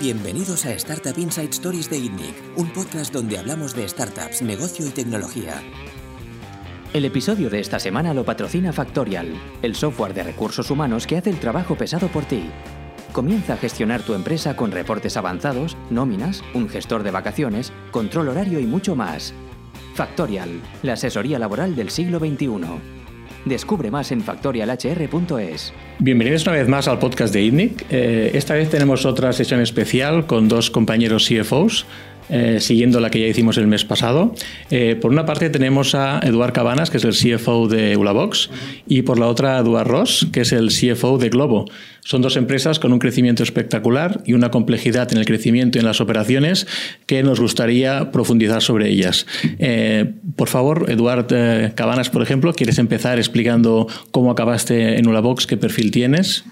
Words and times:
Bienvenidos 0.00 0.66
a 0.66 0.72
Startup 0.72 1.18
Inside 1.18 1.48
Stories 1.48 1.88
de 1.88 1.96
ITNIC, 1.96 2.34
un 2.56 2.70
podcast 2.70 3.14
donde 3.14 3.38
hablamos 3.38 3.74
de 3.74 3.88
startups, 3.88 4.42
negocio 4.42 4.86
y 4.86 4.90
tecnología. 4.90 5.62
El 6.92 7.06
episodio 7.06 7.48
de 7.48 7.60
esta 7.60 7.78
semana 7.78 8.12
lo 8.12 8.22
patrocina 8.22 8.74
Factorial, 8.74 9.32
el 9.62 9.74
software 9.74 10.12
de 10.12 10.24
recursos 10.24 10.70
humanos 10.70 11.06
que 11.06 11.16
hace 11.16 11.30
el 11.30 11.40
trabajo 11.40 11.76
pesado 11.76 12.08
por 12.08 12.26
ti. 12.26 12.44
Comienza 13.12 13.54
a 13.54 13.56
gestionar 13.56 14.02
tu 14.02 14.12
empresa 14.12 14.54
con 14.54 14.70
reportes 14.70 15.16
avanzados, 15.16 15.78
nóminas, 15.88 16.44
un 16.52 16.68
gestor 16.68 17.02
de 17.02 17.12
vacaciones, 17.12 17.72
control 17.90 18.28
horario 18.28 18.60
y 18.60 18.66
mucho 18.66 18.96
más. 18.96 19.32
Factorial, 19.94 20.60
la 20.82 20.92
asesoría 20.92 21.38
laboral 21.38 21.74
del 21.74 21.88
siglo 21.88 22.18
XXI. 22.18 23.05
Descubre 23.46 23.92
más 23.92 24.10
en 24.10 24.22
factorialhr.es. 24.22 25.72
Bienvenidos 26.00 26.44
una 26.48 26.56
vez 26.56 26.66
más 26.66 26.88
al 26.88 26.98
podcast 26.98 27.32
de 27.32 27.42
ITNIC. 27.42 27.86
Eh, 27.90 28.32
esta 28.34 28.54
vez 28.54 28.68
tenemos 28.68 29.06
otra 29.06 29.32
sesión 29.32 29.60
especial 29.60 30.26
con 30.26 30.48
dos 30.48 30.68
compañeros 30.68 31.28
CFOs. 31.28 31.86
Eh, 32.28 32.58
siguiendo 32.58 32.98
la 32.98 33.10
que 33.10 33.20
ya 33.20 33.26
hicimos 33.28 33.56
el 33.56 33.68
mes 33.68 33.84
pasado. 33.84 34.34
Eh, 34.70 34.96
por 35.00 35.12
una 35.12 35.26
parte 35.26 35.48
tenemos 35.48 35.94
a 35.94 36.18
Eduard 36.24 36.52
Cabanas, 36.52 36.90
que 36.90 36.96
es 36.96 37.04
el 37.04 37.12
CFO 37.12 37.68
de 37.68 37.96
Ulabox, 37.96 38.50
y 38.88 39.02
por 39.02 39.20
la 39.20 39.28
otra 39.28 39.56
a 39.56 39.60
Eduard 39.60 39.86
Ross, 39.86 40.26
que 40.32 40.40
es 40.40 40.52
el 40.52 40.70
CFO 40.70 41.18
de 41.18 41.28
Globo. 41.28 41.66
Son 42.00 42.22
dos 42.22 42.36
empresas 42.36 42.80
con 42.80 42.92
un 42.92 42.98
crecimiento 42.98 43.44
espectacular 43.44 44.22
y 44.24 44.32
una 44.32 44.50
complejidad 44.50 45.12
en 45.12 45.18
el 45.18 45.24
crecimiento 45.24 45.78
y 45.78 45.80
en 45.80 45.86
las 45.86 46.00
operaciones 46.00 46.66
que 47.06 47.22
nos 47.22 47.38
gustaría 47.38 48.10
profundizar 48.10 48.60
sobre 48.60 48.88
ellas. 48.88 49.26
Eh, 49.60 50.12
por 50.34 50.48
favor, 50.48 50.90
Eduard 50.90 51.74
Cabanas, 51.74 52.10
por 52.10 52.22
ejemplo, 52.22 52.52
¿quieres 52.54 52.78
empezar 52.78 53.18
explicando 53.18 53.86
cómo 54.10 54.32
acabaste 54.32 54.98
en 54.98 55.06
Ulabox, 55.06 55.46
qué 55.46 55.56
perfil 55.56 55.92
tienes? 55.92 56.44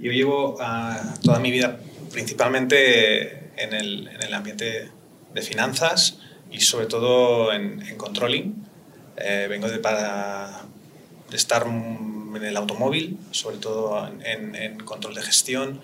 Yo 0.00 0.10
llevo 0.10 0.56
ah, 0.60 1.14
toda 1.22 1.38
mi 1.38 1.52
vida 1.52 1.78
principalmente 2.12 3.45
en 3.56 3.72
el, 3.72 4.08
en 4.08 4.22
el 4.22 4.34
ambiente 4.34 4.90
de 5.34 5.42
finanzas 5.42 6.18
y 6.50 6.60
sobre 6.60 6.86
todo 6.86 7.52
en, 7.52 7.82
en 7.82 7.96
controlling. 7.96 8.66
Eh, 9.16 9.46
vengo 9.48 9.68
de, 9.68 9.80
estar 11.32 11.66
en 11.66 12.44
el 12.44 12.56
automóvil, 12.56 13.18
sobre 13.30 13.56
todo 13.58 14.06
en, 14.24 14.54
en 14.54 14.78
control 14.78 15.14
de 15.14 15.22
gestión 15.22 15.80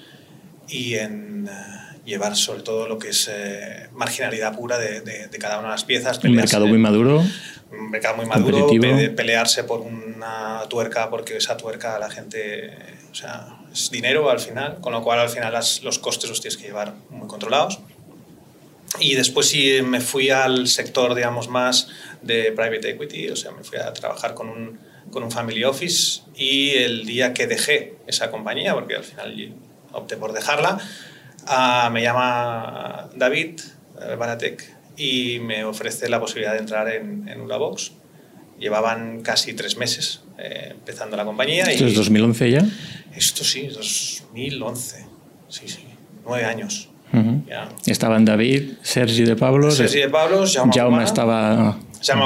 y 0.68 0.94
en 0.94 1.48
uh, 1.48 1.91
llevar 2.04 2.36
sobre 2.36 2.62
todo 2.62 2.88
lo 2.88 2.98
que 2.98 3.10
es 3.10 3.28
eh, 3.32 3.88
marginalidad 3.92 4.56
pura 4.56 4.78
de, 4.78 5.00
de, 5.00 5.28
de, 5.28 5.38
cada 5.38 5.58
una 5.58 5.68
de 5.68 5.74
las 5.74 5.84
piezas. 5.84 6.22
Un 6.22 6.34
mercado 6.34 6.66
muy 6.66 6.78
maduro. 6.78 7.22
Un 7.70 7.90
mercado 7.90 8.16
muy 8.16 8.26
maduro, 8.26 8.66
pe 8.68 9.08
pelearse 9.10 9.64
por 9.64 9.80
una 9.80 10.62
tuerca 10.68 11.08
porque 11.08 11.36
esa 11.38 11.56
tuerca 11.56 11.98
la 11.98 12.10
gente, 12.10 12.70
o 13.10 13.14
sea, 13.14 13.60
es 13.72 13.90
dinero 13.90 14.30
al 14.30 14.40
final, 14.40 14.78
con 14.80 14.92
lo 14.92 15.02
cual 15.02 15.20
al 15.20 15.30
final 15.30 15.52
las, 15.52 15.82
los 15.82 15.98
costes 15.98 16.28
los 16.28 16.40
tienes 16.40 16.58
que 16.58 16.64
llevar 16.64 16.94
muy 17.08 17.26
controlados. 17.28 17.80
Y 19.00 19.14
después 19.14 19.48
sí 19.48 19.80
me 19.82 20.00
fui 20.00 20.28
al 20.28 20.68
sector, 20.68 21.14
digamos, 21.14 21.48
más 21.48 21.88
de 22.20 22.52
private 22.52 22.90
equity, 22.90 23.30
o 23.30 23.36
sea, 23.36 23.50
me 23.52 23.64
fui 23.64 23.78
a 23.78 23.90
trabajar 23.94 24.34
con 24.34 24.50
un, 24.50 24.78
con 25.10 25.22
un 25.22 25.30
family 25.30 25.64
office 25.64 26.22
y 26.36 26.70
el 26.70 27.06
día 27.06 27.32
que 27.32 27.46
dejé 27.46 27.94
esa 28.06 28.30
compañía, 28.30 28.74
porque 28.74 28.96
al 28.96 29.04
final 29.04 29.54
opté 29.92 30.18
por 30.18 30.32
dejarla, 30.32 30.78
uh, 31.48 31.90
me 31.90 32.02
llama 32.02 33.08
David 33.16 33.60
uh, 33.96 34.16
Baratek 34.16 34.76
y 34.96 35.38
me 35.40 35.64
ofrece 35.64 36.08
la 36.08 36.20
posibilidad 36.20 36.52
de 36.52 36.58
entrar 36.58 36.88
en, 36.88 37.28
en 37.28 37.40
Ulabox. 37.40 37.92
Llevaban 38.58 39.22
casi 39.22 39.54
tres 39.54 39.76
meses 39.76 40.22
eh, 40.38 40.68
empezando 40.72 41.16
la 41.16 41.24
compañía. 41.24 41.64
¿Esto 41.64 41.84
y, 41.84 41.88
es 41.88 41.94
2011 41.94 42.50
ya? 42.50 42.64
Esto 43.14 43.44
sí, 43.44 43.66
2011. 43.68 45.06
Sí, 45.48 45.68
sí, 45.68 45.84
nueve 46.24 46.44
años. 46.44 46.88
Uh 47.12 47.16
-huh. 47.16 47.46
yeah. 47.46 47.68
Estaban 47.86 48.24
David, 48.24 48.72
Sergi 48.82 49.24
de 49.24 49.36
Pablos. 49.36 49.76
Sergi 49.76 50.00
de 50.00 50.08
Pablos, 50.08 50.54
Jaume, 50.54 50.72
Jaume 50.72 51.04
estaba. 51.04 51.78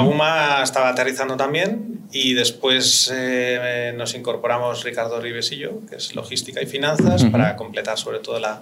Guma 0.03 0.61
estaba 0.63 0.89
aterrizando 0.89 1.37
también 1.37 2.01
y 2.11 2.33
después 2.33 3.11
eh, 3.13 3.93
nos 3.95 4.15
incorporamos 4.15 4.83
Ricardo 4.83 5.19
Rives 5.19 5.51
y 5.51 5.57
yo, 5.57 5.85
que 5.89 5.97
es 5.97 6.15
logística 6.15 6.61
y 6.61 6.65
finanzas, 6.65 7.23
uh 7.23 7.27
-huh. 7.27 7.31
para 7.31 7.55
completar 7.55 7.97
sobre 7.97 8.19
todo 8.19 8.39
la, 8.39 8.59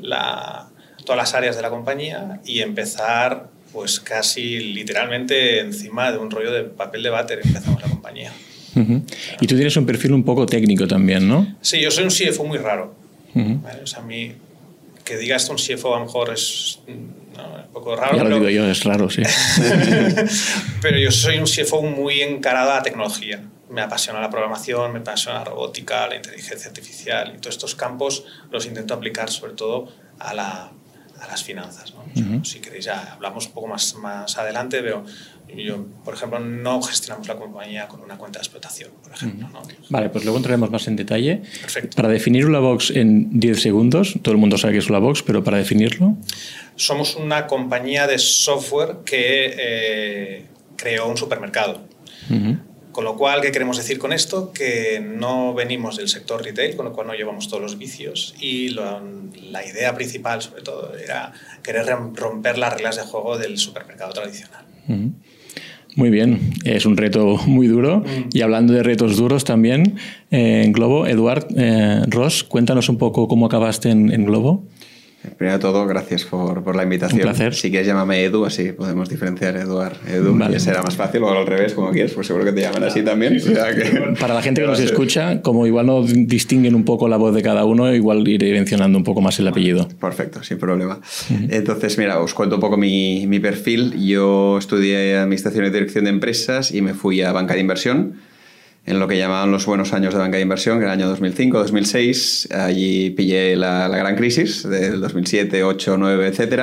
la, 0.00 0.68
todas 1.04 1.16
las 1.16 1.34
áreas 1.34 1.56
de 1.56 1.62
la 1.62 1.70
compañía 1.70 2.40
y 2.44 2.60
empezar 2.60 3.48
pues 3.72 4.00
casi 4.00 4.58
literalmente 4.74 5.60
encima 5.60 6.12
de 6.12 6.18
un 6.18 6.30
rollo 6.30 6.52
de 6.52 6.64
papel 6.64 7.02
de 7.02 7.10
váter 7.10 7.40
empezamos 7.42 7.80
la 7.80 7.88
compañía. 7.88 8.32
Uh 8.74 8.80
-huh. 8.80 9.02
Y 9.40 9.46
tú 9.46 9.54
tienes 9.54 9.76
un 9.76 9.86
perfil 9.86 10.12
un 10.12 10.24
poco 10.24 10.46
técnico 10.46 10.86
también, 10.86 11.26
¿no? 11.26 11.56
Sí, 11.60 11.80
yo 11.80 11.90
soy 11.90 12.04
un 12.04 12.10
CFO 12.10 12.44
muy 12.44 12.58
raro. 12.58 12.94
Uh 13.34 13.40
-huh. 13.40 13.62
¿vale? 13.62 13.82
O 13.82 13.86
sea, 13.86 14.00
a 14.00 14.02
mí, 14.02 14.32
que 15.04 15.16
diga 15.16 15.36
esto 15.36 15.52
un 15.52 15.58
CFO 15.58 15.94
a 15.94 15.98
lo 15.98 16.04
mejor 16.06 16.32
es 16.32 16.80
un 17.72 17.80
poco 17.80 17.96
raro. 17.96 18.16
Ya 18.16 18.24
lo 18.24 18.28
pero... 18.28 18.38
digo 18.40 18.50
yo, 18.50 18.70
es 18.70 18.84
raro, 18.84 19.08
sí. 19.08 19.22
pero 20.82 20.98
yo 20.98 21.10
soy 21.10 21.38
un 21.38 21.46
CFO 21.46 21.80
muy 21.82 22.20
encarado 22.20 22.70
a 22.70 22.76
la 22.76 22.82
tecnología. 22.82 23.42
Me 23.70 23.80
apasiona 23.80 24.20
la 24.20 24.28
programación, 24.28 24.92
me 24.92 24.98
apasiona 24.98 25.38
la 25.38 25.44
robótica, 25.44 26.06
la 26.06 26.16
inteligencia 26.16 26.68
artificial 26.68 27.32
y 27.34 27.38
todos 27.38 27.54
estos 27.54 27.74
campos 27.74 28.24
los 28.50 28.66
intento 28.66 28.92
aplicar 28.92 29.30
sobre 29.30 29.54
todo 29.54 29.88
a, 30.18 30.34
la, 30.34 30.70
a 31.18 31.26
las 31.26 31.42
finanzas. 31.42 31.94
¿no? 31.94 32.00
Uh 32.14 32.20
-huh. 32.26 32.44
Si 32.44 32.60
queréis, 32.60 32.84
ya 32.84 33.14
hablamos 33.14 33.46
un 33.46 33.52
poco 33.52 33.68
más, 33.68 33.94
más 33.94 34.36
adelante, 34.36 34.82
pero 34.82 35.06
yo, 35.56 35.86
por 36.04 36.14
ejemplo, 36.14 36.38
no 36.40 36.80
gestionamos 36.82 37.28
la 37.28 37.36
compañía 37.36 37.88
con 37.88 38.00
una 38.00 38.16
cuenta 38.16 38.38
de 38.38 38.42
explotación, 38.42 38.90
por 39.02 39.12
ejemplo. 39.12 39.48
¿no? 39.48 39.62
Vale, 39.90 40.08
pues 40.10 40.24
luego 40.24 40.38
entraremos 40.38 40.70
más 40.70 40.86
en 40.88 40.96
detalle. 40.96 41.42
Perfecto. 41.60 41.96
Para 41.96 42.08
definir 42.08 42.46
Ulabox 42.46 42.90
en 42.90 43.38
10 43.38 43.60
segundos, 43.60 44.14
todo 44.22 44.32
el 44.32 44.38
mundo 44.38 44.58
sabe 44.58 44.74
que 44.74 44.78
es 44.80 44.88
Ulabox, 44.88 45.22
pero 45.22 45.42
para 45.44 45.58
definirlo. 45.58 46.16
Somos 46.76 47.16
una 47.16 47.46
compañía 47.46 48.06
de 48.06 48.18
software 48.18 48.98
que 49.04 49.54
eh, 49.58 50.46
creó 50.76 51.08
un 51.08 51.16
supermercado. 51.16 51.82
Uh 52.30 52.34
-huh. 52.34 52.58
Con 52.92 53.04
lo 53.04 53.16
cual, 53.16 53.40
¿qué 53.40 53.50
queremos 53.50 53.78
decir 53.78 53.98
con 53.98 54.12
esto? 54.12 54.52
Que 54.52 55.00
no 55.00 55.54
venimos 55.54 55.96
del 55.96 56.08
sector 56.08 56.42
retail, 56.44 56.76
con 56.76 56.84
lo 56.84 56.92
cual 56.92 57.06
no 57.06 57.14
llevamos 57.14 57.48
todos 57.48 57.62
los 57.62 57.78
vicios 57.78 58.34
y 58.38 58.68
lo, 58.68 59.00
la 59.50 59.64
idea 59.66 59.94
principal, 59.94 60.42
sobre 60.42 60.62
todo, 60.62 60.94
era 60.98 61.32
querer 61.62 61.86
romper 62.14 62.58
las 62.58 62.74
reglas 62.74 62.96
de 62.96 63.02
juego 63.02 63.38
del 63.38 63.56
supermercado 63.56 64.12
tradicional. 64.12 64.66
Uh 64.88 64.92
-huh. 64.92 65.12
Muy 65.94 66.08
bien, 66.08 66.52
es 66.64 66.86
un 66.86 66.96
reto 66.96 67.38
muy 67.46 67.66
duro. 67.66 68.00
Mm. 68.00 68.28
Y 68.32 68.40
hablando 68.40 68.72
de 68.72 68.82
retos 68.82 69.16
duros 69.16 69.44
también, 69.44 69.96
eh, 70.30 70.62
en 70.64 70.72
Globo, 70.72 71.06
Eduard 71.06 71.46
eh, 71.56 72.02
Ross, 72.08 72.44
cuéntanos 72.44 72.88
un 72.88 72.96
poco 72.96 73.28
cómo 73.28 73.46
acabaste 73.46 73.90
en, 73.90 74.10
en 74.10 74.24
Globo. 74.24 74.64
Primero 75.36 75.58
de 75.58 75.62
todo, 75.62 75.86
gracias 75.86 76.24
por, 76.24 76.64
por, 76.64 76.74
la 76.74 76.82
invitación. 76.82 77.20
Un 77.20 77.26
placer. 77.26 77.54
Si 77.54 77.70
quieres, 77.70 77.86
llámame 77.86 78.24
Edu, 78.24 78.44
así 78.44 78.72
podemos 78.72 79.08
diferenciar 79.08 79.56
Eduard. 79.56 79.96
Edu, 80.08 80.36
vale. 80.36 80.58
será 80.58 80.82
más 80.82 80.96
fácil, 80.96 81.22
o 81.22 81.30
al 81.30 81.46
revés, 81.46 81.74
como 81.74 81.90
quieres, 81.92 82.12
pues 82.12 82.26
seguro 82.26 82.44
que 82.44 82.52
te 82.52 82.62
llaman 82.62 82.82
así 82.84 83.02
también. 83.02 83.36
O 83.36 83.40
sea 83.40 83.74
que... 83.74 84.14
Para 84.20 84.34
la 84.34 84.42
gente 84.42 84.60
que 84.60 84.66
nos 84.66 84.80
escucha, 84.80 85.40
como 85.40 85.66
igual 85.66 85.86
no 85.86 86.02
distinguen 86.02 86.74
un 86.74 86.84
poco 86.84 87.08
la 87.08 87.16
voz 87.16 87.34
de 87.34 87.42
cada 87.42 87.64
uno, 87.64 87.94
igual 87.94 88.26
iré 88.26 88.52
mencionando 88.52 88.98
un 88.98 89.04
poco 89.04 89.20
más 89.20 89.38
el 89.38 89.46
apellido. 89.46 89.88
Perfecto, 90.00 90.42
sin 90.42 90.58
problema. 90.58 91.00
Entonces, 91.48 91.98
mira, 91.98 92.18
os 92.18 92.34
cuento 92.34 92.56
un 92.56 92.60
poco 92.60 92.76
mi, 92.76 93.26
mi 93.28 93.38
perfil. 93.38 93.94
Yo 94.04 94.58
estudié 94.58 95.18
Administración 95.18 95.66
y 95.66 95.70
Dirección 95.70 96.04
de 96.04 96.10
Empresas 96.10 96.72
y 96.72 96.82
me 96.82 96.94
fui 96.94 97.22
a 97.22 97.32
Banca 97.32 97.54
de 97.54 97.60
Inversión 97.60 98.14
en 98.84 98.98
lo 98.98 99.06
que 99.06 99.16
llamaban 99.16 99.50
los 99.50 99.64
buenos 99.66 99.92
años 99.92 100.12
de 100.12 100.20
banca 100.20 100.36
de 100.36 100.42
inversión, 100.42 100.78
que 100.78 100.84
era 100.84 100.94
el 100.94 101.00
año 101.00 101.16
2005-2006. 101.16 102.52
Allí 102.54 103.10
pillé 103.10 103.54
la, 103.56 103.88
la, 103.88 103.96
gran 103.96 104.16
crisis 104.16 104.68
del 104.68 105.00
2007, 105.00 105.62
8, 105.62 105.96
9, 105.98 106.26
etc. 106.26 106.62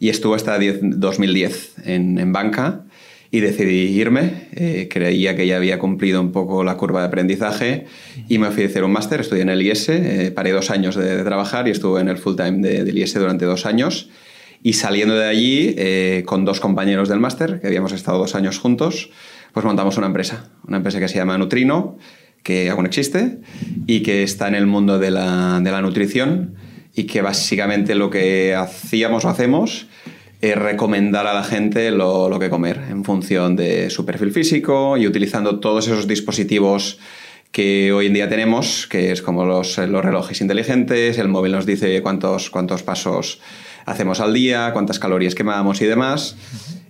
Y 0.00 0.08
estuve 0.08 0.36
hasta 0.36 0.58
10, 0.58 0.78
2010 0.82 1.74
en, 1.84 2.18
en, 2.18 2.32
banca 2.32 2.82
y 3.30 3.40
decidí 3.40 3.98
irme. 3.98 4.48
Eh, 4.52 4.88
creía 4.90 5.36
que 5.36 5.46
ya 5.46 5.56
había 5.56 5.78
cumplido 5.78 6.20
un 6.20 6.32
poco 6.32 6.64
la 6.64 6.76
curva 6.76 7.00
de 7.00 7.06
aprendizaje 7.06 7.86
y 8.28 8.38
me 8.38 8.50
fui 8.50 8.64
a 8.64 8.66
hacer 8.66 8.82
un 8.82 8.90
máster. 8.90 9.20
Estudié 9.20 9.42
en 9.42 9.50
el 9.50 9.62
IES, 9.62 9.88
eh, 9.90 10.32
paré 10.34 10.50
dos 10.50 10.70
años 10.70 10.96
de, 10.96 11.16
de, 11.16 11.22
trabajar 11.22 11.68
y 11.68 11.70
estuve 11.70 12.00
en 12.00 12.08
el 12.08 12.18
full 12.18 12.34
time 12.34 12.66
de, 12.66 12.82
del 12.82 12.98
IES 12.98 13.14
durante 13.14 13.44
dos 13.44 13.64
años. 13.64 14.10
Y 14.66 14.72
saliendo 14.72 15.14
de 15.14 15.26
allí, 15.26 15.74
eh, 15.76 16.22
con 16.24 16.46
dos 16.46 16.58
compañeros 16.58 17.10
del 17.10 17.20
máster, 17.20 17.60
que 17.60 17.66
habíamos 17.66 17.92
estado 17.92 18.16
dos 18.16 18.34
años 18.34 18.58
juntos, 18.58 19.10
pues 19.54 19.64
montamos 19.64 19.96
una 19.96 20.08
empresa, 20.08 20.50
una 20.66 20.78
empresa 20.78 20.98
que 20.98 21.08
se 21.08 21.14
llama 21.14 21.38
Nutrino, 21.38 21.96
que 22.42 22.68
aún 22.68 22.86
existe 22.86 23.38
y 23.86 24.02
que 24.02 24.24
está 24.24 24.48
en 24.48 24.56
el 24.56 24.66
mundo 24.66 24.98
de 24.98 25.12
la, 25.12 25.60
de 25.62 25.70
la 25.70 25.80
nutrición 25.80 26.56
y 26.94 27.04
que 27.04 27.22
básicamente 27.22 27.94
lo 27.94 28.10
que 28.10 28.54
hacíamos 28.54 29.24
o 29.24 29.28
hacemos 29.28 29.86
es 30.40 30.56
recomendar 30.56 31.26
a 31.28 31.32
la 31.32 31.44
gente 31.44 31.90
lo, 31.92 32.28
lo, 32.28 32.38
que 32.38 32.50
comer 32.50 32.80
en 32.90 33.04
función 33.04 33.56
de 33.56 33.88
su 33.90 34.04
perfil 34.04 34.32
físico 34.32 34.96
y 34.96 35.06
utilizando 35.06 35.60
todos 35.60 35.86
esos 35.86 36.06
dispositivos 36.08 36.98
que 37.52 37.92
hoy 37.92 38.06
en 38.06 38.14
día 38.14 38.28
tenemos, 38.28 38.88
que 38.88 39.12
es 39.12 39.22
como 39.22 39.44
los, 39.44 39.78
los 39.78 40.04
relojes 40.04 40.40
inteligentes, 40.40 41.16
el 41.18 41.28
móvil 41.28 41.52
nos 41.52 41.64
dice 41.64 42.02
cuántos, 42.02 42.50
cuántos 42.50 42.82
pasos 42.82 43.40
hacemos 43.86 44.18
al 44.18 44.34
día, 44.34 44.72
cuántas 44.72 44.98
calorías 44.98 45.36
quemamos 45.36 45.80
y 45.80 45.86
demás. 45.86 46.36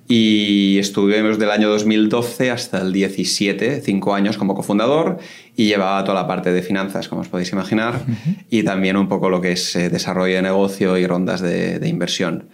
Y 0.07 0.79
estuvimos 0.79 1.39
del 1.39 1.51
año 1.51 1.69
2012 1.71 2.51
hasta 2.51 2.83
el 2.83 2.93
17, 2.93 3.81
cinco 3.81 4.15
años 4.15 4.37
como 4.37 4.55
cofundador 4.55 5.19
y 5.57 5.67
llevaba 5.67 6.05
toda 6.05 6.21
la 6.21 6.27
parte 6.27 6.53
de 6.53 6.63
finanzas, 6.63 7.09
como 7.09 7.23
os 7.23 7.29
podéis 7.29 7.53
imaginar, 7.53 8.05
y 8.51 8.63
también 8.65 8.97
un 8.97 9.09
poco 9.09 9.31
lo 9.31 9.41
que 9.41 9.53
es 9.53 9.75
eh, 9.77 9.89
desarrollo 9.89 10.35
de 10.35 10.43
negocio 10.43 10.99
y 10.99 11.07
rondas 11.07 11.41
de, 11.41 11.81
inversión. 11.89 12.49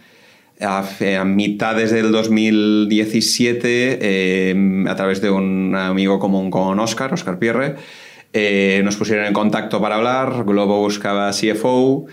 A, 0.61 0.85
a, 1.19 1.25
mitades 1.25 1.91
del 1.91 2.12
2017, 2.12 3.99
eh, 4.00 4.85
a 4.87 4.94
través 4.94 5.20
de 5.20 5.31
un 5.31 5.75
amigo 5.75 6.19
común 6.19 6.50
con 6.50 6.79
Oscar, 6.79 7.12
Oscar 7.12 7.38
Pierre, 7.38 7.76
eh, 8.32 8.81
nos 8.85 8.94
pusieron 8.94 9.26
en 9.26 9.32
contacto 9.32 9.81
para 9.81 9.97
hablar, 9.97 10.44
Globo 10.44 10.79
buscaba 10.79 11.31
CFO, 11.32 12.06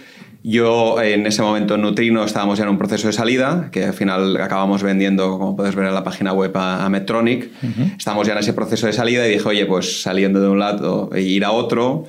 yo 0.50 1.02
en 1.02 1.26
ese 1.26 1.42
momento 1.42 1.76
en 1.76 1.82
Nutrino 1.82 2.24
estábamos 2.24 2.58
ya 2.58 2.64
en 2.64 2.70
un 2.70 2.78
proceso 2.78 3.08
de 3.08 3.14
salida, 3.14 3.68
que 3.70 3.84
al 3.84 3.94
final 3.94 4.40
acabamos 4.40 4.82
vendiendo, 4.82 5.38
como 5.38 5.58
puedes 5.58 5.76
ver 5.76 5.88
en 5.88 5.94
la 5.94 6.06
página 6.06 6.32
web, 6.32 6.56
a, 6.56 6.88
Medtronic. 6.88 7.52
Estamos 7.98 8.26
ya 8.26 8.32
en 8.32 8.40
ese 8.40 8.54
proceso 8.54 8.88
de 8.88 8.94
salida 8.94 9.28
y 9.28 9.32
dije, 9.32 9.46
oye, 9.46 9.66
pues 9.66 10.02
saliendo 10.02 10.40
de 10.40 10.48
un 10.48 10.58
lado 10.58 11.10
e 11.14 11.22
ir 11.22 11.44
a 11.44 11.52
otro, 11.52 12.06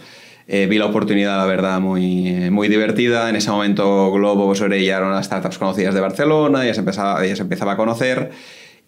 eh, 0.46 0.68
vi 0.70 0.78
la 0.78 0.86
oportunidad, 0.86 1.36
la 1.36 1.46
verdad, 1.46 1.80
muy, 1.80 2.48
muy 2.50 2.68
divertida. 2.68 3.28
En 3.28 3.34
ese 3.34 3.50
momento 3.50 4.12
Globo 4.12 4.46
pues, 4.46 4.60
ya 4.60 4.98
eran 4.98 5.10
las 5.10 5.26
startups 5.26 5.58
conocidas 5.58 5.92
de 5.92 6.00
Barcelona, 6.00 6.64
ya 6.64 6.74
se 6.74 6.80
empezaba, 6.80 7.26
ya 7.26 7.34
se 7.34 7.42
empezaba 7.42 7.72
a 7.72 7.76
conocer 7.76 8.30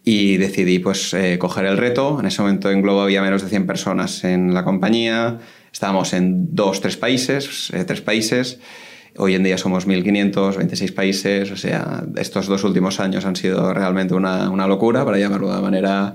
y 0.05 0.37
decidí 0.37 0.79
pues 0.79 1.13
eh, 1.13 1.39
coger 1.41 1.65
el 1.65 1.77
reto. 1.77 2.19
En 2.21 2.27
ese 2.27 2.41
momento 2.41 2.71
en 2.71 2.83
Globo 2.83 3.01
había 3.01 3.21
menos 3.21 3.43
de 3.43 3.49
100 3.49 3.67
personas 3.67 4.23
en 4.23 4.55
la 4.55 4.63
compañía, 4.63 5.39
estábamos 5.73 6.13
en 6.13 6.55
dos, 6.55 6.81
tres 6.81 6.97
países, 6.97 7.73
eh, 7.75 7.83
tres 7.83 8.01
países. 8.01 8.61
Hoy 9.23 9.35
en 9.35 9.43
día 9.43 9.59
somos 9.59 9.87
1.500, 9.87 10.57
26 10.57 10.93
países, 10.93 11.51
o 11.51 11.57
sea, 11.57 12.05
estos 12.17 12.47
dos 12.47 12.65
últimos 12.65 13.01
años 13.01 13.27
han 13.27 13.37
sido 13.37 13.75
realmente 13.75 14.15
una, 14.15 14.49
una 14.49 14.67
locura, 14.67 15.05
para 15.05 15.19
llamarlo 15.19 15.55
de 15.55 15.61
manera 15.61 16.15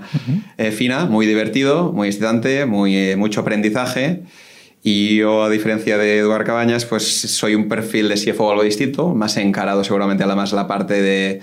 eh, 0.57 0.71
fina, 0.71 1.05
muy 1.05 1.27
divertido, 1.27 1.93
muy 1.93 2.07
excitante, 2.07 2.65
muy, 2.65 2.97
eh, 2.97 3.15
mucho 3.15 3.41
aprendizaje. 3.41 4.23
Y 4.81 5.17
yo, 5.17 5.43
a 5.43 5.51
diferencia 5.51 5.99
de 5.99 6.17
Eduard 6.17 6.45
Cabañas, 6.45 6.85
pues 6.85 7.03
soy 7.05 7.53
un 7.53 7.67
perfil 7.67 8.09
de 8.09 8.15
CFO 8.15 8.49
algo 8.49 8.63
distinto, 8.63 9.13
más 9.13 9.37
encarado 9.37 9.83
seguramente 9.83 10.23
a 10.23 10.27
la 10.27 10.35
más 10.35 10.51
la 10.51 10.65
parte 10.65 10.99
de, 10.99 11.41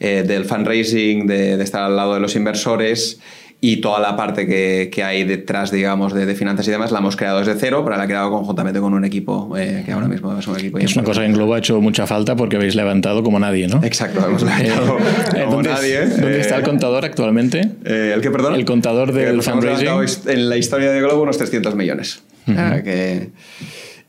eh, 0.00 0.24
del 0.26 0.46
fundraising, 0.46 1.28
de, 1.28 1.56
de 1.56 1.62
estar 1.62 1.84
al 1.84 1.94
lado 1.94 2.14
de 2.14 2.20
los 2.20 2.34
inversores 2.34 3.20
y 3.66 3.78
toda 3.78 3.98
la 3.98 4.14
parte 4.14 4.46
que, 4.46 4.90
que, 4.92 5.02
hay 5.02 5.24
detrás, 5.24 5.70
digamos, 5.70 6.12
de, 6.12 6.26
de, 6.26 6.34
finanzas 6.34 6.68
y 6.68 6.70
demás, 6.70 6.92
la 6.92 6.98
hemos 6.98 7.16
creado 7.16 7.38
desde 7.38 7.54
cero, 7.54 7.80
pero 7.82 7.96
la 7.96 8.04
he 8.04 8.06
creado 8.06 8.30
conjuntamente 8.30 8.78
con 8.78 8.92
un 8.92 9.06
equipo 9.06 9.56
eh, 9.56 9.82
que 9.86 9.92
ahora 9.92 10.06
mismo 10.06 10.38
es 10.38 10.46
un 10.46 10.56
equipo. 10.56 10.76
Es 10.78 10.94
una 10.96 11.02
cosa 11.02 11.22
que 11.22 11.28
en 11.28 11.32
Globo 11.32 11.54
ha 11.54 11.58
hecho 11.60 11.80
mucha 11.80 12.06
falta 12.06 12.36
porque 12.36 12.56
habéis 12.56 12.74
levantado 12.74 13.22
como 13.22 13.38
nadie, 13.40 13.66
¿no? 13.66 13.82
Exacto, 13.82 14.22
hemos 14.26 14.42
eh, 14.42 14.46
levantado 14.46 14.98
como 14.98 15.50
¿dónde 15.50 15.70
nadie. 15.70 16.06
¿Dónde 16.06 16.40
está 16.40 16.56
el 16.56 16.62
Eh, 16.62 16.64
contador 16.66 17.06
actualmente? 17.06 17.70
eh, 17.86 18.12
¿El 18.14 18.20
que, 18.20 18.30
perdón? 18.30 18.54
El 18.54 18.66
contador 18.66 19.12
del 19.12 19.42
fundraising. 19.42 19.88
en 20.30 20.48
la 20.50 20.58
historia 20.58 20.90
de 20.92 21.00
Globo 21.00 21.22
unos 21.22 21.38
300 21.38 21.74
millones. 21.74 22.22
O 22.46 22.52
sea, 22.52 22.82
que... 22.82 23.30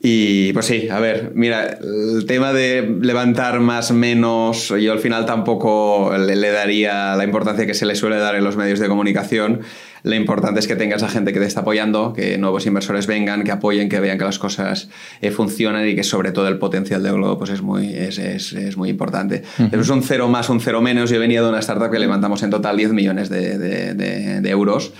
Y 0.07 0.53
pues 0.53 0.67
sí, 0.67 0.87
a 0.87 0.99
ver, 0.99 1.31
mira, 1.33 1.79
el 1.81 2.27
tema 2.27 2.53
de 2.53 2.95
levantar 3.01 3.59
más 3.59 3.91
menos, 3.91 4.71
yo 4.79 4.91
al 4.91 4.99
final 4.99 5.25
tampoco 5.25 6.15
le, 6.15 6.35
le 6.35 6.51
daría 6.51 7.15
la 7.15 7.23
importancia 7.23 7.65
que 7.65 7.73
se 7.73 7.87
le 7.87 7.95
suele 7.95 8.17
dar 8.17 8.35
en 8.35 8.43
los 8.43 8.55
medios 8.55 8.77
de 8.77 8.87
comunicación. 8.87 9.61
Lo 10.05 10.13
importante 10.15 10.59
es 10.59 10.67
que 10.67 10.75
tengas 10.75 11.01
a 11.01 11.09
gente 11.09 11.33
que 11.33 11.39
te 11.39 11.45
está 11.47 11.61
apoyando, 11.61 12.13
que 12.13 12.37
nuevos 12.37 12.65
inversores 12.67 13.07
vengan, 13.07 13.43
que 13.43 13.51
apoyen, 13.51 13.89
que 13.89 13.99
vean 13.99 14.19
que 14.19 14.23
las 14.25 14.37
cosas 14.37 14.87
eh, 15.19 15.31
funcionan 15.31 15.87
y 15.89 15.95
que 15.95 16.03
sobre 16.03 16.31
todo 16.31 16.47
el 16.47 16.59
potencial 16.59 17.01
de 17.01 17.11
Globo 17.11 17.39
pues 17.39 17.49
es, 17.49 17.63
muy, 17.63 17.87
es, 17.91 18.19
es, 18.19 18.53
es 18.53 18.77
muy 18.77 18.89
importante. 18.89 19.41
Pero 19.57 19.81
es 19.81 19.89
un 19.89 20.03
cero 20.03 20.27
más, 20.27 20.47
un 20.49 20.59
cero 20.61 20.79
menos. 20.79 21.09
Yo 21.09 21.19
venía 21.19 21.41
de 21.41 21.49
una 21.49 21.59
startup 21.59 21.89
que 21.89 21.97
levantamos 21.97 22.43
en 22.43 22.51
total 22.51 22.77
10 22.77 22.93
millones 22.93 23.29
de, 23.29 23.57
de, 23.57 23.93
de, 23.95 24.41
de 24.41 24.49
euros 24.51 24.93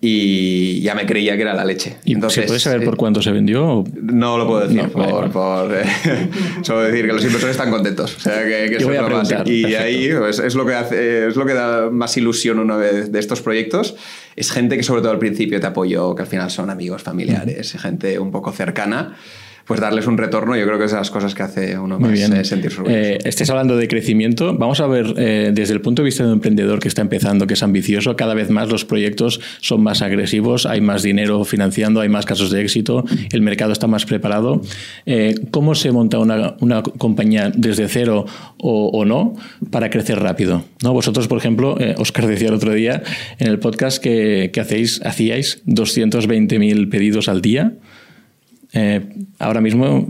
y 0.00 0.80
ya 0.80 0.94
me 0.94 1.06
creía 1.06 1.36
que 1.36 1.42
era 1.42 1.54
la 1.54 1.64
leche. 1.64 1.96
¿Y 2.04 2.14
Entonces, 2.14 2.42
¿Se 2.42 2.46
puede 2.46 2.60
saber 2.60 2.84
por 2.84 2.96
cuánto 2.96 3.20
se 3.20 3.32
vendió? 3.32 3.84
No 4.00 4.38
lo 4.38 4.46
puedo 4.46 4.60
decir, 4.60 4.82
No, 4.82 4.88
por, 4.88 5.02
vale, 5.02 5.12
vale. 5.12 5.30
por, 5.30 5.74
eh, 5.76 6.28
solo 6.62 6.82
decir 6.82 7.06
que 7.06 7.12
los 7.12 7.24
inversores 7.24 7.56
están 7.56 7.70
contentos. 7.70 8.16
O 8.16 8.20
sea, 8.20 8.44
que, 8.44 8.70
que 8.70 8.78
Yo 8.80 8.86
voy 8.88 8.96
a 8.96 9.04
preguntar, 9.04 9.48
Y 9.48 9.62
perfecto. 9.62 9.84
ahí 9.84 10.10
pues, 10.18 10.38
es, 10.38 10.54
lo 10.54 10.64
que 10.64 10.74
hace, 10.74 11.26
es 11.28 11.36
lo 11.36 11.44
que 11.44 11.54
da 11.54 11.90
más 11.90 12.16
ilusión 12.16 12.58
una 12.60 12.76
vez 12.76 13.10
de 13.10 13.18
estos 13.18 13.42
proyectos. 13.42 13.96
Es 14.38 14.52
gente 14.52 14.76
que 14.76 14.84
sobre 14.84 15.02
todo 15.02 15.10
al 15.10 15.18
principio 15.18 15.60
te 15.60 15.66
apoyó, 15.66 16.14
que 16.14 16.22
al 16.22 16.28
final 16.28 16.48
son 16.48 16.70
amigos, 16.70 17.02
familiares, 17.02 17.72
gente 17.72 18.20
un 18.20 18.30
poco 18.30 18.52
cercana. 18.52 19.16
Pues 19.68 19.80
darles 19.80 20.06
un 20.06 20.16
retorno, 20.18 20.56
yo 20.56 20.64
creo 20.66 20.78
que 20.78 20.86
es 20.86 20.90
de 20.92 20.96
las 20.96 21.10
cosas 21.10 21.34
que 21.34 21.42
hace 21.42 21.78
uno 21.78 21.98
Muy 22.00 22.08
más 22.08 22.18
bien. 22.18 22.32
eh, 22.34 22.42
sentirse. 22.44 22.80
Eh, 22.88 23.18
estés 23.24 23.48
hablando 23.50 23.76
de 23.76 23.86
crecimiento. 23.86 24.54
Vamos 24.54 24.80
a 24.80 24.86
ver 24.86 25.12
eh, 25.18 25.50
desde 25.52 25.74
el 25.74 25.82
punto 25.82 26.02
de 26.02 26.06
vista 26.06 26.22
de 26.24 26.30
un 26.30 26.36
emprendedor 26.36 26.80
que 26.80 26.88
está 26.88 27.02
empezando, 27.02 27.46
que 27.46 27.52
es 27.54 27.62
ambicioso, 27.62 28.16
cada 28.16 28.32
vez 28.32 28.48
más 28.48 28.70
los 28.70 28.86
proyectos 28.86 29.40
son 29.60 29.82
más 29.82 30.00
agresivos, 30.00 30.64
hay 30.64 30.80
más 30.80 31.02
dinero 31.02 31.44
financiando, 31.44 32.00
hay 32.00 32.08
más 32.08 32.24
casos 32.24 32.50
de 32.50 32.62
éxito, 32.62 33.04
el 33.30 33.42
mercado 33.42 33.72
está 33.72 33.86
más 33.86 34.06
preparado. 34.06 34.62
Eh, 35.04 35.34
¿Cómo 35.50 35.74
se 35.74 35.92
monta 35.92 36.18
una, 36.18 36.56
una 36.60 36.82
compañía 36.82 37.52
desde 37.54 37.88
cero 37.88 38.24
o, 38.56 38.88
o 38.88 39.04
no 39.04 39.34
para 39.70 39.90
crecer 39.90 40.18
rápido? 40.18 40.64
¿No? 40.82 40.94
Vosotros, 40.94 41.28
por 41.28 41.36
ejemplo, 41.36 41.76
eh, 41.78 41.94
Oscar 41.98 42.26
decía 42.26 42.48
el 42.48 42.54
otro 42.54 42.72
día 42.72 43.02
en 43.38 43.48
el 43.48 43.58
podcast 43.58 44.02
que, 44.02 44.50
que 44.50 44.60
hacéis, 44.60 45.02
hacíais 45.04 45.62
220.000 45.66 46.88
pedidos 46.88 47.28
al 47.28 47.42
día. 47.42 47.74
Eh, 48.72 49.08
ahora 49.38 49.60
mismo 49.60 50.08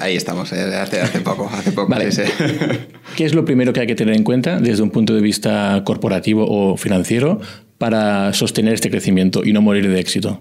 Ahí 0.00 0.14
estamos, 0.14 0.52
eh, 0.52 0.76
hace, 0.76 1.00
hace 1.00 1.20
poco. 1.20 1.50
Hace 1.52 1.72
poco 1.72 1.90
Vale. 1.90 2.12
sí, 2.12 2.22
sí. 2.24 2.44
¿Qué 3.16 3.24
es 3.24 3.34
lo 3.34 3.44
primero 3.44 3.72
que 3.72 3.80
hay 3.80 3.86
que 3.86 3.96
tener 3.96 4.14
en 4.14 4.22
cuenta 4.22 4.60
desde 4.60 4.82
un 4.82 4.90
punto 4.90 5.12
de 5.14 5.20
vista 5.20 5.82
corporativo 5.84 6.46
o 6.48 6.76
financiero 6.76 7.40
para 7.78 8.32
sostener 8.32 8.74
este 8.74 8.90
crecimiento 8.90 9.44
y 9.44 9.52
no 9.52 9.60
morir 9.60 9.88
de 9.88 9.98
éxito? 9.98 10.40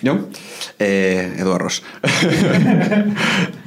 ¿Yo? 0.00 0.28
Eh, 0.78 1.34
Eduardo 1.38 1.58
Ross. 1.58 1.82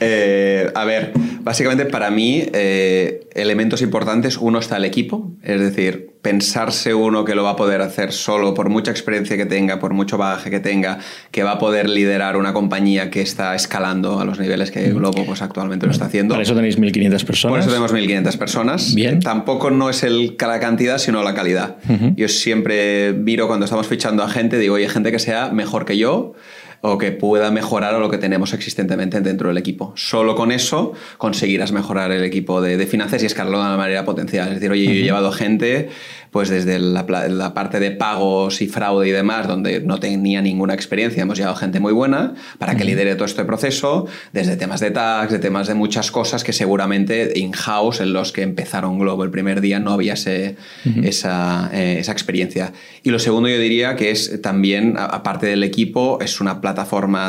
Eh, 0.04 0.68
a 0.74 0.84
ver, 0.84 1.14
básicamente 1.44 1.86
para 1.86 2.10
mí, 2.12 2.44
eh, 2.54 3.28
elementos 3.34 3.82
importantes, 3.82 4.38
uno 4.38 4.60
está 4.60 4.78
el 4.78 4.86
equipo, 4.86 5.32
es 5.44 5.60
decir, 5.60 6.12
pensarse 6.22 6.94
uno 6.94 7.26
que 7.26 7.34
lo 7.34 7.44
va 7.44 7.52
a 7.52 7.56
poder 7.56 7.82
hacer 7.82 8.12
solo 8.12 8.54
por 8.54 8.70
mucha 8.70 8.92
experiencia 8.92 9.38
que 9.38 9.46
tenga, 9.46 9.80
por 9.80 9.94
mucho 9.94 10.18
bagaje 10.18 10.52
que 10.52 10.60
tenga, 10.60 11.00
que 11.32 11.44
va 11.44 11.54
a 11.54 11.58
poder 11.58 11.90
liderar 11.90 12.38
una 12.38 12.54
compañía 12.54 13.10
que 13.10 13.22
está 13.22 13.56
escalando 13.56 14.20
a 14.20 14.26
los 14.26 14.40
niveles 14.40 14.72
que 14.72 14.92
Globo 14.92 15.26
pues, 15.26 15.42
actualmente 15.42 15.86
lo 15.86 15.92
está 15.92 16.06
haciendo. 16.06 16.34
Para 16.34 16.44
eso 16.44 16.56
tenéis 16.56 16.78
1.500 16.78 17.26
personas. 17.26 17.52
Por 17.52 17.60
eso 17.60 17.70
tenemos 17.70 17.94
1.500 17.94 18.38
personas. 18.38 18.94
Bien. 18.94 19.20
Tampoco 19.20 19.72
no 19.72 19.90
es 19.90 20.04
el, 20.04 20.36
la 20.40 20.60
cantidad, 20.60 20.98
sino 20.98 21.24
la 21.24 21.34
calidad. 21.34 21.78
Yo 22.16 22.28
siempre 22.28 23.14
miro 23.14 23.48
cuando 23.48 23.66
estamos 23.66 23.88
fichando 23.88 24.24
a 24.24 24.30
gente, 24.30 24.58
digo, 24.58 24.76
oye, 24.76 24.90
gente 24.90 25.12
que 25.12 25.20
sea 25.20 25.52
mejor 25.52 25.86
que 25.86 25.98
yo 25.98 26.34
o 26.82 26.98
que 26.98 27.12
pueda 27.12 27.52
mejorar 27.52 27.94
lo 28.00 28.10
que 28.10 28.18
tenemos 28.18 28.54
existentemente 28.54 29.22
dentro 29.22 29.50
del 29.50 29.58
equipo. 29.58 29.94
Solo 29.96 30.36
con 30.36 30.52
eso 30.52 30.94
conseguirás 31.18 31.72
mejorar 31.72 32.12
el 32.12 32.24
equipo 32.24 32.60
de, 32.62 32.78
de 32.78 32.88
finanzas 32.88 33.22
y 33.24 33.28
escalarlo 33.28 33.60
de 33.60 33.66
una 33.66 33.78
manera 33.78 34.04
potencial. 34.04 34.48
Es 34.48 34.56
decir, 34.56 34.72
oye, 34.72 34.86
yo 34.86 34.92
he 34.92 35.04
llevado 35.04 35.32
gente 35.32 35.90
pues 36.32 36.48
desde 36.48 36.80
la, 36.80 37.04
la 37.28 37.54
parte 37.54 37.82
de 37.82 37.92
pagos 37.92 38.62
y 38.62 38.68
fraude 38.70 39.06
y 39.10 39.12
demás, 39.12 39.48
donde 39.50 39.82
no 39.82 40.00
tenía 40.00 40.42
ninguna 40.42 40.74
experiencia, 40.74 41.22
hemos 41.24 41.38
llevado 41.38 41.58
gente 41.58 41.82
muy 41.82 41.92
buena 41.92 42.36
para 42.58 42.76
que 42.76 42.86
lidere 42.86 43.16
todo 43.16 43.26
este 43.26 43.44
proceso, 43.44 44.08
desde 44.32 44.56
temas 44.56 44.80
de 44.80 44.92
tax, 44.92 45.30
de 45.34 45.40
temas 45.40 45.68
de 45.68 45.74
muchas 45.74 46.10
cosas 46.10 46.46
que 46.46 46.54
seguramente 46.54 47.34
in-house, 47.36 48.00
en 48.00 48.14
los 48.14 48.32
que 48.32 48.44
empezaron 48.44 48.98
Globo 48.98 49.26
el 49.26 49.30
primer 49.30 49.60
día, 49.60 49.80
no 49.82 49.92
había 49.92 50.14
ese- 50.14 50.56
esa, 51.04 51.70
eh, 51.74 51.98
esa 52.00 52.14
experiencia. 52.14 52.72
Y 53.04 53.10
lo 53.10 53.20
segundo 53.20 53.50
yo 53.50 53.58
diría 53.60 53.98
que 53.98 54.12
es 54.12 54.42
también, 54.42 54.96
a- 54.98 55.06
aparte 55.08 55.48
del 55.48 55.64
equipo, 55.66 56.20
es 56.22 56.40
una 56.40 56.62
plataforma 56.62 56.71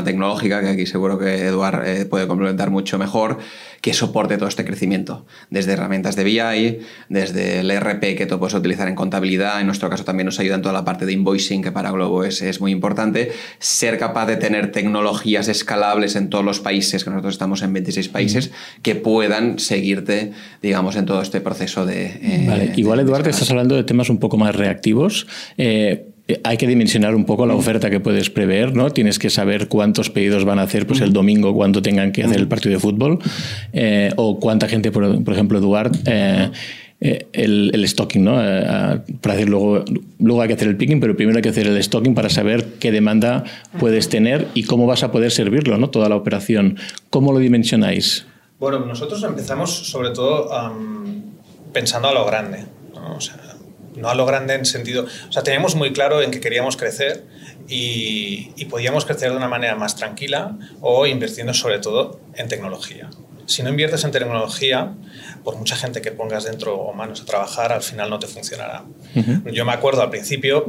tecnológica, 0.04 0.60
que 0.60 0.68
aquí 0.68 0.86
seguro 0.86 1.18
que 1.18 1.46
Eduard 1.46 1.86
eh, 1.86 2.04
puede 2.04 2.26
complementar 2.26 2.70
mucho 2.70 2.98
mejor, 2.98 3.38
que 3.80 3.92
soporte 3.92 4.36
todo 4.36 4.48
este 4.48 4.64
crecimiento, 4.64 5.26
desde 5.50 5.72
herramientas 5.72 6.14
de 6.14 6.24
BI, 6.24 6.78
desde 7.08 7.60
el 7.60 7.70
ERP 7.70 8.16
que 8.16 8.26
tú 8.26 8.38
puedes 8.38 8.54
utilizar 8.54 8.88
en 8.88 8.94
contabilidad, 8.94 9.60
en 9.60 9.66
nuestro 9.66 9.90
caso 9.90 10.04
también 10.04 10.26
nos 10.26 10.38
ayuda 10.38 10.54
en 10.54 10.62
toda 10.62 10.72
la 10.72 10.84
parte 10.84 11.04
de 11.04 11.12
invoicing, 11.12 11.62
que 11.62 11.72
para 11.72 11.90
Globo 11.90 12.24
es, 12.24 12.42
es 12.42 12.60
muy 12.60 12.70
importante, 12.70 13.32
ser 13.58 13.98
capaz 13.98 14.26
de 14.26 14.36
tener 14.36 14.70
tecnologías 14.70 15.48
escalables 15.48 16.14
en 16.16 16.30
todos 16.30 16.44
los 16.44 16.60
países, 16.60 17.02
que 17.04 17.10
nosotros 17.10 17.34
estamos 17.34 17.62
en 17.62 17.72
26 17.72 18.08
países, 18.08 18.52
que 18.82 18.94
puedan 18.94 19.58
seguirte, 19.58 20.32
digamos, 20.62 20.96
en 20.96 21.06
todo 21.06 21.20
este 21.22 21.40
proceso 21.40 21.84
de... 21.84 22.06
eh, 22.06 22.44
Vale. 22.46 22.72
Igual, 22.76 23.00
escalar. 23.00 23.28
estás 23.28 23.50
hablando 23.50 23.74
de 23.74 23.84
temas 23.84 24.10
un 24.10 24.18
poco 24.18 24.36
más 24.36 24.54
reactivos. 24.54 25.26
Eh, 25.58 26.11
hay 26.44 26.56
que 26.56 26.66
dimensionar 26.66 27.14
un 27.14 27.24
poco 27.24 27.46
la 27.46 27.54
oferta 27.54 27.90
que 27.90 28.00
puedes 28.00 28.30
prever, 28.30 28.74
¿no? 28.76 28.90
Tienes 28.90 29.18
que 29.18 29.28
saber 29.28 29.68
cuántos 29.68 30.10
pedidos 30.10 30.44
van 30.44 30.58
a 30.58 30.62
hacer 30.62 30.86
pues, 30.86 31.00
el 31.00 31.12
domingo 31.12 31.54
cuando 31.54 31.82
tengan 31.82 32.12
que 32.12 32.22
hacer 32.22 32.38
el 32.38 32.48
partido 32.48 32.74
de 32.74 32.80
fútbol 32.80 33.18
eh, 33.72 34.12
o 34.16 34.38
cuánta 34.38 34.68
gente, 34.68 34.92
por, 34.92 35.24
por 35.24 35.34
ejemplo, 35.34 35.58
Eduard, 35.58 35.92
eh, 36.06 36.50
eh, 37.04 37.26
el, 37.32 37.72
el 37.74 37.88
stocking, 37.88 38.22
¿no? 38.22 38.40
Eh, 38.40 39.00
para 39.20 39.34
hacer 39.34 39.48
luego, 39.48 39.84
luego 40.20 40.40
hay 40.40 40.46
que 40.46 40.54
hacer 40.54 40.68
el 40.68 40.76
picking, 40.76 41.00
pero 41.00 41.16
primero 41.16 41.36
hay 41.36 41.42
que 41.42 41.48
hacer 41.48 41.66
el 41.66 41.82
stocking 41.82 42.14
para 42.14 42.28
saber 42.28 42.74
qué 42.78 42.92
demanda 42.92 43.42
puedes 43.80 44.08
tener 44.08 44.46
y 44.54 44.62
cómo 44.62 44.86
vas 44.86 45.02
a 45.02 45.10
poder 45.10 45.32
servirlo, 45.32 45.76
¿no? 45.78 45.90
Toda 45.90 46.08
la 46.08 46.14
operación. 46.14 46.78
¿Cómo 47.10 47.32
lo 47.32 47.40
dimensionáis? 47.40 48.24
Bueno, 48.60 48.86
nosotros 48.86 49.20
empezamos 49.24 49.72
sobre 49.90 50.10
todo 50.10 50.48
pensando 51.72 52.06
a 52.06 52.14
lo 52.14 52.24
grande. 52.24 52.66
¿no? 52.94 53.16
O 53.16 53.20
sea, 53.20 53.51
no 53.96 54.08
a 54.08 54.14
lo 54.14 54.26
grande 54.26 54.54
en 54.54 54.64
sentido... 54.64 55.06
O 55.28 55.32
sea, 55.32 55.42
teníamos 55.42 55.74
muy 55.74 55.92
claro 55.92 56.22
en 56.22 56.30
que 56.30 56.40
queríamos 56.40 56.76
crecer 56.76 57.24
y, 57.68 58.50
y 58.56 58.64
podíamos 58.66 59.04
crecer 59.04 59.30
de 59.30 59.36
una 59.36 59.48
manera 59.48 59.76
más 59.76 59.96
tranquila 59.96 60.56
o 60.80 61.06
invirtiendo 61.06 61.54
sobre 61.54 61.78
todo 61.78 62.20
en 62.34 62.48
tecnología. 62.48 63.10
Si 63.46 63.62
no 63.62 63.70
inviertes 63.70 64.04
en 64.04 64.12
tecnología, 64.12 64.94
por 65.44 65.56
mucha 65.56 65.76
gente 65.76 66.00
que 66.00 66.12
pongas 66.12 66.44
dentro 66.44 66.76
o 66.76 66.92
manos 66.92 67.20
a 67.22 67.24
trabajar, 67.24 67.72
al 67.72 67.82
final 67.82 68.08
no 68.08 68.18
te 68.18 68.26
funcionará. 68.26 68.84
Yo 69.52 69.64
me 69.64 69.72
acuerdo 69.72 70.02
al 70.02 70.10
principio, 70.10 70.64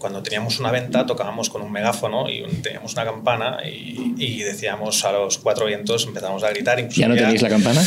cuando 0.00 0.22
teníamos 0.22 0.58
una 0.58 0.72
venta 0.72 1.06
tocábamos 1.06 1.50
con 1.50 1.62
un 1.62 1.70
megáfono 1.70 2.28
y 2.28 2.42
teníamos 2.62 2.94
una 2.94 3.04
campana 3.04 3.58
y, 3.64 4.42
decíamos 4.42 5.04
a 5.04 5.12
los 5.12 5.38
cuatro 5.38 5.66
vientos, 5.66 6.06
empezamos 6.06 6.42
a 6.42 6.50
gritar. 6.50 6.88
¿Ya 6.88 7.06
no 7.06 7.14
tenéis 7.14 7.42
la 7.42 7.50
campana? 7.50 7.82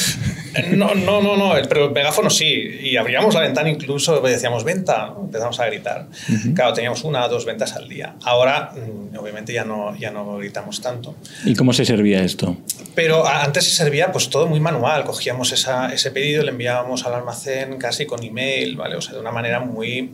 No, 0.73 0.93
no, 0.93 1.21
no, 1.21 1.37
no, 1.37 1.53
pero 1.67 1.85
el 1.85 1.91
megáfono 1.91 2.29
sí. 2.29 2.45
Y 2.81 2.97
abríamos 2.97 3.33
la 3.33 3.41
ventana 3.41 3.69
incluso, 3.69 4.21
decíamos 4.21 4.63
venta, 4.63 5.13
empezamos 5.19 5.59
a 5.59 5.65
gritar. 5.65 6.07
Claro, 6.55 6.73
teníamos 6.73 7.03
una 7.03 7.25
o 7.25 7.29
dos 7.29 7.45
ventas 7.45 7.73
al 7.73 7.87
día. 7.87 8.15
Ahora, 8.23 8.71
mm, 8.73 9.17
obviamente, 9.17 9.53
ya 9.53 9.63
no, 9.63 9.95
ya 9.95 10.11
no 10.11 10.37
gritamos 10.37 10.81
tanto. 10.81 11.15
¿Y 11.45 11.55
cómo 11.55 11.73
se 11.73 11.85
servía 11.85 12.23
esto? 12.23 12.57
Pero 12.95 13.25
antes 13.25 13.65
se 13.65 13.75
servía 13.75 14.11
pues 14.11 14.29
todo 14.29 14.47
muy 14.47 14.59
manual. 14.59 15.03
Cogíamos 15.03 15.51
esa, 15.51 15.93
ese 15.93 16.11
pedido, 16.11 16.43
le 16.43 16.51
enviábamos 16.51 17.05
al 17.05 17.13
almacén 17.13 17.77
casi 17.77 18.05
con 18.05 18.23
email, 18.23 18.75
¿vale? 18.75 18.95
O 18.95 19.01
sea, 19.01 19.13
de 19.13 19.19
una 19.19 19.31
manera 19.31 19.59
muy 19.59 20.11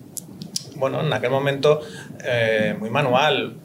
bueno, 0.79 1.01
en 1.01 1.11
aquel 1.11 1.29
momento 1.29 1.81
eh, 2.23 2.75
muy 2.79 2.89
manual. 2.89 3.55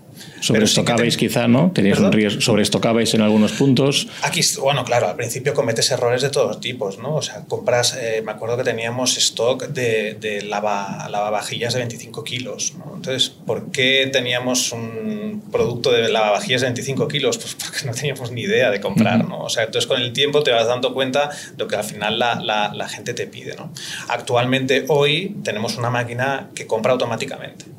Sobreestocabais 0.41 1.17
quizá, 1.17 1.49
¿no? 1.49 1.71
Teníais 1.73 1.99
un 1.99 2.13
riesgo, 2.13 2.41
sobreestocabais 2.41 3.15
en 3.15 3.23
algunos 3.23 3.53
puntos. 3.53 4.09
Aquí, 4.23 4.41
bueno, 4.61 4.85
claro, 4.85 5.09
al 5.09 5.17
principio 5.17 5.55
cometes 5.55 5.91
errores 5.91 6.23
de 6.23 6.31
todos 6.31 6.61
tipos, 6.61 6.99
¿no? 6.99 7.17
O 7.17 7.23
sea, 7.23 7.45
compras, 7.47 7.97
eh, 7.99 8.23
me 8.25 8.33
acuerdo 8.33 8.57
que 8.57 8.65
teníamos 8.65 9.17
stock 9.17 9.69
de, 9.69 10.17
de 10.21 10.43
lava, 10.43 11.09
lavavajillas 11.09 11.75
de 11.75 11.81
25 11.81 12.25
kilos, 12.25 12.75
¿no? 12.79 12.93
Entonces, 12.97 13.31
¿por 13.31 13.71
qué 13.71 14.09
teníamos 14.13 14.73
un 14.73 15.43
producto 15.51 15.93
de 15.93 16.09
lavavajillas 16.09 16.63
de 16.63 16.69
25 16.69 17.09
kilos? 17.09 17.39
Pues 17.39 17.55
porque 17.55 17.87
no 17.87 17.93
teníamos 17.93 18.31
ni 18.31 18.43
idea 18.43 18.71
de 18.71 18.81
comprar, 18.81 19.27
¿no? 19.27 19.41
O 19.41 19.49
sea, 19.49 19.65
entonces 19.65 19.87
con 19.87 20.01
el 20.01 20.13
tiempo 20.13 20.43
te 20.43 20.51
vas 20.51 20.67
dando 20.67 20.95
cuenta 20.95 21.29
de 21.29 21.65
lo 21.65 21.69
que 21.69 21.77
al 21.77 21.85
final 21.85 22.19
la, 22.19 22.37
la, 22.37 22.73
la 22.75 22.89
gente 22.89 23.15
te 23.15 23.27
pide, 23.27 23.55
¿no? 23.57 23.73
Actualmente, 24.09 24.85
hoy, 24.89 25.37
tenemos 25.43 25.77
una 25.77 25.91
máquina 25.91 26.51
que 26.55 26.67
compra 26.67 26.93
automáticamente. 26.93 27.74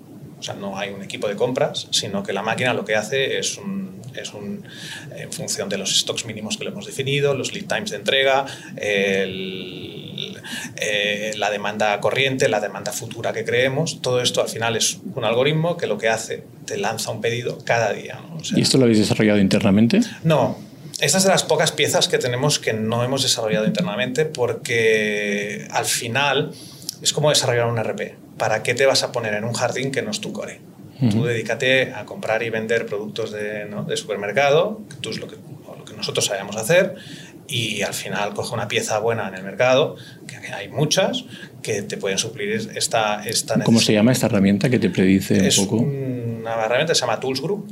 Sea, 0.46 0.56
no 0.56 0.78
hay 0.78 0.90
un 0.90 1.02
equipo 1.02 1.28
de 1.28 1.36
compras, 1.36 1.88
sino 1.92 2.24
que 2.24 2.34
la 2.34 2.42
máquina 2.42 2.74
lo 2.74 2.86
que 2.86 2.96
hace 2.96 3.40
es, 3.40 3.58
un, 3.58 4.02
es 4.16 4.34
un, 4.34 4.64
en 5.16 5.32
función 5.32 5.70
de 5.70 5.78
los 5.78 6.00
stocks 6.00 6.26
mínimos 6.26 6.58
que 6.58 6.64
le 6.66 6.70
hemos 6.70 6.86
definido, 6.86 7.34
los 7.34 7.54
lead 7.54 7.66
times 7.66 7.92
de 7.92 7.98
entrega, 7.98 8.46
el, 8.78 10.40
eh, 10.76 11.34
la 11.38 11.50
demanda 11.50 12.00
corriente, 12.00 12.48
la 12.50 12.60
demanda 12.60 12.92
futura 12.92 13.34
que 13.34 13.44
creemos, 13.44 14.02
todo 14.02 14.22
esto 14.22 14.42
al 14.42 14.50
final 14.50 14.76
es 14.76 15.00
un 15.16 15.26
algoritmo 15.26 15.78
que 15.78 15.88
lo 15.88 15.98
que 15.98 16.10
hace, 16.10 16.44
te 16.66 16.78
lanza 16.78 17.12
un 17.12 17.22
pedido 17.22 17.58
cada 17.64 17.92
día. 17.94 18.20
¿Y 18.56 18.62
esto 18.62 18.78
lo 18.78 18.84
habéis 18.84 19.00
desarrollado 19.00 19.40
internamente? 19.40 20.02
No, 20.24 20.58
estas 21.00 21.24
de 21.24 21.30
las 21.30 21.44
pocas 21.44 21.72
piezas 21.72 22.08
que 22.08 22.18
tenemos 22.18 22.60
que 22.60 22.74
no 22.74 23.04
hemos 23.04 23.24
desarrollado 23.24 23.66
internamente 23.66 24.26
porque 24.26 25.68
al 25.72 25.86
final 25.86 26.52
es 27.02 27.14
como 27.14 27.30
desarrollar 27.30 27.68
un 27.68 27.78
RP. 27.78 28.25
¿Para 28.38 28.64
qué 28.64 28.74
te 28.74 28.86
vas 28.86 29.04
a 29.04 29.12
poner 29.12 29.34
en 29.34 29.44
un 29.44 29.54
jardín 29.54 29.92
que 29.92 30.02
no 30.02 30.12
es 30.12 30.22
tu 30.22 30.32
core? 30.32 30.60
Tú 31.12 31.26
dedícate 31.26 31.94
a 31.94 32.06
comprar 32.06 32.42
y 32.42 32.50
vender 32.50 32.86
productos 32.86 33.32
de, 33.32 33.66
¿no? 33.66 33.84
de 33.84 33.98
supermercado, 33.98 34.82
que 34.90 34.96
tú 34.96 35.10
es 35.10 35.20
lo 35.20 35.28
que, 35.28 35.36
lo 35.36 35.84
que 35.84 35.94
nosotros 35.94 36.26
sabemos 36.26 36.56
hacer, 36.56 36.96
y 37.48 37.82
al 37.82 37.94
final 37.94 38.34
coge 38.34 38.54
una 38.54 38.68
pieza 38.68 38.98
buena 39.00 39.28
en 39.28 39.36
el 39.36 39.44
mercado, 39.44 39.98
que 40.26 40.38
hay 40.54 40.70
muchas, 40.70 41.26
que 41.62 41.82
te 41.82 41.98
pueden 41.98 42.18
suplir 42.18 42.72
esta, 42.76 43.24
esta 43.26 43.62
¿Cómo 43.64 43.82
se 43.82 43.94
llama 43.94 44.14
esta 44.14 44.28
herramienta 44.28 44.70
que 44.70 44.80
te 44.80 44.90
predice 44.90 45.48
es 45.48 45.58
un 45.58 45.66
poco? 45.66 45.84
una 45.84 46.64
herramienta 46.64 46.94
que 46.94 46.96
se 46.96 47.02
llama 47.02 47.20
Tools 47.20 47.42
Group, 47.42 47.68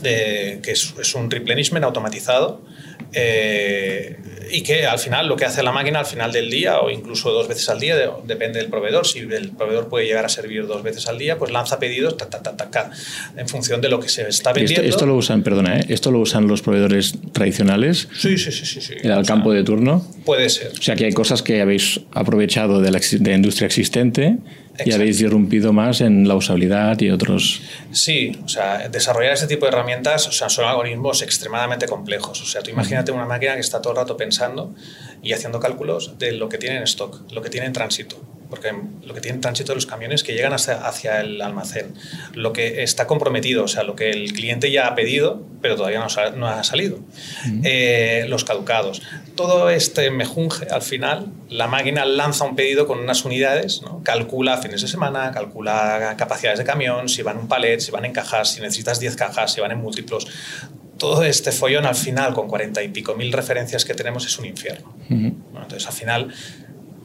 de, 0.00 0.60
que 0.62 0.70
es, 0.72 0.94
es, 0.98 1.14
un 1.14 1.30
replenishment 1.30 1.84
automatizado 1.84 2.62
eh, 3.12 4.16
y 4.50 4.62
que 4.62 4.86
al 4.86 4.98
final 4.98 5.28
lo 5.28 5.36
que 5.36 5.44
hace 5.44 5.62
la 5.62 5.72
máquina 5.72 6.00
al 6.00 6.06
final 6.06 6.32
del 6.32 6.50
día 6.50 6.80
o 6.80 6.90
incluso 6.90 7.30
dos 7.30 7.48
veces 7.48 7.68
al 7.68 7.80
día, 7.80 7.96
depende 8.24 8.58
del 8.60 8.68
proveedor, 8.68 9.06
si 9.06 9.20
el 9.20 9.50
proveedor 9.50 9.88
puede 9.88 10.06
llegar 10.06 10.24
a 10.24 10.28
servir 10.28 10.66
dos 10.66 10.82
veces 10.82 11.06
al 11.06 11.18
día, 11.18 11.38
pues 11.38 11.50
lanza 11.50 11.78
pedidos 11.78 12.16
ta, 12.16 12.28
ta, 12.28 12.40
ta, 12.40 12.90
en 13.36 13.48
función 13.48 13.80
de 13.80 13.88
lo 13.88 14.00
que 14.00 14.08
se 14.08 14.28
está 14.28 14.52
vendiendo. 14.52 14.82
Esto, 14.82 14.96
esto, 14.96 15.06
lo 15.06 15.16
usan, 15.16 15.42
perdona, 15.42 15.78
¿eh? 15.78 15.86
¿esto 15.88 16.10
lo 16.10 16.20
usan 16.20 16.46
los 16.46 16.62
proveedores 16.62 17.14
tradicionales? 17.32 18.08
Sí, 18.16 18.36
sí, 18.38 18.52
sí. 18.52 18.66
sí, 18.66 18.80
sí. 18.80 18.94
¿El 19.02 19.26
campo 19.26 19.52
de 19.52 19.64
turno? 19.64 20.06
Puede 20.24 20.48
ser. 20.48 20.72
O 20.78 20.82
sea 20.82 20.96
que 20.96 21.04
hay 21.04 21.12
cosas 21.12 21.42
que 21.42 21.60
habéis 21.60 22.00
aprovechado 22.12 22.80
de 22.80 22.90
la, 22.90 22.98
de 22.98 23.30
la 23.30 23.36
industria 23.36 23.66
existente 23.66 24.38
y 24.84 24.92
habéis 24.92 25.20
irrumpido 25.20 25.72
más 25.72 26.00
en 26.00 26.26
la 26.26 26.34
usabilidad 26.34 26.98
y 27.00 27.10
otros. 27.10 27.60
Sí, 27.92 28.38
o 28.44 28.48
sea, 28.48 28.88
desarrollar 28.88 29.34
ese 29.34 29.46
tipo 29.46 29.66
de 29.66 29.72
herramientas 29.72 30.26
o 30.26 30.32
sea, 30.32 30.48
son 30.48 30.64
algoritmos 30.64 31.22
extremadamente 31.22 31.86
complejos. 31.86 32.40
O 32.42 32.46
sea, 32.46 32.62
tú 32.62 32.70
imagínate 32.70 33.12
una 33.12 33.26
máquina 33.26 33.54
que 33.54 33.60
está 33.60 33.80
todo 33.80 33.92
el 33.92 33.98
rato 33.98 34.16
pensando 34.16 34.74
y 35.22 35.32
haciendo 35.32 35.60
cálculos 35.60 36.18
de 36.18 36.32
lo 36.32 36.48
que 36.48 36.58
tiene 36.58 36.76
en 36.76 36.82
stock, 36.84 37.30
lo 37.32 37.42
que 37.42 37.50
tiene 37.50 37.66
en 37.66 37.72
tránsito, 37.72 38.16
porque 38.48 38.72
lo 39.04 39.14
que 39.14 39.20
tienen 39.20 39.40
tránsito 39.40 39.72
de 39.72 39.76
los 39.76 39.86
camiones 39.86 40.22
que 40.22 40.32
llegan 40.32 40.52
hacia, 40.52 40.86
hacia, 40.86 41.20
el 41.20 41.40
almacén, 41.42 41.94
lo 42.34 42.52
que 42.52 42.82
está 42.82 43.06
comprometido, 43.06 43.64
o 43.64 43.68
sea, 43.68 43.82
lo 43.82 43.96
que 43.96 44.10
el 44.10 44.32
cliente 44.32 44.70
ya 44.70 44.86
ha 44.86 44.94
pedido, 44.94 45.42
pero 45.60 45.76
todavía 45.76 46.00
no, 46.00 46.36
no 46.36 46.48
ha 46.48 46.64
salido, 46.64 46.98
eh, 47.64 48.24
los 48.28 48.44
caducados. 48.44 49.02
Todo 49.42 49.70
este 49.70 50.10
mejunje, 50.10 50.66
al 50.70 50.82
final, 50.82 51.32
la 51.48 51.66
máquina 51.66 52.04
lanza 52.04 52.44
un 52.44 52.56
pedido 52.56 52.86
con 52.86 52.98
unas 52.98 53.24
unidades, 53.24 53.82
¿no? 53.82 54.02
calcula 54.02 54.58
fines 54.58 54.82
de 54.82 54.88
semana, 54.88 55.30
calcula 55.32 56.14
capacidades 56.18 56.58
de 56.58 56.64
camión, 56.64 57.08
si 57.08 57.22
van 57.22 57.36
en 57.36 57.42
un 57.42 57.48
palet, 57.48 57.80
si 57.80 57.90
van 57.90 58.04
en 58.04 58.12
cajas, 58.12 58.52
si 58.52 58.60
necesitas 58.60 59.00
10 59.00 59.16
cajas, 59.16 59.52
si 59.52 59.60
van 59.60 59.72
en 59.72 59.78
múltiplos 59.78 60.26
todo 61.00 61.24
este 61.24 61.50
follón 61.50 61.86
al 61.86 61.96
final, 61.96 62.34
con 62.34 62.46
cuarenta 62.46 62.82
y 62.82 62.88
pico 62.88 63.14
mil 63.14 63.32
referencias 63.32 63.84
que 63.84 63.94
tenemos, 63.94 64.26
es 64.26 64.38
un 64.38 64.44
infierno. 64.44 64.94
bueno, 65.08 65.62
entonces, 65.62 65.86
al 65.86 65.94
final, 65.94 66.32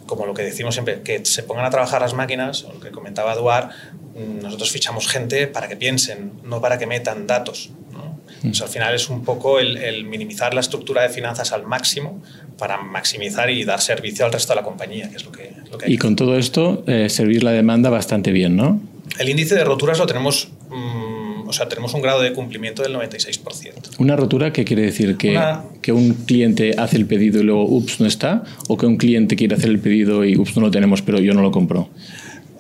como 0.06 0.26
lo 0.28 0.34
que 0.34 0.44
decimos 0.44 0.76
siempre, 0.76 1.02
que 1.02 1.26
se 1.26 1.42
pongan 1.44 1.66
a 1.66 1.70
trabajar 1.70 2.02
las 2.02 2.14
máquinas, 2.14 2.66
o 2.66 2.74
lo 2.74 2.80
que 2.80 2.92
comentaba 2.92 3.34
Eduard, 3.34 3.70
mm, 3.70 4.44
nosotros 4.44 4.70
fichamos 4.70 5.08
gente 5.08 5.48
para 5.48 5.68
que 5.68 5.78
piensen, 5.78 6.34
no 6.44 6.62
para 6.62 6.78
que 6.78 6.86
metan 6.86 7.26
datos. 7.26 7.72
¿no? 7.92 8.15
Entonces, 8.38 8.62
al 8.62 8.70
final 8.70 8.96
es 8.96 9.10
un 9.10 9.24
poco 9.24 9.60
el, 9.60 9.78
el, 9.78 10.06
minimizar 10.06 10.54
la 10.54 10.62
estructura 10.62 11.02
de 11.02 11.10
finanzas 11.10 11.52
al 11.52 11.66
máximo 11.66 12.22
para 12.58 12.78
maximizar 12.82 13.50
y 13.50 13.64
dar 13.64 13.82
servicio 13.82 14.26
al 14.26 14.32
resto 14.32 14.54
de 14.54 14.58
la 14.58 14.64
compañía, 14.64 15.10
que 15.10 15.18
es 15.18 15.26
lo 15.26 15.32
que, 15.32 15.52
lo 15.72 15.78
que 15.78 15.86
hay. 15.86 15.94
Y 15.94 15.98
con 15.98 16.16
todo 16.16 16.38
esto, 16.38 16.84
eh, 16.88 17.10
servir 17.10 17.44
la 17.44 17.52
demanda 17.52 17.90
bastante 17.90 18.32
bien, 18.32 18.56
¿no? 18.56 18.82
El 19.20 19.30
índice 19.30 19.56
de 19.56 19.64
roturas 19.64 20.00
lo 20.00 20.06
tenemos... 20.06 20.50
Mmm, 20.70 21.16
o 21.48 21.54
sea, 21.54 21.70
tenemos 21.70 21.94
un 21.94 22.02
grado 22.02 22.22
de 22.22 22.34
cumplimiento 22.34 22.82
del 22.82 22.96
96%. 22.96 24.00
¿Una 24.00 24.16
rotura 24.16 24.52
qué 24.52 24.66
quiere 24.66 24.82
decir? 24.82 25.16
¿Que, 25.18 25.32
Una... 25.32 25.64
¿Que 25.82 25.92
un 25.92 26.14
cliente 26.14 26.74
hace 26.78 26.98
el 26.98 27.06
pedido 27.06 27.40
y 27.40 27.44
luego, 27.44 27.66
ups, 27.66 28.00
no 28.00 28.08
está? 28.08 28.44
¿O 28.68 28.78
que 28.78 28.86
un 28.86 28.98
cliente 28.98 29.36
quiere 29.36 29.56
hacer 29.56 29.70
el 29.70 29.80
pedido 29.80 30.26
y, 30.26 30.38
ups, 30.38 30.56
no 30.56 30.64
lo 30.64 30.72
tenemos, 30.72 31.02
pero 31.02 31.20
yo 31.20 31.34
no 31.34 31.42
lo 31.42 31.52
compro? 31.52 31.90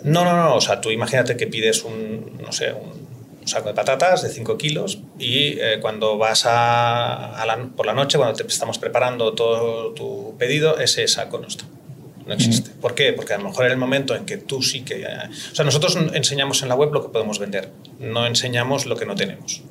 No, 0.03 0.23
no, 0.23 0.35
no. 0.35 0.55
O 0.55 0.61
sea, 0.61 0.81
tú 0.81 0.91
imagínate 0.91 1.35
que 1.35 1.47
pides 1.47 1.83
un, 1.83 2.37
no 2.43 2.51
sé, 2.51 2.73
un 2.73 3.04
saco 3.45 3.69
de 3.69 3.75
patatas 3.75 4.21
de 4.21 4.29
5 4.29 4.57
kilos 4.57 4.99
y 5.17 5.59
eh, 5.59 5.79
cuando 5.81 6.17
vas 6.17 6.45
a, 6.45 7.41
a 7.41 7.45
la, 7.45 7.57
por 7.75 7.85
la 7.85 7.93
noche, 7.93 8.17
cuando 8.17 8.35
te 8.35 8.45
estamos 8.47 8.77
preparando 8.77 9.33
todo 9.33 9.93
tu 9.93 10.35
pedido, 10.37 10.79
ese 10.79 11.07
saco 11.07 11.39
no 11.39 11.47
está 11.47 11.65
no 12.25 12.33
existe. 12.33 12.71
¿Por 12.81 12.95
qué? 12.95 13.13
Porque 13.13 13.33
a 13.33 13.37
lo 13.37 13.45
mejor 13.45 13.65
en 13.65 13.71
el 13.71 13.77
momento 13.77 14.15
en 14.15 14.25
que 14.25 14.37
tú 14.37 14.61
sí 14.61 14.81
que... 14.81 15.01
Eh, 15.03 15.07
o 15.51 15.55
sea, 15.55 15.63
nosotros 15.63 15.97
enseñamos 16.13 16.63
en 16.63 16.69
la 16.69 16.75
web 16.75 16.91
lo 16.91 17.03
que 17.03 17.09
podemos 17.09 17.39
vender, 17.39 17.71
no 17.99 18.25
enseñamos 18.25 18.85
lo 18.85 18.95
que 18.95 19.05
no 19.05 19.15
tenemos. 19.15 19.61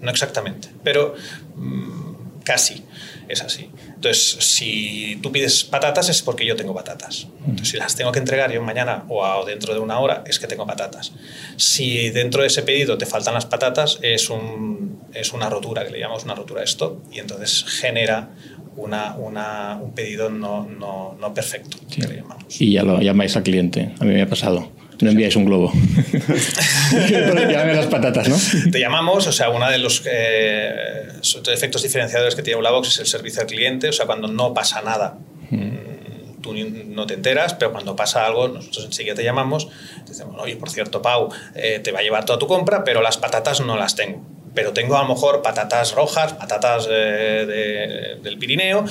No 0.00 0.10
exactamente, 0.10 0.68
pero 0.82 1.14
mmm, 1.56 2.13
casi 2.44 2.84
es 3.28 3.40
así. 3.42 3.70
Entonces, 3.88 4.36
si 4.40 5.18
tú 5.22 5.32
pides 5.32 5.64
patatas 5.64 6.08
es 6.08 6.22
porque 6.22 6.46
yo 6.46 6.54
tengo 6.54 6.74
patatas. 6.74 7.26
Entonces, 7.40 7.70
si 7.70 7.76
las 7.78 7.96
tengo 7.96 8.12
que 8.12 8.18
entregar 8.18 8.52
yo 8.52 8.62
mañana 8.62 9.04
o 9.08 9.44
dentro 9.44 9.74
de 9.74 9.80
una 9.80 9.98
hora 9.98 10.22
es 10.26 10.38
que 10.38 10.46
tengo 10.46 10.66
patatas. 10.66 11.12
Si 11.56 12.10
dentro 12.10 12.42
de 12.42 12.48
ese 12.48 12.62
pedido 12.62 12.98
te 12.98 13.06
faltan 13.06 13.34
las 13.34 13.46
patatas 13.46 13.98
es, 14.02 14.30
un, 14.30 15.00
es 15.12 15.32
una 15.32 15.48
rotura, 15.48 15.84
que 15.84 15.90
le 15.90 15.98
llamamos 15.98 16.24
una 16.24 16.34
rotura 16.34 16.60
de 16.60 16.66
stock, 16.66 17.02
y 17.12 17.18
entonces 17.18 17.64
genera 17.64 18.28
una, 18.76 19.14
una, 19.16 19.78
un 19.80 19.92
pedido 19.92 20.28
no, 20.28 20.68
no, 20.68 21.16
no 21.18 21.34
perfecto, 21.34 21.78
sí. 21.88 22.00
que 22.00 22.08
le 22.08 22.16
llamamos. 22.16 22.60
Y 22.60 22.72
ya 22.72 22.82
lo 22.82 23.00
llamáis 23.00 23.36
al 23.36 23.42
cliente, 23.42 23.94
a 23.98 24.04
mí 24.04 24.14
me 24.14 24.22
ha 24.22 24.28
pasado. 24.28 24.70
No 25.00 25.10
enviáis 25.10 25.36
un 25.36 25.44
globo. 25.44 25.72
Llámame 27.10 27.74
las 27.74 27.86
patatas, 27.86 28.28
¿no? 28.28 28.36
Te 28.70 28.78
llamamos, 28.78 29.26
o 29.26 29.32
sea, 29.32 29.50
uno 29.50 29.68
de 29.70 29.78
los 29.78 30.02
eh, 30.06 31.08
efectos 31.52 31.82
diferenciadores 31.82 32.34
que 32.34 32.42
tiene 32.42 32.60
Blabox 32.60 32.88
es 32.88 32.98
el 33.00 33.06
servicio 33.06 33.42
al 33.42 33.46
cliente, 33.46 33.88
o 33.88 33.92
sea, 33.92 34.06
cuando 34.06 34.28
no 34.28 34.54
pasa 34.54 34.82
nada. 34.82 35.18
Mm. 35.50 36.40
Tú 36.40 36.54
no 36.54 37.06
te 37.06 37.14
enteras, 37.14 37.54
pero 37.54 37.72
cuando 37.72 37.96
pasa 37.96 38.26
algo, 38.26 38.48
nosotros 38.48 38.84
enseguida 38.84 39.14
te 39.14 39.24
llamamos, 39.24 39.68
te 40.04 40.12
decimos, 40.12 40.36
oye, 40.38 40.56
por 40.56 40.70
cierto, 40.70 41.00
Pau, 41.00 41.30
eh, 41.54 41.80
te 41.82 41.90
va 41.90 42.00
a 42.00 42.02
llevar 42.02 42.26
toda 42.26 42.38
tu 42.38 42.46
compra, 42.46 42.84
pero 42.84 43.00
las 43.00 43.16
patatas 43.16 43.60
no 43.60 43.76
las 43.76 43.96
tengo 43.96 44.22
pero 44.54 44.72
tengo 44.72 44.96
a 44.96 45.02
lo 45.02 45.08
mejor 45.08 45.42
patatas 45.42 45.92
rojas, 45.94 46.32
patatas 46.34 46.86
eh, 46.88 47.44
de, 47.46 48.20
del 48.22 48.38
Pirineo, 48.38 48.84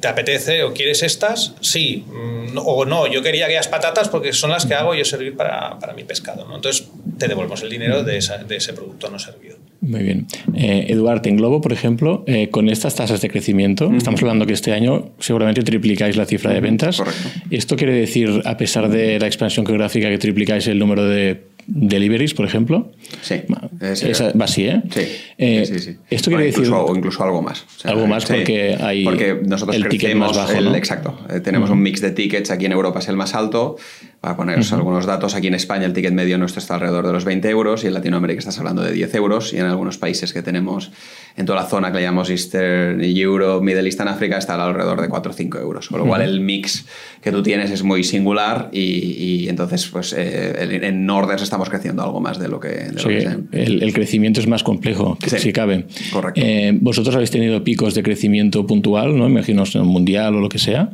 ¿te 0.00 0.08
apetece 0.08 0.62
o 0.62 0.72
quieres 0.72 1.02
estas? 1.02 1.54
Sí. 1.60 2.04
Mm, 2.06 2.58
o 2.58 2.84
no, 2.84 3.06
yo 3.06 3.22
quería 3.22 3.46
aquellas 3.46 3.68
patatas 3.68 4.08
porque 4.08 4.32
son 4.32 4.50
las 4.50 4.66
que 4.66 4.74
hago 4.74 4.94
yo 4.94 5.04
servir 5.04 5.36
para, 5.36 5.78
para 5.78 5.92
mi 5.92 6.04
pescado. 6.04 6.46
¿no? 6.46 6.56
Entonces 6.56 6.88
te 7.18 7.28
devolvemos 7.28 7.62
el 7.62 7.70
dinero 7.70 8.02
de, 8.02 8.20
de 8.46 8.56
ese 8.56 8.72
producto 8.72 9.10
no 9.10 9.18
servido. 9.18 9.56
Muy 9.80 10.02
bien. 10.02 10.26
Eh, 10.54 10.86
Eduardo, 10.88 11.28
en 11.28 11.36
Globo, 11.36 11.60
por 11.60 11.72
ejemplo, 11.72 12.24
eh, 12.26 12.50
con 12.50 12.68
estas 12.68 12.96
tasas 12.96 13.20
de 13.20 13.28
crecimiento, 13.30 13.90
estamos 13.96 14.20
hablando 14.22 14.44
que 14.44 14.52
este 14.52 14.72
año 14.72 15.12
seguramente 15.20 15.62
triplicáis 15.62 16.16
la 16.16 16.26
cifra 16.26 16.52
de 16.52 16.60
ventas. 16.60 16.96
Correcto. 16.96 17.28
¿Esto 17.50 17.76
quiere 17.76 17.92
decir, 17.92 18.42
a 18.44 18.56
pesar 18.56 18.88
de 18.88 19.20
la 19.20 19.26
expansión 19.26 19.64
geográfica, 19.64 20.08
que 20.08 20.18
triplicáis 20.18 20.66
el 20.66 20.78
número 20.78 21.04
de 21.04 21.47
deliveries, 21.68 22.34
por 22.34 22.46
ejemplo. 22.46 22.90
Sí. 23.20 23.42
Esa, 23.80 24.32
va 24.32 24.46
así, 24.46 24.66
¿eh? 24.66 24.82
Sí. 24.90 25.02
Eh, 25.36 25.64
sí, 25.66 25.78
sí, 25.78 25.96
Esto 26.10 26.30
quiere 26.30 26.48
incluso, 26.48 26.72
decir. 26.72 26.90
O 26.90 26.96
incluso 26.96 27.22
algo 27.22 27.42
más. 27.42 27.64
algo 27.84 28.06
más 28.06 28.24
porque 28.24 28.76
hay. 28.80 29.04
Porque 29.04 29.38
nosotros 29.44 29.76
el 29.76 29.88
ticket 29.88 30.16
más 30.16 30.36
bajo. 30.36 30.52
El, 30.52 30.64
¿no? 30.64 30.74
Exacto. 30.74 31.18
Eh, 31.30 31.40
tenemos 31.40 31.70
un 31.70 31.80
mix 31.80 32.00
de 32.00 32.10
tickets. 32.10 32.50
Aquí 32.50 32.64
en 32.64 32.72
Europa 32.72 32.98
es 33.00 33.08
el 33.08 33.16
más 33.16 33.34
alto. 33.34 33.76
Para 34.20 34.36
poneros 34.36 34.72
algunos 34.72 35.06
datos, 35.06 35.34
aquí 35.36 35.46
en 35.46 35.54
España 35.54 35.86
el 35.86 35.92
ticket 35.92 36.12
medio 36.12 36.38
nuestro 36.38 36.58
está 36.60 36.74
alrededor 36.74 37.06
de 37.06 37.12
los 37.12 37.24
20 37.24 37.48
euros 37.50 37.84
y 37.84 37.86
en 37.86 37.94
Latinoamérica 37.94 38.40
estás 38.40 38.58
hablando 38.58 38.82
de 38.82 38.92
10 38.92 39.14
euros. 39.14 39.52
Y 39.52 39.58
en 39.58 39.66
algunos 39.66 39.96
países 39.96 40.32
que 40.32 40.42
tenemos 40.42 40.90
en 41.36 41.46
toda 41.46 41.62
la 41.62 41.68
zona 41.68 41.92
que 41.92 41.98
le 41.98 42.02
llamamos 42.02 42.28
Eastern 42.28 43.00
Europe, 43.04 43.64
Middle 43.64 43.86
East 43.86 44.00
and 44.00 44.10
Africa, 44.10 44.36
está 44.38 44.60
alrededor 44.62 45.00
de 45.00 45.08
4 45.08 45.30
o 45.30 45.34
5 45.34 45.58
euros. 45.58 45.88
Con 45.88 46.00
lo 46.00 46.06
cual 46.06 46.22
el 46.22 46.40
mix 46.40 46.84
que 47.22 47.30
tú 47.30 47.44
tienes 47.44 47.70
es 47.70 47.84
muy 47.84 48.02
singular 48.02 48.70
y, 48.72 48.80
y 48.80 49.48
entonces 49.48 49.86
pues 49.86 50.12
eh, 50.18 50.80
en 50.82 51.06
Norders 51.06 51.42
estamos 51.42 51.68
creciendo 51.70 52.02
algo 52.02 52.20
más 52.20 52.40
de 52.40 52.48
lo 52.48 52.58
que... 52.58 52.68
De 52.68 52.98
Sí, 52.98 53.02
lo 53.04 53.08
que 53.50 53.62
el, 53.62 53.82
el 53.84 53.92
crecimiento 53.92 54.40
es 54.40 54.48
más 54.48 54.64
complejo, 54.64 55.16
Sí, 55.24 55.38
si 55.38 55.52
cabe. 55.52 55.86
correcto. 56.12 56.40
Eh, 56.42 56.76
vosotros 56.80 57.14
habéis 57.14 57.30
tenido 57.30 57.62
picos 57.62 57.94
de 57.94 58.02
crecimiento 58.02 58.66
puntual, 58.66 59.16
¿no? 59.16 59.28
Imagino 59.28 59.62
en 59.72 59.86
mundial 59.86 60.34
o 60.34 60.40
lo 60.40 60.48
que 60.48 60.58
sea. 60.58 60.90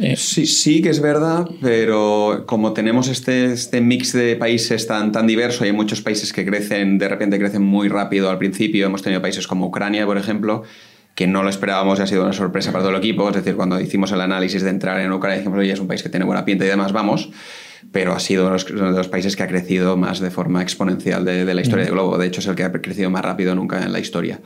Eh, 0.00 0.14
Sí, 0.16 0.44
sí 0.46 0.82
que 0.82 0.90
es 0.90 1.00
verdad, 1.00 1.48
pero 1.62 2.44
como 2.46 2.65
tenemos 2.72 3.08
este, 3.08 3.52
este 3.52 3.80
mix 3.80 4.12
de 4.12 4.36
países 4.36 4.86
tan, 4.86 5.12
tan 5.12 5.26
diverso, 5.26 5.64
hay 5.64 5.72
muchos 5.72 6.00
países 6.00 6.32
que 6.32 6.44
crecen, 6.44 6.98
de 6.98 7.08
repente 7.08 7.38
crecen 7.38 7.62
muy 7.62 7.88
rápido 7.88 8.30
al 8.30 8.38
principio, 8.38 8.86
hemos 8.86 9.02
tenido 9.02 9.20
países 9.22 9.46
como 9.46 9.66
Ucrania, 9.66 10.06
por 10.06 10.18
ejemplo, 10.18 10.62
que 11.14 11.26
no 11.26 11.42
lo 11.42 11.48
esperábamos 11.48 11.98
y 11.98 12.02
ha 12.02 12.06
sido 12.06 12.24
una 12.24 12.32
sorpresa 12.32 12.72
para 12.72 12.82
todo 12.84 12.90
el 12.92 12.98
equipo, 12.98 13.28
es 13.28 13.34
decir, 13.36 13.56
cuando 13.56 13.80
hicimos 13.80 14.12
el 14.12 14.20
análisis 14.20 14.62
de 14.62 14.70
entrar 14.70 15.00
en 15.00 15.10
Ucrania, 15.12 15.38
dijimos, 15.38 15.58
oye, 15.58 15.72
es 15.72 15.80
un 15.80 15.88
país 15.88 16.02
que 16.02 16.08
tiene 16.08 16.26
buena 16.26 16.44
pinta 16.44 16.64
y 16.64 16.68
demás, 16.68 16.92
vamos, 16.92 17.30
pero 17.92 18.12
ha 18.12 18.20
sido 18.20 18.46
uno 18.46 18.90
de 18.92 18.98
los- 18.98 19.08
países 19.08 19.36
que 19.36 19.42
ha 19.42 19.46
crecido 19.48 19.96
más 19.96 20.20
de 20.20 20.30
forma 20.30 20.60
exponencial 20.62 21.24
de, 21.24 21.44
de 21.44 21.54
la 21.54 21.62
historia 21.62 21.84
de 21.84 21.90
Globo, 21.90 22.18
de 22.18 22.26
hecho 22.26 22.40
es 22.40 22.46
el 22.46 22.54
que 22.54 22.64
ha 22.64 22.72
crecido 22.72 23.08
más 23.10 23.24
rápido 23.24 23.54
nunca 23.54 23.82
en 23.82 23.92
la 23.92 23.98
historia. 24.00 24.40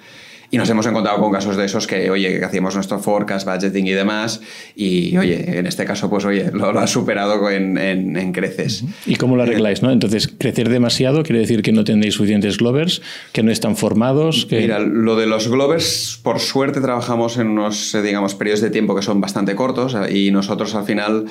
Y 0.53 0.59
nos 0.59 0.69
hemos 0.69 0.85
encontrado 0.87 1.21
con 1.21 1.31
casos 1.31 1.57
de 1.57 1.65
esos 1.65 1.87
que, 1.87 2.11
oye, 2.11 2.39
que 2.41 2.45
hacíamos 2.45 2.75
nuestro 2.75 2.99
forecast, 2.99 3.47
budgeting 3.47 3.87
y 3.87 3.93
demás, 3.93 4.41
y 4.75 5.17
oye, 5.17 5.59
en 5.59 5.67
este 5.67 5.85
caso, 5.85 6.11
pues 6.11 6.25
oye, 6.25 6.51
lo, 6.53 6.73
lo 6.73 6.81
ha 6.81 6.87
superado 6.89 7.49
en, 7.51 7.79
en- 7.79 8.17
en 8.17 8.33
creces. 8.33 8.83
¿Y 9.07 9.15
cómo 9.15 9.37
lo 9.37 9.45
arregláis? 9.45 9.83
¿no? 9.83 9.93
Entonces, 9.93 10.27
crecer 10.27 10.69
demasiado 10.69 11.23
quiere 11.23 11.39
decir 11.41 11.63
que 11.63 11.71
no 11.71 11.85
tenéis 11.85 12.15
suficientes 12.15 12.59
Glovers, 12.59 13.01
que 13.33 13.45
no 13.45 13.53
están 13.53 13.77
formados. 13.77 14.47
Que... 14.47 14.59
Mira, 14.61 14.81
lo 14.81 15.15
de 15.15 15.27
los 15.27 15.47
Glovers, 15.47 16.19
por 16.23 16.41
suerte 16.41 16.81
trabajamos 16.81 17.37
en 17.39 17.47
unos, 17.47 17.95
eh, 17.95 18.03
digamos, 18.03 18.35
periodos 18.35 18.61
de 18.61 18.71
tiempo 18.71 18.97
que 18.97 19.03
son 19.03 19.21
bastante 19.21 19.55
cortos 19.55 19.95
eh, 19.95 20.19
y 20.19 20.31
nosotros 20.33 20.75
al 20.75 20.85
final, 20.85 21.27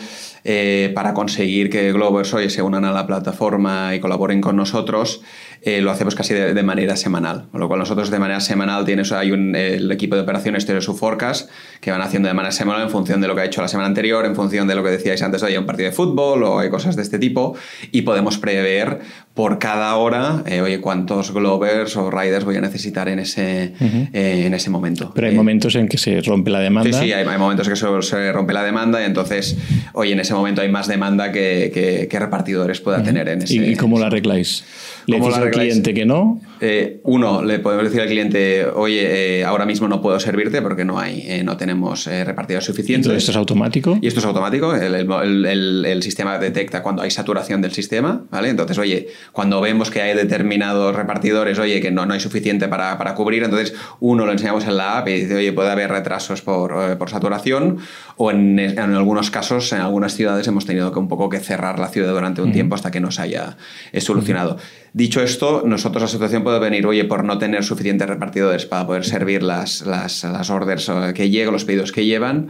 eh, 0.46 0.92
para 0.96 1.14
conseguir 1.14 1.70
que 1.70 1.92
Glovers, 1.92 2.34
oye, 2.34 2.50
se 2.50 2.62
unan 2.62 2.86
a 2.86 2.94
la 2.94 3.06
plataforma 3.06 3.94
y 3.96 4.00
colaboren 4.00 4.40
con 4.40 4.56
nosotros, 4.56 5.22
eh, 5.62 5.82
lo 5.82 5.92
hacemos 5.92 6.16
casi 6.16 6.34
de, 6.34 6.63
manera 6.63 6.96
semanal. 6.96 7.48
Con 7.51 7.60
lo 7.60 7.68
cual 7.68 7.80
nosotros 7.80 8.10
de 8.10 8.20
manera 8.20 8.39
semanal 8.39 8.86
tienes, 8.86 9.12
hay 9.12 9.32
un, 9.32 9.56
el 9.56 9.92
equipo 9.92 10.16
de 10.16 10.22
operaciones 10.22 10.66
tiene 10.66 10.82
su 10.82 10.96
forecast 10.96 11.50
que 11.82 11.92
van 11.92 12.01
haciendo 12.01 12.28
de 12.28 12.34
manera 12.34 12.51
semanal 12.51 12.84
en 12.84 12.89
función 12.89 13.22
de 13.22 13.28
lo 13.28 13.36
que 13.36 13.42
ha 13.42 13.46
hecho 13.46 13.62
la 13.62 13.68
semana 13.68 13.88
anterior, 13.88 14.25
en 14.25 14.36
función 14.36 14.68
de 14.68 14.75
lo 14.75 14.84
que 14.84 14.89
decíais 14.89 15.22
antes, 15.22 15.44
oye, 15.44 15.58
un 15.58 15.66
partido 15.66 15.89
de 15.89 15.96
fútbol 15.96 16.44
o 16.44 16.60
hay 16.60 16.70
cosas 16.70 16.96
de 16.96 17.01
este 17.01 17.20
tipo 17.20 17.56
y 17.92 18.04
podemos 18.04 18.38
prever 18.38 19.00
por 19.39 19.58
cada 19.58 19.96
hora, 19.96 20.43
eh, 20.48 20.60
oye, 20.60 20.81
cuántos 20.81 21.31
Glovers 21.31 21.96
o 21.96 22.12
Riders 22.12 22.43
voy 22.43 22.58
a 22.58 22.60
necesitar 22.62 23.08
en 23.08 23.19
ese, 23.19 23.71
eh, 24.12 24.43
en 24.45 24.54
ese 24.54 24.69
momento. 24.69 25.13
Pero 25.15 25.28
hay 25.28 25.34
Eh, 25.34 25.38
momentos 25.38 25.75
en 25.75 25.88
que 25.88 25.97
se 25.97 26.19
rompe 26.19 26.52
la 26.52 26.60
demanda. 26.60 26.91
Sí, 26.91 27.06
sí, 27.06 27.13
hay, 27.13 27.25
hay 27.25 27.38
momentos 27.38 27.69
que 27.69 27.78
se, 27.78 27.86
se 28.02 28.34
rompe 28.34 28.52
la 28.52 28.63
demanda 28.63 29.02
y 29.02 29.06
entonces, 29.06 29.56
oye, 29.93 30.12
en 30.12 30.19
ese 30.19 30.34
momento 30.34 30.60
hay 30.62 30.67
más 30.67 30.89
demanda 30.89 31.32
que, 31.32 31.71
que- 31.73 32.10
que 32.10 32.19
repartidores 32.19 32.82
pueda 32.82 33.02
tener 33.02 33.30
en 33.30 33.43
ese... 33.43 33.54
¿Y, 33.54 33.75
cómo 33.78 33.97
lo 33.97 34.08
arregláis? 34.08 34.65
¿Le 35.06 35.19
¿Cómo 35.19 35.30
decís 35.30 35.41
al 35.41 35.52
cliente 35.52 35.93
que 35.93 36.06
no? 36.06 36.41
Uno, 37.04 37.41
le 37.41 37.60
podemos 37.60 37.86
decir 37.86 38.02
al 38.02 38.08
cliente, 38.10 38.65
oye, 38.65 39.45
ahora 39.45 39.65
mismo 39.65 39.88
no 39.88 40.02
puedo 40.02 40.19
servirte 40.19 40.62
porque 40.62 40.84
no 40.84 40.99
hay, 40.99 41.41
no 41.45 41.56
tenemos 41.56 42.08
repartidores 42.08 42.65
suficientes. 42.65 43.08
todo 43.08 43.15
esto 43.15 43.32
es 43.32 43.38
automático. 43.38 43.97
Y 44.02 44.08
esto 44.08 44.19
es 44.19 44.25
automático, 44.25 44.75
el, 44.75 44.93
el- 44.95 45.45
el- 45.45 45.86
el 45.86 46.04
sistema 46.04 46.38
detecta 46.38 46.84
cuando 46.84 47.02
hay 47.04 47.10
saturación 47.12 47.62
del 47.62 47.71
sistema, 47.71 48.25
¿vale? 48.30 48.49
Entonces, 48.49 48.78
oye, 48.78 49.08
cuando 49.32 49.62
vemos 49.62 49.92
que 49.92 50.02
hay 50.02 50.15
determinados 50.15 50.96
repartidores, 50.96 51.60
oye, 51.60 51.82
que 51.82 51.92
no, 51.92 52.06
no 52.06 52.13
hay 52.13 52.20
suficiente 52.20 52.68
para, 52.68 52.98
para 52.98 53.15
cubrir, 53.15 53.44
entonces 53.44 53.74
uno 54.00 54.26
lo 54.26 54.32
enseñamos 54.32 54.65
en 54.65 54.78
la 54.78 54.98
app 54.98 55.08
y 55.08 55.22
dice, 55.22 55.36
oye, 55.36 55.54
puede 55.54 55.70
haber 55.70 55.89
retrasos 55.89 56.42
por, 56.42 56.72
eh, 56.72 56.96
por 56.96 57.10
saturación 57.10 57.78
o 58.18 58.32
en, 58.32 58.60
en 58.60 58.80
algunos 58.80 59.32
casos, 59.32 59.72
en 59.74 59.82
algunas 59.82 60.13
ciudades 60.13 60.48
hemos 60.48 60.65
tenido 60.65 60.92
que 60.92 61.00
un 61.00 61.08
poco 61.08 61.30
que 61.30 61.39
cerrar 61.39 61.80
la 61.80 61.88
ciudad 61.88 62.12
durante 62.12 62.42
un 62.42 62.52
tiempo 62.52 62.76
hasta 62.76 62.92
que 62.92 63.00
nos 63.00 63.20
haya 63.20 63.58
eh, 63.92 64.02
solucionado. 64.02 64.58
Dicho 64.94 65.22
esto, 65.22 65.63
nosotros 65.65 66.02
la 66.02 66.08
situación 66.08 66.44
puede 66.44 66.60
venir, 66.60 66.86
oye, 66.88 67.06
por 67.06 67.24
no 67.24 67.38
tener 67.38 67.63
suficientes 67.63 68.08
repartidores 68.08 68.65
para 68.65 68.88
poder 68.88 69.06
servir 69.06 69.44
las, 69.44 69.82
las, 69.84 70.24
las 70.24 70.50
orders 70.50 70.89
eh, 70.89 71.13
que 71.13 71.30
llegan, 71.30 71.54
los 71.54 71.63
pedidos 71.63 71.92
que 71.92 72.06
llevan, 72.06 72.50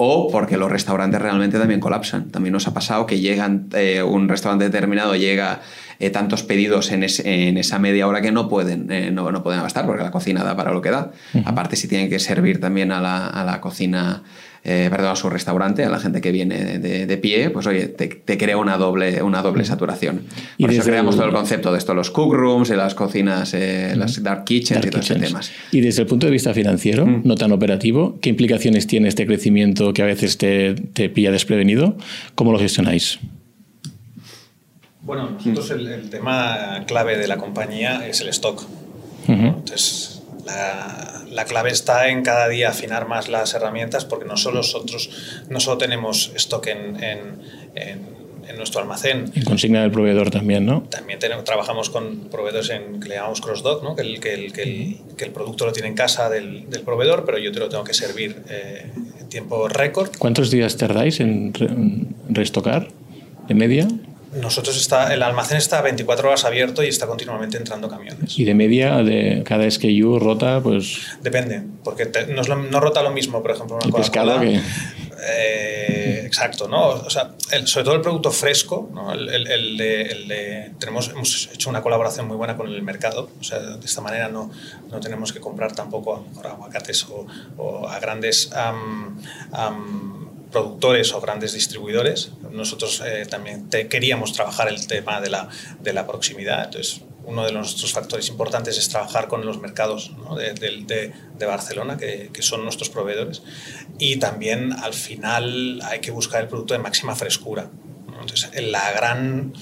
o 0.00 0.28
porque 0.30 0.56
los 0.56 0.70
restaurantes 0.70 1.20
realmente 1.20 1.58
también 1.58 1.80
colapsan. 1.80 2.30
También 2.30 2.52
nos 2.52 2.68
ha 2.68 2.74
pasado 2.74 3.04
que 3.04 3.18
llegan, 3.18 3.68
eh, 3.74 4.00
un 4.02 4.28
restaurante 4.28 4.64
determinado 4.66 5.16
llega 5.16 5.60
eh, 6.00 6.10
tantos 6.10 6.42
pedidos 6.42 6.92
en, 6.92 7.02
esa 7.02 7.78
media 7.78 8.06
hora 8.06 8.20
que 8.20 8.30
no 8.32 8.48
pueden, 8.48 8.90
eh, 8.90 9.10
no, 9.10 9.30
no 9.32 9.42
pueden 9.42 9.60
abastar 9.60 9.86
porque 9.86 10.02
la 10.02 10.10
cocina 10.10 10.44
da 10.44 10.56
para 10.56 10.72
lo 10.72 10.80
que 10.80 10.90
da. 10.90 11.12
Aparte, 11.44 11.76
si 11.76 11.88
tienen 11.88 12.08
que 12.08 12.18
servir 12.18 12.60
también 12.60 12.92
a 12.92 13.00
la, 13.00 13.26
a 13.26 13.44
la 13.44 13.60
cocina, 13.60 14.22
eh, 14.64 14.88
perdón, 14.90 15.12
a 15.12 15.16
su 15.16 15.28
restaurante, 15.30 15.84
a 15.84 15.88
la 15.88 15.98
gente 15.98 16.20
que 16.20 16.30
viene 16.30 16.78
de, 16.78 17.06
de 17.06 17.16
pie, 17.16 17.50
pues 17.50 17.66
oye, 17.66 17.86
te, 17.86 18.06
te 18.08 18.36
crea 18.38 18.56
una 18.58 18.76
doble, 18.76 19.22
una 19.22 19.40
doble 19.42 19.64
saturación. 19.64 20.22
Y 20.56 20.64
Por 20.64 20.72
eso 20.72 20.82
creamos 20.82 21.14
el- 21.14 21.20
todo 21.20 21.28
el 21.30 21.34
concepto 21.34 21.72
de 21.72 21.78
esto, 21.78 21.94
los 21.94 22.10
cook 22.10 22.34
rooms, 22.34 22.70
y 22.70 22.74
las 22.74 22.94
cocinas, 22.94 23.54
eh, 23.54 23.94
las 23.96 24.22
dark 24.22 24.44
kitchens 24.44 24.80
Dark 24.80 24.88
y 24.88 24.90
todos 24.90 25.06
kitchens. 25.06 25.26
temas. 25.28 25.52
Y 25.72 25.80
desde 25.80 26.02
el 26.02 26.06
punto 26.08 26.26
de 26.26 26.32
vista 26.32 26.52
financiero, 26.54 27.06
no 27.06 27.34
tan 27.36 27.52
operativo, 27.52 28.18
¿qué 28.20 28.28
implicaciones 28.30 28.86
tiene 28.86 29.08
este 29.08 29.26
crecimiento 29.26 29.92
que 29.92 30.02
a 30.02 30.06
veces 30.06 30.38
te, 30.38 30.74
te 30.74 31.08
pilla 31.08 31.30
desprevenido? 31.32 31.96
¿Cómo 32.34 32.52
lo 32.52 32.58
gestionáis? 32.58 33.18
Bueno, 35.08 35.30
nosotros 35.30 35.70
el, 35.72 35.88
el 35.88 36.10
tema 36.10 36.84
clave 36.86 37.16
de 37.16 37.26
la 37.26 37.36
compañía 37.38 38.06
es 38.06 38.20
el 38.20 38.28
stock. 38.28 38.62
Entonces, 39.26 40.22
la, 40.46 41.24
la 41.30 41.44
clave 41.44 41.70
está 41.70 42.08
en 42.08 42.22
cada 42.22 42.46
día 42.48 42.68
afinar 42.70 43.08
más 43.08 43.28
las 43.28 43.52
herramientas 43.54 44.04
porque 44.04 44.24
no 44.26 44.36
solo 44.36 44.58
nosotros 44.58 45.10
no 45.50 45.60
solo 45.60 45.78
tenemos 45.78 46.30
stock 46.36 46.66
en, 46.68 47.02
en, 47.02 47.18
en- 47.74 48.18
en 48.48 48.56
nuestro 48.56 48.80
almacén, 48.80 49.30
En 49.34 49.44
consigna 49.44 49.82
del 49.82 49.90
proveedor 49.90 50.30
también, 50.30 50.64
¿no? 50.64 50.80
también 50.88 51.18
tenemos, 51.18 51.44
trabajamos 51.44 51.90
con 51.90 52.30
proveedores 52.30 52.70
en, 52.70 52.98
que 52.98 53.10
le 53.10 53.16
llamamos 53.16 53.42
cross-dock, 53.42 53.82
¿no? 53.84 53.94
que, 53.94 54.00
el, 54.00 54.20
que, 54.20 54.32
el, 54.32 54.52
que, 54.54 54.62
el, 54.62 54.96
que 55.18 55.24
el 55.26 55.32
producto 55.32 55.66
lo 55.66 55.72
tiene 55.72 55.88
en 55.90 55.94
casa 55.94 56.30
del, 56.30 56.64
del 56.70 56.80
proveedor, 56.80 57.24
pero 57.26 57.36
yo 57.36 57.52
te 57.52 57.58
lo 57.60 57.68
tengo 57.68 57.84
que 57.84 57.92
servir 57.92 58.42
eh, 58.48 58.90
en 59.20 59.28
tiempo 59.28 59.68
récord. 59.68 60.12
¿Cuántos 60.18 60.50
días 60.50 60.78
tardáis 60.78 61.20
en, 61.20 61.52
re- 61.52 61.66
en 61.66 62.16
restocar 62.30 62.88
de 63.48 63.54
media? 63.54 63.86
Nosotros 64.40 64.76
está, 64.76 65.12
el 65.12 65.22
almacén 65.22 65.56
está 65.58 65.80
24 65.82 66.28
horas 66.28 66.44
abierto 66.44 66.82
y 66.82 66.88
está 66.88 67.06
continuamente 67.06 67.56
entrando 67.56 67.88
camiones. 67.88 68.38
Y 68.38 68.44
de 68.44 68.54
media, 68.54 68.96
de 69.02 69.42
cada 69.44 69.70
SKU 69.70 70.18
rota, 70.18 70.60
pues 70.62 70.98
Depende, 71.22 71.62
porque 71.84 72.06
te- 72.06 72.26
no, 72.26 72.42
lo- 72.42 72.56
no 72.56 72.80
rota 72.80 73.02
lo 73.02 73.10
mismo, 73.10 73.42
por 73.42 73.50
ejemplo, 73.52 73.76
una 73.76 73.86
el 73.86 73.92
pescado 73.92 74.40
que... 74.40 74.60
Eh, 75.30 76.22
exacto, 76.24 76.68
¿no? 76.68 76.88
O 76.90 77.10
sea, 77.10 77.32
el- 77.52 77.66
sobre 77.66 77.84
todo 77.84 77.94
el 77.96 78.00
producto 78.00 78.30
fresco, 78.30 78.88
¿no? 78.94 79.12
El, 79.12 79.28
el- 79.28 79.76
de, 79.76 80.02
el 80.02 80.28
de- 80.28 80.70
tenemos, 80.78 81.08
hemos 81.08 81.50
hecho 81.52 81.70
una 81.70 81.82
colaboración 81.82 82.26
muy 82.28 82.36
buena 82.36 82.56
con 82.56 82.68
el 82.68 82.82
mercado, 82.82 83.30
o 83.40 83.44
sea, 83.44 83.58
de 83.58 83.84
esta 83.84 84.00
manera 84.00 84.28
no, 84.28 84.50
no 84.90 85.00
tenemos 85.00 85.32
que 85.32 85.40
comprar 85.40 85.72
tampoco 85.74 86.24
a 86.44 86.48
aguacates 86.48 87.04
o, 87.10 87.26
o 87.56 87.88
a 87.88 87.98
grandes 87.98 88.52
am, 88.52 89.20
am, 89.52 90.27
productores 90.50 91.12
o 91.12 91.20
grandes 91.20 91.52
distribuidores. 91.52 92.32
Nosotros 92.50 93.02
eh, 93.06 93.26
también 93.28 93.68
te- 93.68 93.88
queríamos 93.88 94.32
trabajar 94.32 94.68
el 94.68 94.86
tema 94.86 95.20
de 95.20 95.30
la, 95.30 95.48
de 95.80 95.92
la 95.92 96.06
proximidad, 96.06 96.64
entonces 96.64 97.02
uno 97.24 97.44
de 97.44 97.52
nuestros 97.52 97.92
factores 97.92 98.28
importantes 98.30 98.78
es 98.78 98.88
trabajar 98.88 99.28
con 99.28 99.44
los 99.44 99.60
mercados 99.60 100.12
¿no? 100.16 100.34
de, 100.34 100.54
de- 100.54 101.12
de- 101.36 101.46
Barcelona, 101.46 101.98
que, 101.98 102.30
que 102.32 102.40
son 102.42 102.64
nuestros 102.64 102.88
proveedores. 102.88 103.42
Y 103.98 104.16
también 104.16 104.72
al 104.72 104.94
final 104.94 105.80
hay 105.84 106.00
que 106.00 106.10
buscar 106.10 106.40
el 106.42 106.48
producto 106.48 106.72
de 106.72 106.80
máxima 106.80 107.14
frescura. 107.14 107.68
Entonces, 108.20 108.50
la 108.64 108.90
gran, 108.92 109.52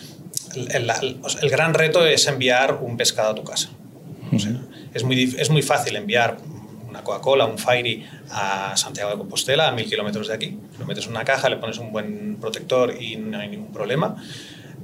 el, 0.54 0.86
la- 0.86 1.00
el 1.42 1.50
gran 1.50 1.74
reto 1.74 2.06
es 2.06 2.26
enviar 2.28 2.74
un 2.80 2.96
pescado 2.96 3.30
a 3.32 3.34
tu 3.34 3.42
casa. 3.42 3.70
O 4.32 4.38
sea, 4.38 4.52
es, 4.94 5.02
muy, 5.02 5.34
es 5.36 5.50
muy 5.50 5.62
fácil 5.62 5.96
enviar 5.96 6.38
una 6.96 7.04
Coca-Cola, 7.04 7.46
un 7.46 7.58
Fairy 7.58 8.04
a 8.30 8.76
Santiago 8.76 9.10
de 9.10 9.18
Compostela, 9.18 9.68
a 9.68 9.72
mil 9.72 9.86
kilómetros 9.86 10.28
de 10.28 10.34
aquí. 10.34 10.58
Lo 10.78 10.86
metes 10.86 11.04
en 11.04 11.10
una 11.10 11.24
caja, 11.24 11.48
le 11.48 11.56
pones 11.56 11.78
un 11.78 11.92
buen 11.92 12.36
protector 12.40 12.94
y 13.00 13.16
no 13.16 13.38
hay 13.38 13.48
ningún 13.48 13.72
problema. 13.72 14.16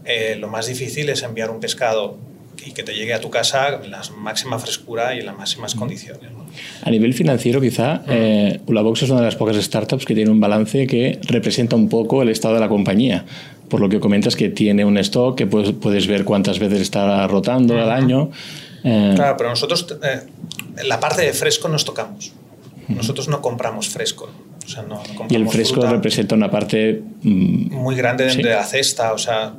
Eh, 0.05 0.37
lo 0.39 0.49
más 0.49 0.67
difícil 0.67 1.09
es 1.09 1.23
enviar 1.23 1.51
un 1.51 1.61
pescado 1.61 2.19
y 2.65 2.73
que 2.73 2.83
te 2.83 2.93
llegue 2.93 3.15
a 3.15 3.21
tu 3.21 3.31
casa 3.31 3.81
en 3.83 3.91
la 3.91 4.03
máxima 4.17 4.59
frescura 4.59 5.15
y 5.15 5.21
en 5.21 5.27
las 5.27 5.37
máximas 5.37 5.75
condiciones. 5.75 6.31
A 6.85 6.91
nivel 6.91 7.15
financiero, 7.15 7.61
quizá, 7.61 8.03
eh, 8.09 8.61
Ulabox 8.67 9.03
es 9.03 9.11
una 9.11 9.21
de 9.21 9.27
las 9.27 9.37
pocas 9.37 9.57
startups 9.57 10.05
que 10.05 10.15
tiene 10.15 10.31
un 10.31 10.41
balance 10.41 10.87
que 10.87 11.19
representa 11.23 11.77
un 11.77 11.89
poco 11.89 12.23
el 12.23 12.29
estado 12.29 12.55
de 12.55 12.61
la 12.61 12.69
compañía. 12.69 13.25
Por 13.69 13.81
lo 13.81 13.89
que 13.89 14.01
comentas 14.01 14.37
que 14.37 14.51
tiene 14.51 14.85
un 14.85 14.99
stock 14.99 15.37
que 15.37 15.47
puedes, 15.47 15.73
puedes 15.73 16.07
ver 16.07 16.25
cuántas 16.25 16.59
veces 16.59 16.83
está 16.83 17.27
rotando 17.27 17.81
al 17.81 17.91
año. 17.91 18.31
Eh, 18.85 19.13
claro, 19.15 19.37
pero 19.37 19.51
nosotros 19.51 19.87
eh, 20.03 20.23
la 20.85 21.01
parte 21.01 21.23
de 21.23 21.33
fresco 21.33 21.69
nos 21.69 21.85
tocamos. 21.85 22.33
Nosotros 22.89 23.29
no 23.29 23.41
compramos 23.41 23.89
fresco. 23.89 24.31
y 25.29 25.35
el 25.35 25.49
fresco 25.49 25.87
representa 25.87 26.35
una 26.35 26.51
parte 26.51 27.03
mm, 27.23 27.75
muy 27.75 27.95
grande 27.95 28.25
de 28.25 28.43
la 28.43 28.65
cesta. 28.65 29.13
O 29.13 29.19
sea, 29.19 29.55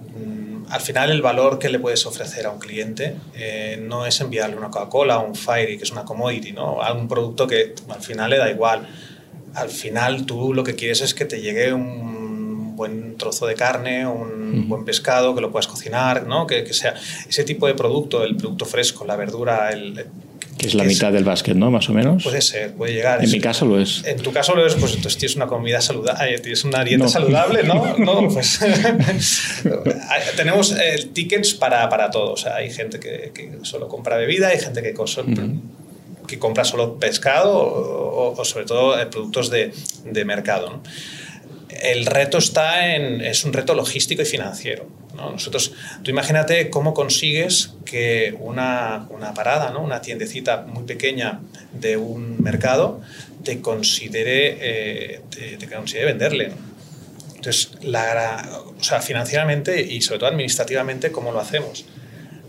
al 0.69 0.81
final 0.81 1.11
el 1.11 1.21
valor 1.21 1.59
que 1.59 1.69
le 1.69 1.79
puedes 1.79 2.05
ofrecer 2.05 2.45
a 2.45 2.51
un 2.51 2.59
cliente 2.59 3.15
eh, 3.35 3.79
no 3.81 4.05
es 4.05 4.19
enviarle 4.21 4.55
una 4.55 4.69
Coca-Cola 4.69 5.19
o 5.19 5.27
un 5.27 5.35
Fairy, 5.35 5.77
que 5.77 5.83
es 5.83 5.91
una 5.91 6.03
commodity, 6.03 6.51
¿no? 6.51 6.81
A 6.81 6.93
un 6.93 7.07
producto 7.07 7.47
que 7.47 7.73
al 7.89 8.01
final 8.01 8.29
le 8.29 8.37
da 8.37 8.49
igual. 8.49 8.87
Al 9.55 9.69
final 9.69 10.25
tú 10.25 10.53
lo 10.53 10.63
que 10.63 10.75
quieres 10.75 11.01
es 11.01 11.13
que 11.13 11.25
te 11.25 11.41
llegue 11.41 11.73
un 11.73 12.75
buen 12.75 13.17
trozo 13.17 13.45
de 13.45 13.55
carne, 13.55 14.07
un 14.07 14.67
buen 14.67 14.83
pescado, 14.83 15.35
que 15.35 15.41
lo 15.41 15.51
puedas 15.51 15.67
cocinar, 15.67 16.25
¿no? 16.25 16.47
Que, 16.47 16.63
que, 16.63 16.73
sea 16.73 16.95
ese 17.29 17.43
tipo 17.43 17.67
de 17.67 17.75
producto, 17.75 18.23
el 18.23 18.35
producto 18.35 18.65
fresco, 18.65 19.05
la 19.05 19.15
verdura, 19.15 19.69
el, 19.69 20.07
que 20.57 20.67
es 20.67 20.75
la 20.75 20.83
mitad 20.83 21.11
del 21.11 21.23
básquet, 21.23 21.55
¿no? 21.55 21.71
Más 21.71 21.89
o 21.89 21.93
menos. 21.93 22.23
Puede 22.23 22.41
ser, 22.41 22.73
puede 22.73 22.93
llegar. 22.93 23.23
En 23.23 23.31
mi 23.31 23.39
caso 23.39 23.65
lo 23.65 23.79
es. 23.79 24.03
En 24.05 24.17
tu 24.17 24.31
caso 24.31 24.55
lo 24.55 24.65
es, 24.65 24.75
pues 24.75 24.93
entonces 24.95 25.17
tienes 25.17 25.35
una 25.35 25.47
comida 25.47 25.81
saludable, 25.81 26.39
tienes 26.39 26.63
una 26.63 26.83
dieta 26.83 27.07
saludable, 27.07 27.63
¿no? 27.63 27.97
no 27.97 28.27
pues, 28.29 28.59
tenemos 30.35 30.71
eh, 30.73 31.09
tickets 31.13 31.53
para, 31.53 31.87
para 31.89 32.11
todo. 32.11 32.33
O 32.33 32.37
sea, 32.37 32.55
hay 32.55 32.71
gente 32.71 32.99
que, 32.99 33.31
que 33.33 33.59
solo 33.63 33.87
compra 33.87 34.17
bebida, 34.17 34.49
hay 34.49 34.59
gente 34.59 34.81
que, 34.81 34.93
que 36.27 36.39
compra 36.39 36.63
solo 36.63 36.99
pescado 36.99 37.57
o, 37.57 38.39
o 38.39 38.45
sobre 38.45 38.65
todo 38.65 38.99
eh, 38.99 39.05
productos 39.07 39.49
de, 39.49 39.73
de 40.05 40.25
mercado. 40.25 40.69
¿no? 40.69 40.83
el 41.81 42.05
reto 42.05 42.37
está 42.37 42.95
en, 42.95 43.21
es 43.21 43.43
un 43.43 43.53
reto 43.53 43.73
logístico 43.73 44.21
y 44.21 44.25
financiero. 44.25 44.87
Nosotros, 45.13 45.73
tú 46.01 46.09
imagínate 46.09 46.69
cómo 46.69 46.93
consigues 46.93 47.73
que 47.85 48.35
una, 48.39 49.07
una 49.09 49.33
parada, 49.33 49.69
¿no? 49.69 49.81
una 49.81 50.01
tiendecita 50.01 50.63
muy 50.67 50.83
pequeña 50.83 51.39
de 51.71 51.97
un 51.97 52.41
mercado 52.41 53.01
te 53.43 53.61
considere, 53.61 54.57
eh, 54.59 55.21
te, 55.59 55.67
considere 55.67 56.07
venderle. 56.07 56.51
Entonces, 57.35 57.71
la, 57.81 58.49
o 58.79 58.83
sea, 58.83 59.01
financieramente 59.01 59.81
y 59.81 60.01
sobre 60.01 60.19
todo 60.19 60.29
administrativamente, 60.29 61.11
¿cómo 61.11 61.31
lo 61.31 61.39
hacemos? 61.39 61.85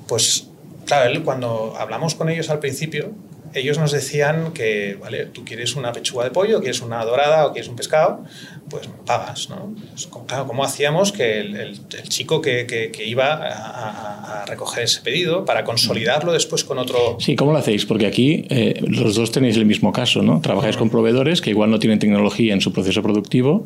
Pues, 0.06 0.46
claro, 0.86 1.22
cuando 1.24 1.76
hablamos 1.76 2.14
con 2.14 2.28
ellos 2.28 2.48
al 2.48 2.60
principio, 2.60 3.12
ellos 3.54 3.78
nos 3.78 3.92
decían 3.92 4.52
que, 4.52 4.96
vale, 5.00 5.26
tú 5.26 5.44
quieres 5.44 5.76
una 5.76 5.92
pechuga 5.92 6.24
de 6.24 6.30
pollo, 6.30 6.60
quieres 6.60 6.80
una 6.80 7.04
dorada 7.04 7.46
o 7.46 7.52
quieres 7.52 7.68
un 7.68 7.76
pescado, 7.76 8.24
pues 8.68 8.88
pagas, 9.06 9.48
¿no? 9.48 9.74
claro, 10.26 10.46
¿cómo 10.46 10.64
hacíamos 10.64 11.12
que 11.12 11.40
el, 11.40 11.80
chico 12.08 12.40
que, 12.40 12.66
que, 12.66 13.06
iba 13.06 13.34
a, 13.34 14.44
recoger 14.46 14.84
ese 14.84 15.00
pedido 15.00 15.44
para 15.44 15.64
consolidarlo 15.64 16.32
después 16.32 16.64
con 16.64 16.78
otro... 16.78 17.16
Sí, 17.20 17.36
¿cómo 17.36 17.52
lo 17.52 17.58
hacéis? 17.58 17.86
Porque 17.86 18.06
aquí 18.06 18.46
eh, 18.50 18.80
los 18.86 19.14
dos 19.14 19.30
tenéis 19.30 19.56
el 19.56 19.66
mismo 19.66 19.92
caso, 19.92 20.22
¿no? 20.22 20.40
Trabajáis 20.40 20.76
con 20.76 20.90
proveedores 20.90 21.40
que 21.40 21.50
igual 21.50 21.70
no 21.70 21.78
tienen 21.78 21.98
tecnología 21.98 22.52
en 22.52 22.60
su 22.60 22.72
proceso 22.72 23.02
productivo 23.02 23.64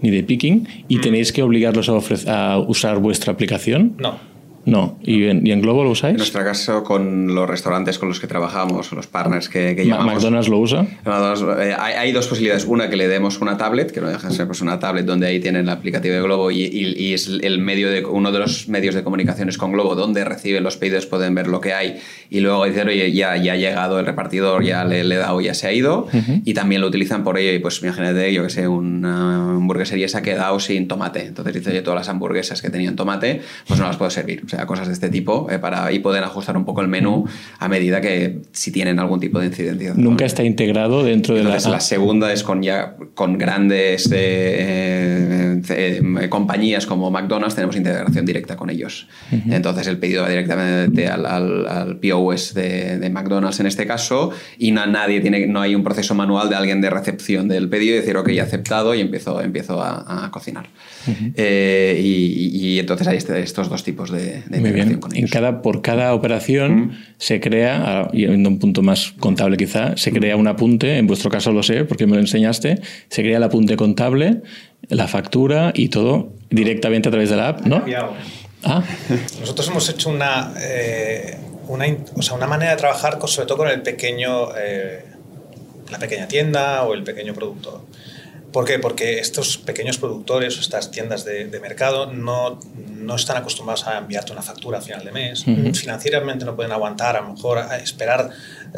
ni 0.00 0.10
de 0.10 0.22
picking 0.22 0.68
y 0.88 0.98
mm. 0.98 1.00
tenéis 1.00 1.32
que 1.32 1.42
obligarlos 1.42 1.88
a, 1.88 2.54
a 2.54 2.58
usar 2.58 2.98
vuestra 2.98 3.32
aplicación. 3.32 3.94
No. 3.98 4.35
No. 4.66 4.98
¿Y 5.02 5.24
en, 5.24 5.46
¿Y 5.46 5.52
en, 5.52 5.62
Globo 5.62 5.84
lo 5.84 5.90
usáis? 5.90 6.12
En 6.12 6.18
nuestro 6.18 6.44
caso, 6.44 6.82
con 6.82 7.34
los 7.34 7.48
restaurantes 7.48 7.98
con 7.98 8.08
los 8.08 8.18
que 8.18 8.26
trabajamos, 8.26 8.92
los 8.92 9.06
partners 9.06 9.48
que, 9.48 9.76
que 9.76 9.86
llamamos. 9.86 10.14
¿McDonald's 10.14 10.48
lo 10.48 10.58
usa? 10.58 10.86
Eh, 11.06 11.74
hay, 11.78 12.12
dos 12.12 12.26
posibilidades. 12.26 12.64
Una, 12.64 12.90
que 12.90 12.96
le 12.96 13.06
demos 13.06 13.40
una 13.40 13.56
tablet, 13.56 13.92
que 13.92 14.00
no 14.00 14.08
deja 14.08 14.28
de 14.28 14.34
ser 14.34 14.46
pues, 14.46 14.60
una 14.60 14.80
tablet 14.80 15.06
donde 15.06 15.28
ahí 15.28 15.38
tienen 15.38 15.66
la 15.66 15.72
aplicativa 15.72 16.16
de 16.16 16.20
Globo 16.20 16.50
y, 16.50 16.64
y, 16.64 17.14
es 17.14 17.28
el 17.28 17.60
medio 17.60 17.90
de, 17.90 18.04
uno 18.04 18.32
de 18.32 18.40
los 18.40 18.68
medios 18.68 18.96
de 18.96 19.04
comunicaciones 19.04 19.56
con 19.56 19.70
Globo 19.70 19.94
donde 19.94 20.24
reciben 20.24 20.64
los 20.64 20.76
pedidos, 20.76 21.06
pueden 21.06 21.34
ver 21.34 21.46
lo 21.46 21.60
que 21.60 21.72
hay 21.72 22.00
y 22.28 22.40
luego 22.40 22.64
dicen, 22.64 22.88
oye, 22.88 23.12
ya, 23.12 23.36
ya 23.36 23.52
ha 23.52 23.56
llegado 23.56 24.00
el 24.00 24.06
repartidor, 24.06 24.64
ya 24.64 24.84
le, 24.84 25.04
le 25.04 25.14
he 25.14 25.18
dado, 25.18 25.40
ya 25.40 25.54
se 25.54 25.68
ha 25.68 25.72
ido. 25.72 26.08
Y 26.44 26.54
también 26.54 26.80
lo 26.80 26.88
utilizan 26.88 27.22
por 27.22 27.38
ello 27.38 27.52
y 27.52 27.60
pues 27.60 27.80
imagínate, 27.82 28.32
yo 28.32 28.42
que 28.42 28.50
sé, 28.50 28.66
una 28.66 29.50
hamburguesería 29.50 30.08
se 30.08 30.18
ha 30.18 30.22
quedado 30.22 30.58
sin 30.58 30.88
tomate. 30.88 31.26
Entonces 31.26 31.54
dice, 31.54 31.70
oye, 31.70 31.82
todas 31.82 32.00
las 32.00 32.08
hamburguesas 32.08 32.60
que 32.62 32.70
tenían 32.70 32.96
tomate, 32.96 33.42
pues 33.68 33.78
no 33.78 33.86
las 33.86 33.96
puedo 33.96 34.10
servir. 34.10 34.42
O 34.44 34.48
sea, 34.48 34.55
cosas 34.64 34.86
de 34.86 34.94
este 34.94 35.10
tipo 35.10 35.48
eh, 35.50 35.58
para 35.58 35.92
y 35.92 35.98
poder 35.98 36.24
ajustar 36.24 36.56
un 36.56 36.64
poco 36.64 36.80
el 36.80 36.88
menú 36.88 37.26
a 37.58 37.68
medida 37.68 38.00
que 38.00 38.40
si 38.52 38.72
tienen 38.72 38.98
algún 38.98 39.20
tipo 39.20 39.38
de 39.38 39.46
incidencia. 39.46 39.92
Nunca 39.94 40.24
está 40.24 40.44
integrado 40.44 41.02
dentro 41.02 41.34
de 41.34 41.44
la... 41.44 41.56
La 41.56 41.80
segunda 41.80 42.32
es 42.32 42.42
con 42.42 42.62
ya 42.62 42.96
con 43.14 43.36
grandes 43.38 44.08
eh, 44.12 45.60
eh, 45.68 46.28
compañías 46.30 46.86
como 46.86 47.10
McDonald's, 47.10 47.54
tenemos 47.54 47.76
integración 47.76 48.24
directa 48.24 48.56
con 48.56 48.70
ellos. 48.70 49.08
Entonces 49.30 49.86
el 49.88 49.98
pedido 49.98 50.22
va 50.22 50.28
directamente 50.28 51.08
al, 51.08 51.26
al, 51.26 51.98
POS 51.98 52.54
de, 52.54 52.98
de, 52.98 53.10
McDonald's 53.10 53.60
en 53.60 53.66
este 53.66 53.86
caso 53.86 54.30
y 54.58 54.70
no, 54.70 54.86
nadie 54.86 55.20
tiene, 55.20 55.46
no 55.46 55.60
hay 55.60 55.74
un 55.74 55.82
proceso 55.82 56.14
manual 56.14 56.48
de 56.48 56.56
alguien 56.56 56.80
de 56.80 56.90
recepción 56.90 57.48
del 57.48 57.68
pedido 57.68 57.96
y 57.96 57.98
decir, 57.98 58.16
ok, 58.16 58.28
aceptado 58.40 58.94
y 58.94 59.00
empiezo, 59.00 59.40
empiezo 59.40 59.82
a, 59.82 60.30
cocinar. 60.30 60.68
y, 61.36 62.78
entonces 62.78 63.08
hay 63.08 63.16
este, 63.16 63.40
estos 63.40 63.68
dos 63.68 63.82
tipos 63.82 64.10
de, 64.10 64.42
de 64.48 64.98
en 65.14 65.28
cada, 65.28 65.62
por 65.62 65.82
cada 65.82 66.14
operación 66.14 66.92
se 67.18 67.40
crea, 67.40 68.08
yendo 68.12 68.48
a 68.48 68.52
un 68.52 68.58
punto 68.58 68.82
más 68.82 69.12
contable 69.18 69.56
quizá, 69.56 69.96
se 69.96 70.12
crea 70.12 70.36
un 70.36 70.46
apunte, 70.46 70.98
en 70.98 71.06
vuestro 71.06 71.30
caso 71.30 71.52
lo 71.52 71.62
sé 71.62 71.84
porque 71.84 72.06
me 72.06 72.14
lo 72.14 72.20
enseñaste, 72.20 72.80
se 73.08 73.22
crea 73.22 73.38
el 73.38 73.42
apunte 73.42 73.76
contable, 73.76 74.42
la 74.88 75.08
factura 75.08 75.72
y 75.74 75.88
todo 75.88 76.32
directamente 76.50 77.08
a 77.08 77.12
través 77.12 77.30
de 77.30 77.36
la 77.36 77.48
app, 77.48 77.66
¿no? 77.66 77.84
Ah. 78.64 78.82
Nosotros 79.40 79.68
hemos 79.68 79.88
hecho 79.88 80.10
una, 80.10 80.52
eh, 80.60 81.36
una, 81.68 81.86
o 82.14 82.22
sea, 82.22 82.34
una 82.34 82.46
manera 82.46 82.72
de 82.72 82.76
trabajar 82.76 83.18
sobre 83.26 83.46
todo 83.46 83.58
con 83.58 83.68
el 83.68 83.82
pequeño, 83.82 84.48
eh, 84.56 85.04
la 85.90 85.98
pequeña 85.98 86.26
tienda 86.28 86.84
o 86.84 86.94
el 86.94 87.02
pequeño 87.02 87.34
productor. 87.34 87.80
¿Por 88.56 88.64
qué? 88.64 88.78
Porque 88.78 89.18
estos 89.18 89.58
pequeños 89.58 89.98
productores 89.98 90.56
o 90.56 90.60
estas 90.62 90.90
tiendas 90.90 91.26
de, 91.26 91.60
mercado 91.60 92.10
no, 92.10 92.58
no, 92.88 93.14
están 93.14 93.36
acostumbrados 93.36 93.86
a 93.86 93.98
enviarte 93.98 94.32
una 94.32 94.40
factura 94.40 94.78
a 94.78 94.80
final 94.80 95.04
de 95.04 95.12
mes. 95.12 95.44
Financieramente 95.74 96.46
no 96.46 96.56
pueden 96.56 96.72
aguantar, 96.72 97.16
a 97.16 97.20
lo 97.20 97.34
mejor, 97.34 97.58
a 97.58 97.76
esperar 97.76 98.30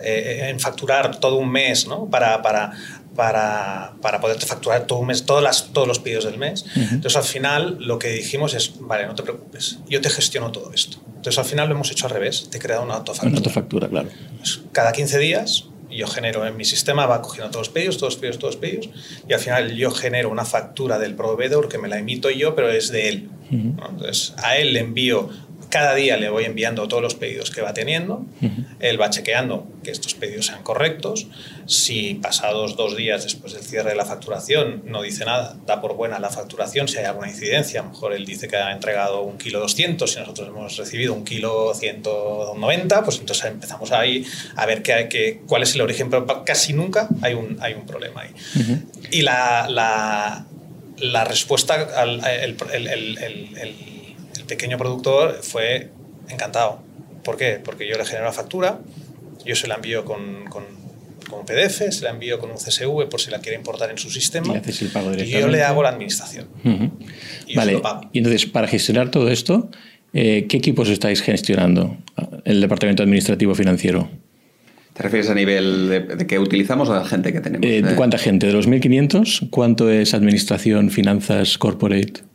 eh, 0.03 0.49
en 0.49 0.59
facturar 0.59 1.21
todo 1.21 1.37
un 1.37 1.53
mes 1.53 1.87
¿no? 1.87 2.11
para, 2.11 2.43
para, 2.43 2.73
para, 3.14 3.93
para 4.03 4.21
poderte 4.21 4.47
facturar 4.47 4.85
todo 4.85 4.99
un 4.99 5.07
mes, 5.07 5.25
todas 5.25 5.45
las, 5.45 5.73
todos 5.73 5.87
los 5.87 6.01
pedidos 6.01 6.25
del 6.25 6.38
mes. 6.38 6.64
Entonces, 6.75 7.14
al 7.14 7.23
final, 7.23 7.77
lo 7.79 8.01
que 8.01 8.09
dijimos 8.09 8.55
es, 8.55 8.73
vale, 8.81 9.07
no 9.07 9.14
te 9.14 9.23
preocupes, 9.23 9.79
yo 9.88 10.01
te 10.01 10.11
gestiono 10.11 10.51
todo 10.51 10.73
esto. 10.75 10.99
Entonces, 11.07 11.38
al 11.38 11.45
final 11.45 11.69
lo 11.69 11.77
hemos 11.77 11.88
hecho 11.93 12.07
al 12.07 12.12
revés, 12.14 12.49
te 12.51 12.59
he 12.59 12.61
creado 12.61 12.83
una 12.83 12.95
autofactura. 12.95 13.29
Una 13.31 13.38
autofactura, 13.38 13.88
claro. 13.88 14.09
Pues, 14.41 14.61
cada 14.73 14.91
15 14.91 15.19
días 15.21 15.67
yo 15.99 16.07
genero 16.07 16.47
en 16.47 16.57
mi 16.57 16.65
sistema, 16.65 17.07
va 17.07 17.21
cogiendo 17.21 17.51
todos 17.51 17.67
los 17.67 17.75
pedidos, 17.75 17.99
todos 17.99 18.15
los 18.15 18.21
pedidos, 18.21 18.39
todos 18.39 18.55
los 18.55 18.61
pedidos, 18.61 18.89
y 19.29 19.33
al 19.33 19.41
final 19.41 19.75
yo 19.75 19.91
genero 19.91 20.31
una 20.31 20.45
factura 20.45 20.99
del 20.99 21.15
proveedor 21.15 21.69
que 21.69 21.79
me 21.79 21.89
la 21.89 21.99
emito 21.99 22.31
yo, 22.31 22.55
pero 22.55 22.71
es 22.71 22.91
de 22.91 23.09
él. 23.09 23.29
Entonces, 23.51 24.35
a 24.39 24.59
él 24.59 24.75
le 24.75 24.81
envío 24.81 25.31
cada 25.70 25.94
día 25.94 26.16
le 26.16 26.31
voy 26.31 26.44
enviando 26.44 26.88
todos 26.88 27.02
los 27.02 27.14
pedidos 27.14 27.50
que 27.50 27.61
va 27.61 27.74
teniendo, 27.74 28.24
él 28.81 29.00
va 29.00 29.11
chequeando 29.11 29.66
que 29.83 29.90
estos 29.90 30.14
pedidos 30.14 30.46
sean 30.46 30.62
correctos, 30.62 31.26
si 31.66 32.14
pasados 32.14 32.76
dos 32.76 32.96
días 32.96 33.24
después 33.24 33.52
del 33.52 33.62
cierre 33.62 33.90
de 33.90 33.96
la 33.96 34.04
facturación 34.04 34.83
no 34.87 35.02
dice 35.02 35.24
nada, 35.24 35.57
da 35.66 35.81
por 35.81 35.94
buena 35.94 36.18
la 36.18 36.31
facturación, 36.31 36.88
si 36.88 36.98
hay 36.98 37.04
alguna 37.04 37.28
incidencia, 37.28 37.81
a 37.81 37.85
lo 37.85 37.90
mejor 37.90 38.12
él 38.14 38.24
dice 38.24 38.48
que 38.48 38.57
ha 38.57 38.72
entregado 38.72 39.22
un 39.22 39.37
kilo 39.37 39.61
200 39.61 40.16
y 40.16 40.18
nosotros 40.20 40.48
hemos 40.48 40.76
recibido 40.76 41.12
un 41.12 41.24
kilo 41.24 41.74
190, 41.74 43.04
pues 43.04 43.18
entonces 43.18 43.44
empezamos 43.44 43.92
ahí 43.92 44.24
a 44.57 44.66
ver 44.66 44.83
qué, 44.83 45.40
cuál 45.46 45.62
es 45.62 45.74
el 45.74 45.83
origen, 45.83 46.09
pero 46.09 46.26
casi 46.44 46.72
nunca 46.72 47.09
hay 47.20 47.35
un, 47.35 47.59
hay 47.61 47.74
un 47.74 47.87
problema 47.87 48.22
ahí. 48.22 48.31
Y 49.11 49.22
la, 49.22 49.68
la, 49.68 50.46
la 50.98 51.24
respuesta 51.24 51.74
al 51.96 52.24
el, 52.24 52.57
el 53.18 53.98
pequeño 54.49 54.77
productor 54.79 55.39
fue 55.43 55.91
encantado. 56.29 56.81
¿Por 57.23 57.37
qué? 57.37 57.61
Porque 57.63 57.89
yo 57.89 57.97
le 57.97 58.05
genero 58.05 58.25
la 58.25 58.33
factura, 58.33 58.81
yo 59.45 59.55
se 59.55 59.69
la 59.69 59.77
envío 59.77 60.05
con, 60.05 60.47
con, 60.49 60.65
con 61.31 61.45
PDF, 61.47 61.91
se 61.91 62.03
la 62.03 62.11
envío 62.11 62.39
con 62.39 62.51
un 62.51 62.57
CSV 62.57 63.09
por 63.09 63.21
si 63.21 63.31
la 63.31 63.39
quiere 63.39 63.57
importar 63.57 63.91
en 63.91 63.99
su 63.99 64.11
sistema. 64.11 64.55
Y, 64.55 64.85
el 64.85 64.91
pago 64.91 65.13
y 65.15 65.27
yo 65.27 65.47
le 65.49 65.63
hago 65.63 65.83
la 65.83 65.91
administración. 65.91 66.49
y 67.47 67.55
vale. 67.55 67.81
Y 68.13 68.19
entonces, 68.19 68.47
para 68.47 68.67
gestionar 68.67 69.11
todo 69.11 69.29
esto, 69.31 69.71
eh, 70.13 70.47
¿qué 70.49 70.57
equipos 70.57 70.89
estáis 70.89 71.23
gestionando? 71.23 71.97
El 72.45 72.61
departamento 72.61 73.03
administrativo 73.03 73.55
financiero. 73.55 74.11
¿Te 74.95 75.05
refieres 75.05 75.31
a 75.31 75.35
nivel 75.35 75.89
de, 76.19 76.27
que 76.27 76.41
utilizamos 76.41 76.89
o 76.89 76.95
de 76.95 76.99
la 76.99 77.07
gente 77.07 77.33
que 77.33 77.41
tenemos? 77.41 77.65
Eh, 77.65 77.85
¿Cuánta 77.95 78.19
gente? 78.19 78.49
¿De 78.49 78.53
los 78.53 78.69
1.500? 78.69 79.49
¿Cuánto 79.51 79.91
es 79.91 80.13
administración, 80.13 80.91
finanzas, 80.91 81.57
corporate? 81.57 82.28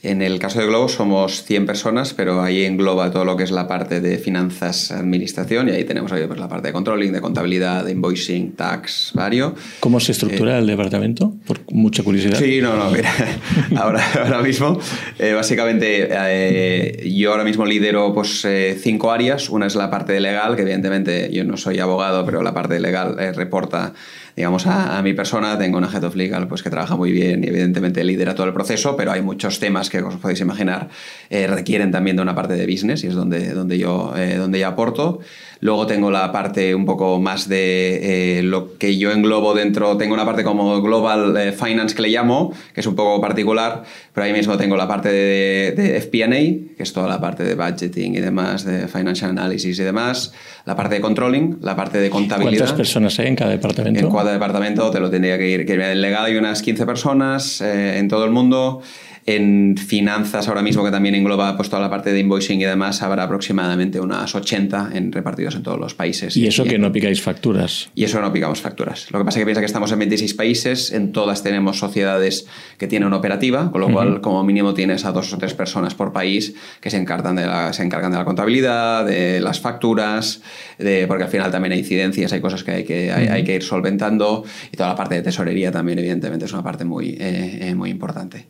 En 0.00 0.22
el 0.22 0.38
caso 0.38 0.60
de 0.60 0.66
Globo 0.66 0.88
somos 0.88 1.42
100 1.42 1.66
personas, 1.66 2.14
pero 2.14 2.40
ahí 2.40 2.64
engloba 2.64 3.10
todo 3.10 3.24
lo 3.24 3.36
que 3.36 3.42
es 3.42 3.50
la 3.50 3.66
parte 3.66 4.00
de 4.00 4.18
finanzas, 4.18 4.92
administración, 4.92 5.68
y 5.68 5.72
ahí 5.72 5.82
tenemos 5.82 6.12
ahí, 6.12 6.24
pues, 6.28 6.38
la 6.38 6.48
parte 6.48 6.68
de 6.68 6.72
controlling, 6.72 7.12
de 7.12 7.20
contabilidad, 7.20 7.84
de 7.84 7.92
invoicing, 7.92 8.52
tax, 8.52 9.10
vario. 9.14 9.56
¿Cómo 9.80 9.98
se 9.98 10.12
estructura 10.12 10.54
eh, 10.54 10.60
el 10.60 10.68
departamento? 10.68 11.34
Por 11.44 11.58
mucha 11.72 12.04
curiosidad. 12.04 12.38
Sí, 12.38 12.60
no, 12.60 12.76
no, 12.76 12.92
mira, 12.92 13.10
ahora, 13.76 14.00
ahora 14.22 14.40
mismo, 14.40 14.78
eh, 15.18 15.32
básicamente 15.32 16.08
eh, 16.08 17.10
yo 17.12 17.32
ahora 17.32 17.42
mismo 17.42 17.66
lidero 17.66 18.14
pues, 18.14 18.46
cinco 18.80 19.10
áreas. 19.10 19.50
Una 19.50 19.66
es 19.66 19.74
la 19.74 19.90
parte 19.90 20.12
de 20.12 20.20
legal, 20.20 20.54
que 20.54 20.62
evidentemente 20.62 21.28
yo 21.32 21.42
no 21.42 21.56
soy 21.56 21.80
abogado, 21.80 22.24
pero 22.24 22.42
la 22.42 22.54
parte 22.54 22.74
de 22.74 22.80
legal 22.80 23.16
reporta 23.34 23.94
digamos, 24.38 24.68
a, 24.68 25.02
mi 25.02 25.14
persona. 25.14 25.58
Tengo 25.58 25.78
una 25.78 25.90
head 25.92 26.04
of 26.04 26.14
legal 26.14 26.46
pues, 26.46 26.62
que 26.62 26.70
trabaja 26.70 26.94
muy 26.94 27.10
bien 27.10 27.42
y 27.42 27.48
evidentemente 27.48 28.04
lidera 28.04 28.36
todo 28.36 28.46
el 28.46 28.52
proceso, 28.52 28.96
pero 28.96 29.10
hay 29.10 29.20
muchos 29.20 29.58
temas 29.58 29.90
que, 29.90 30.00
como 30.00 30.14
os 30.14 30.20
podéis 30.20 30.40
imaginar, 30.40 30.90
eh, 31.28 31.48
requieren 31.48 31.90
también 31.90 32.14
de 32.14 32.22
una 32.22 32.36
parte 32.36 32.54
de 32.54 32.64
business 32.64 33.02
y 33.02 33.08
es 33.08 33.14
donde, 33.14 33.52
donde, 33.52 33.78
yo, 33.78 34.14
eh, 34.16 34.36
donde 34.36 34.60
yo 34.60 34.68
aporto. 34.68 35.18
Luego 35.60 35.86
tengo 35.86 36.10
la 36.10 36.30
parte 36.30 36.74
un 36.74 36.84
poco 36.84 37.18
más 37.20 37.48
de 37.48 38.38
eh, 38.38 38.42
lo 38.42 38.78
que 38.78 38.96
yo 38.96 39.10
englobo 39.10 39.54
dentro, 39.54 39.96
tengo 39.96 40.14
una 40.14 40.24
parte 40.24 40.44
como 40.44 40.80
Global 40.80 41.52
Finance 41.52 41.96
que 41.96 42.02
le 42.02 42.08
llamo, 42.10 42.52
que 42.74 42.80
es 42.80 42.86
un 42.86 42.94
poco 42.94 43.20
particular, 43.20 43.82
pero 44.14 44.24
ahí 44.24 44.32
mismo 44.32 44.56
tengo 44.56 44.76
la 44.76 44.86
parte 44.86 45.08
de, 45.08 45.72
de 45.76 45.96
FP&A, 45.96 46.28
que 46.28 46.82
es 46.82 46.92
toda 46.92 47.08
la 47.08 47.20
parte 47.20 47.42
de 47.42 47.54
budgeting 47.54 48.14
y 48.14 48.20
demás, 48.20 48.64
de 48.64 48.86
financial 48.86 49.30
analysis 49.30 49.78
y 49.78 49.82
demás, 49.82 50.32
la 50.64 50.76
parte 50.76 50.96
de 50.96 51.00
controlling, 51.00 51.58
la 51.60 51.74
parte 51.74 51.98
de 51.98 52.08
contabilidad. 52.08 52.58
¿Cuántas 52.58 52.76
personas 52.76 53.18
hay 53.18 53.26
en 53.26 53.36
cada 53.36 53.50
departamento? 53.50 54.00
En 54.00 54.10
cada 54.12 54.32
departamento 54.32 54.90
te 54.90 55.00
lo 55.00 55.10
tendría 55.10 55.38
que 55.38 55.48
ir, 55.48 55.66
que 55.66 55.74
en 55.74 56.00
legado 56.00 56.26
hay 56.26 56.36
unas 56.36 56.62
15 56.62 56.86
personas 56.86 57.60
en 57.60 58.06
todo 58.08 58.24
el 58.24 58.30
mundo 58.30 58.80
en 59.28 59.76
finanzas 59.76 60.48
ahora 60.48 60.62
mismo, 60.62 60.82
que 60.82 60.90
también 60.90 61.14
engloba 61.14 61.54
pues, 61.54 61.68
toda 61.68 61.82
la 61.82 61.90
parte 61.90 62.14
de 62.14 62.20
invoicing 62.20 62.62
y 62.62 62.64
demás, 62.64 63.02
habrá 63.02 63.24
aproximadamente 63.24 64.00
unas 64.00 64.34
80 64.34 64.92
en, 64.94 65.12
repartidos 65.12 65.54
en 65.54 65.62
todos 65.62 65.78
los 65.78 65.92
países. 65.92 66.34
¿Y, 66.34 66.46
eso 66.46 66.64
que 66.64 66.78
no 66.78 66.90
picáis 66.90 67.20
facturas? 67.20 67.90
Y 67.94 68.04
eso 68.04 68.22
no 68.22 68.32
picamos 68.32 68.62
facturas. 68.62 69.06
Lo 69.10 69.18
que 69.18 69.26
pasa 69.26 69.38
es 69.38 69.42
que 69.42 69.44
piensa 69.44 69.60
que 69.60 69.66
estamos 69.66 69.92
en 69.92 69.98
26 69.98 70.32
países, 70.32 70.92
en 70.92 71.12
todas 71.12 71.42
tenemos 71.42 71.78
sociedades 71.78 72.46
que 72.78 72.86
tienen 72.86 73.12
operativa, 73.12 73.70
con 73.70 73.82
lo 73.82 73.92
cual 73.92 74.22
como 74.22 74.42
mínimo 74.44 74.72
tienes 74.72 75.04
a 75.04 75.12
dos 75.12 75.30
o 75.34 75.36
tres 75.36 75.52
personas 75.52 75.94
por 75.94 76.10
país 76.10 76.54
que 76.80 76.88
se 76.88 76.96
encargan 76.96 77.36
de 77.36 77.44
la, 77.44 77.74
se 77.74 77.82
encargan 77.82 78.12
de 78.12 78.16
la 78.16 78.24
contabilidad, 78.24 79.04
de 79.04 79.42
las 79.42 79.60
facturas, 79.60 80.40
de, 80.78 81.06
porque 81.06 81.24
al 81.24 81.30
final 81.30 81.50
también 81.50 81.72
hay 81.72 81.80
incidencias, 81.80 82.32
hay 82.32 82.40
cosas 82.40 82.64
que 82.64 82.70
hay 82.70 82.84
que, 82.84 83.12
hay, 83.12 83.44
que 83.44 83.56
ir 83.56 83.62
solventando 83.62 84.42
y 84.72 84.76
toda 84.78 84.88
la 84.88 84.96
parte 84.96 85.16
de 85.16 85.22
tesorería 85.22 85.70
también 85.70 85.98
evidentemente 85.98 86.46
es 86.46 86.52
una 86.54 86.62
parte 86.62 86.86
muy, 86.86 87.10
eh, 87.20 87.58
eh, 87.68 87.74
muy 87.74 87.90
importante. 87.90 88.46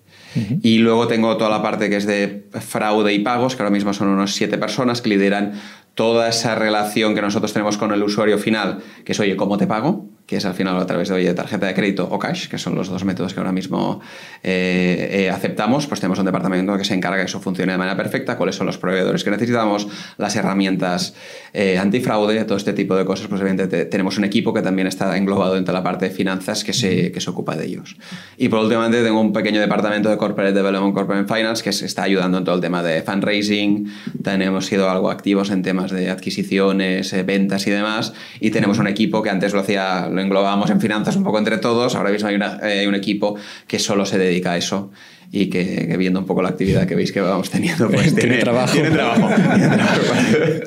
Y 0.63 0.79
luego 0.79 1.09
tengo 1.09 1.37
toda 1.37 1.51
la 1.51 1.63
parte 1.63 1.89
que 1.89 1.97
es 1.97 2.07
de 2.07 2.49
fraude 2.53 3.13
y 3.13 3.21
pagos, 3.21 3.57
que 3.57 3.63
ahora 3.63 3.73
mismo 3.73 3.93
son 3.93 4.09
unos 4.09 4.35
siete 4.35 4.59
personas 4.59 5.01
que 5.01 5.09
lideran 5.09 5.55
toda 5.95 6.29
esa 6.29 6.55
relación 6.55 7.15
que 7.15 7.23
nosotros 7.23 7.53
tenemos 7.53 7.77
con 7.77 7.93
el 7.93 8.03
usuario 8.03 8.39
final, 8.39 8.79
que 9.05 9.13
es, 9.13 9.21
oye, 9.21 9.37
¿cómo 9.37 9.59
te 9.59 9.67
pago? 9.67 10.18
Que 10.29 10.37
es 10.37 10.45
al 10.45 10.53
final 10.53 10.79
a 10.79 10.85
través 10.85 11.09
de 11.09 11.33
tarjeta 11.33 11.67
de 11.67 11.75
crédito 11.75 12.07
o 12.09 12.19
cash, 12.19 12.49
que 12.49 12.59
son 12.59 12.75
los 12.75 12.89
dos 12.89 13.03
métodos 13.03 13.33
que 13.33 13.41
ahora 13.41 13.51
mismo 13.51 14.01
eh, 14.43 15.09
eh, 15.11 15.31
aceptamos, 15.31 15.87
pues 15.87 16.01
tenemos 16.01 16.19
un 16.19 16.27
departamento 16.27 16.77
que 16.77 16.85
se 16.85 16.93
encarga 16.93 17.17
de 17.17 17.23
que 17.23 17.29
eso 17.29 17.41
funcione 17.41 17.73
de 17.73 17.79
manera 17.79 17.97
perfecta, 17.97 18.37
cuáles 18.37 18.55
son 18.55 18.67
los 18.67 18.77
proveedores 18.77 19.25
que 19.25 19.31
necesitamos, 19.31 19.89
las 20.19 20.37
herramientas 20.37 21.15
eh, 21.55 21.79
antifraude, 21.79 22.45
todo 22.45 22.59
este 22.59 22.75
tipo 22.75 22.95
de 22.95 23.07
cosas, 23.07 23.29
pues 23.29 23.41
evidentemente 23.41 23.87
tenemos 23.87 24.19
un 24.19 24.25
equipo 24.25 24.53
que 24.53 24.61
también 24.61 24.87
está 24.87 25.17
englobado 25.17 25.55
dentro 25.55 25.73
de 25.73 25.79
la 25.79 25.83
parte 25.83 26.11
de 26.11 26.15
finanzas 26.15 26.63
que 26.63 26.75
se, 26.75 27.11
que 27.11 27.23
se 27.23 27.31
ocupa 27.31 27.57
de 27.57 27.65
ellos. 27.65 27.97
Y 28.37 28.51
por 28.51 28.61
último 28.61 28.87
tengo 28.91 29.23
un 29.23 29.33
pequeño 29.33 29.63
departamento 29.63 30.11
de 30.11 30.19
Corporate 30.19 30.53
Development, 30.53 30.95
Corporate 30.95 31.35
Finance, 31.35 31.65
que 31.65 31.73
se 31.73 31.87
está 31.87 32.03
ayudando 32.03 32.37
en 32.37 32.45
todo 32.45 32.55
el 32.55 32.61
tema 32.61 32.83
de 32.83 33.01
fundraising, 33.01 33.91
también 34.23 34.51
hemos 34.51 34.67
sido 34.67 34.91
algo 34.91 35.11
activos 35.11 35.49
en 35.49 35.63
temas 35.63 35.91
de 35.91 36.11
adquisiciones, 36.11 37.15
ventas 37.25 37.67
y 37.67 37.71
demás, 37.71 38.13
y 38.41 38.51
tenemos 38.51 38.79
un 38.79 38.89
equipo 38.89 39.23
que 39.23 39.31
antes 39.31 39.55
lo 39.55 39.61
hacía 39.61 40.07
lo 40.19 40.25
englobamos 40.25 40.69
en 40.71 40.81
finanzas 40.81 41.17
un 41.17 41.25
poco 41.25 41.39
entre 41.39 41.59
todos. 41.59 41.95
Ahora 41.95 42.11
mismo 42.11 42.29
hay, 42.29 42.37
eh, 42.37 42.81
hay 42.81 42.87
un 42.87 42.95
equipo 42.95 43.37
que 43.67 43.79
solo 43.79 44.05
se 44.05 44.19
dedica 44.19 44.53
a 44.53 44.57
eso 44.57 44.91
y 45.31 45.51
que, 45.51 45.95
viendo 45.99 46.21
un 46.21 46.27
poco 46.27 46.43
la 46.43 46.49
actividad 46.49 46.87
que 46.87 46.95
veis 46.95 47.13
que 47.13 47.21
vamos 47.21 47.51
teniendo, 47.51 47.89
pues 47.91 48.15
tiene, 48.17 48.39
trabajo. 48.39 48.73
Tiene 48.73 48.91
trabajo. 48.91 49.29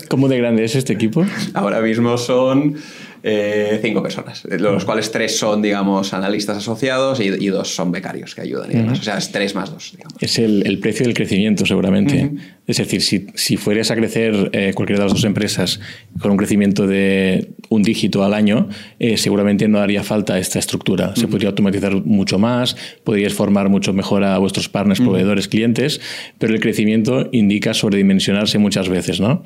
¿Cómo 0.09 0.27
de 0.27 0.37
grande 0.37 0.63
es 0.63 0.75
este 0.75 0.93
equipo? 0.93 1.25
Ahora 1.53 1.81
mismo 1.81 2.17
son 2.17 2.75
eh, 3.23 3.79
cinco 3.81 4.01
personas, 4.01 4.43
de 4.43 4.59
los 4.59 4.83
cuales 4.85 5.11
tres 5.11 5.37
son, 5.37 5.61
digamos, 5.61 6.13
analistas 6.13 6.57
asociados 6.57 7.19
y, 7.19 7.47
dos 7.47 7.73
son 7.73 7.91
becarios 7.91 8.33
que 8.33 8.41
ayudan 8.41 8.71
y 8.71 8.75
demás. 8.75 8.99
O 8.99 9.03
sea, 9.03 9.17
es 9.17 9.31
tres 9.31 9.53
más 9.53 9.71
dos. 9.71 9.93
Es 10.19 10.39
el, 10.39 10.79
precio 10.79 11.05
del 11.05 11.13
crecimiento, 11.13 11.65
seguramente. 11.65 12.31
Es 12.65 12.77
decir, 12.77 13.01
si, 13.01 13.27
si 13.35 13.57
fueras 13.57 13.91
a 13.91 13.95
crecer 13.95 14.49
eh, 14.53 14.73
cualquiera 14.73 15.01
de 15.01 15.05
las 15.05 15.13
dos 15.13 15.25
empresas 15.25 15.79
con 16.19 16.31
un 16.31 16.37
crecimiento 16.37 16.87
de 16.87 17.49
un 17.69 17.83
dígito 17.83 18.23
al 18.23 18.33
año, 18.33 18.69
eh, 18.99 19.17
seguramente 19.17 19.67
no 19.67 19.79
haría 19.79 20.03
falta 20.03 20.39
esta 20.39 20.59
estructura. 20.59 21.15
Se 21.15 21.27
podría 21.27 21.49
automatizar 21.49 21.93
mucho 22.05 22.39
más, 22.39 22.75
podrías 23.03 23.33
formar 23.33 23.69
mucho 23.69 23.93
mejor 23.93 24.23
a 24.23 24.37
vuestros 24.37 24.69
partners, 24.69 24.99
proveedores, 24.99 25.47
clientes, 25.47 26.01
pero 26.37 26.53
el 26.53 26.59
crecimiento 26.59 27.29
indica 27.31 27.73
sobredimensionarse 27.73 28.57
muchas 28.57 28.89
veces, 28.89 29.19
¿no? 29.19 29.43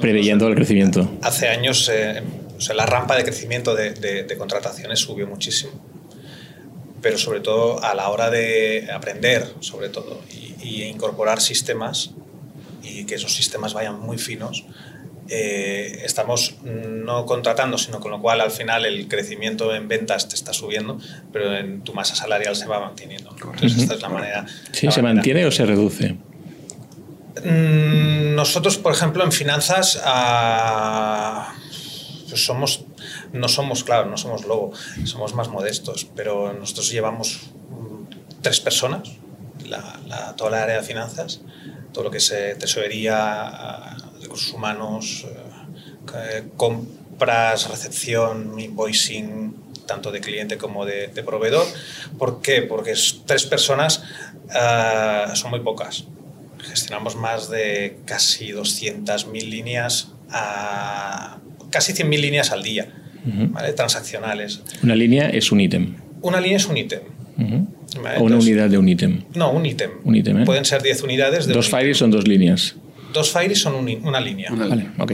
Preveyendo 0.00 0.46
el 0.48 0.54
crecimiento. 0.54 1.10
Hace 1.22 1.48
años 1.48 1.90
eh, 1.92 2.22
la 2.74 2.86
rampa 2.86 3.16
de 3.16 3.24
crecimiento 3.24 3.74
de, 3.74 4.34
contrataciones 4.38 5.00
subió 5.00 5.26
muchísimo, 5.26 5.72
pero 7.02 7.18
sobre 7.18 7.40
todo 7.40 7.82
a 7.82 7.94
la 7.94 8.08
hora 8.10 8.30
de 8.30 8.88
aprender, 8.92 9.46
sobre 9.60 9.88
todo, 9.88 10.22
y, 10.32 10.50
incorporar 10.84 11.40
sistemas 11.40 12.12
y 12.82 13.04
que 13.04 13.16
esos 13.16 13.34
sistemas 13.34 13.74
vayan 13.74 13.98
muy 13.98 14.18
finos, 14.18 14.64
eh, 15.28 16.02
estamos 16.04 16.56
no 16.62 17.26
contratando, 17.26 17.76
sino 17.76 17.98
con 17.98 18.10
lo 18.10 18.20
cual 18.20 18.40
al 18.40 18.50
final 18.50 18.84
el 18.84 19.08
crecimiento 19.08 19.74
en 19.74 19.88
ventas 19.88 20.28
te 20.28 20.34
está 20.34 20.52
subiendo, 20.52 20.98
pero 21.32 21.56
en 21.56 21.82
tu 21.82 21.92
masa 21.92 22.14
salarial 22.14 22.54
se 22.54 22.66
va 22.66 22.80
manteniendo. 22.80 23.30
Entonces, 23.30 23.82
esta 23.82 23.94
es 23.94 24.02
la 24.02 24.08
manera. 24.08 24.46
¿Sí 24.72 24.90
se 24.90 25.02
mantiene 25.02 25.44
o 25.46 25.50
se 25.50 25.66
reduce? 25.66 26.16
Mm, 27.44 28.34
nosotros, 28.34 28.76
por 28.78 28.92
ejemplo, 28.92 29.24
en 29.24 29.32
finanzas 29.32 30.00
ah, 30.04 31.54
pues 32.28 32.44
somos, 32.44 32.84
no 33.32 33.48
somos, 33.48 33.84
claro, 33.84 34.08
no 34.08 34.16
somos 34.16 34.44
lobo, 34.44 34.72
somos 35.04 35.34
más 35.34 35.48
modestos, 35.48 36.06
pero 36.14 36.52
nosotros 36.52 36.90
llevamos 36.90 37.50
mm, 37.70 38.40
tres 38.42 38.60
personas, 38.60 39.10
toda 40.36 40.50
la 40.50 40.62
área 40.62 40.76
de 40.76 40.82
finanzas, 40.82 41.40
todo 41.92 42.04
lo 42.04 42.10
que 42.10 42.18
es 42.18 42.30
eh, 42.30 42.56
tesorería, 42.58 43.96
recursos 44.20 44.52
humanos, 44.52 45.26
eh, 46.14 46.48
compras, 46.56 47.68
recepción, 47.68 48.58
invoicing, 48.58 49.54
tanto 49.86 50.12
de 50.12 50.20
cliente 50.20 50.56
como 50.56 50.84
de, 50.84 51.08
proveedor. 51.08 51.66
¿Por 52.18 52.40
qué? 52.40 52.62
Porque 52.62 52.94
tres 53.26 53.46
personas 53.46 54.02
ah, 54.50 55.32
son 55.34 55.50
muy 55.50 55.60
pocas 55.60 56.04
gestionamos 56.62 57.16
más 57.16 57.50
de 57.50 57.98
casi 58.04 58.48
200.000 58.48 59.48
líneas, 59.48 60.12
a, 60.30 61.38
casi 61.70 61.92
100.000 61.92 62.20
líneas 62.20 62.50
al 62.50 62.62
día, 62.62 62.88
transaccionales. 63.76 64.62
Una 64.82 64.94
línea 64.94 65.28
es 65.28 65.52
un 65.52 65.60
ítem. 65.60 65.96
Una 66.22 66.40
línea 66.40 66.56
es 66.56 66.66
un 66.66 66.76
ítem. 66.76 67.00
o 68.18 68.22
una 68.24 68.36
unidad 68.36 68.68
de 68.68 68.78
un 68.78 68.88
ítem. 68.88 69.24
No, 69.34 69.50
un 69.52 69.66
ítem. 69.66 69.90
Un 70.04 70.14
ítem 70.14 70.40
¿eh? 70.40 70.44
Pueden 70.44 70.64
ser 70.64 70.82
10 70.82 71.02
unidades. 71.02 71.46
De 71.46 71.54
dos 71.54 71.68
files 71.68 71.98
son 71.98 72.10
dos 72.10 72.26
líneas. 72.26 72.76
Dos 73.12 73.32
files 73.32 73.60
son 73.60 73.74
una 74.04 74.20
línea. 74.20 74.50
Vale, 74.52 74.90
ok. 74.98 75.12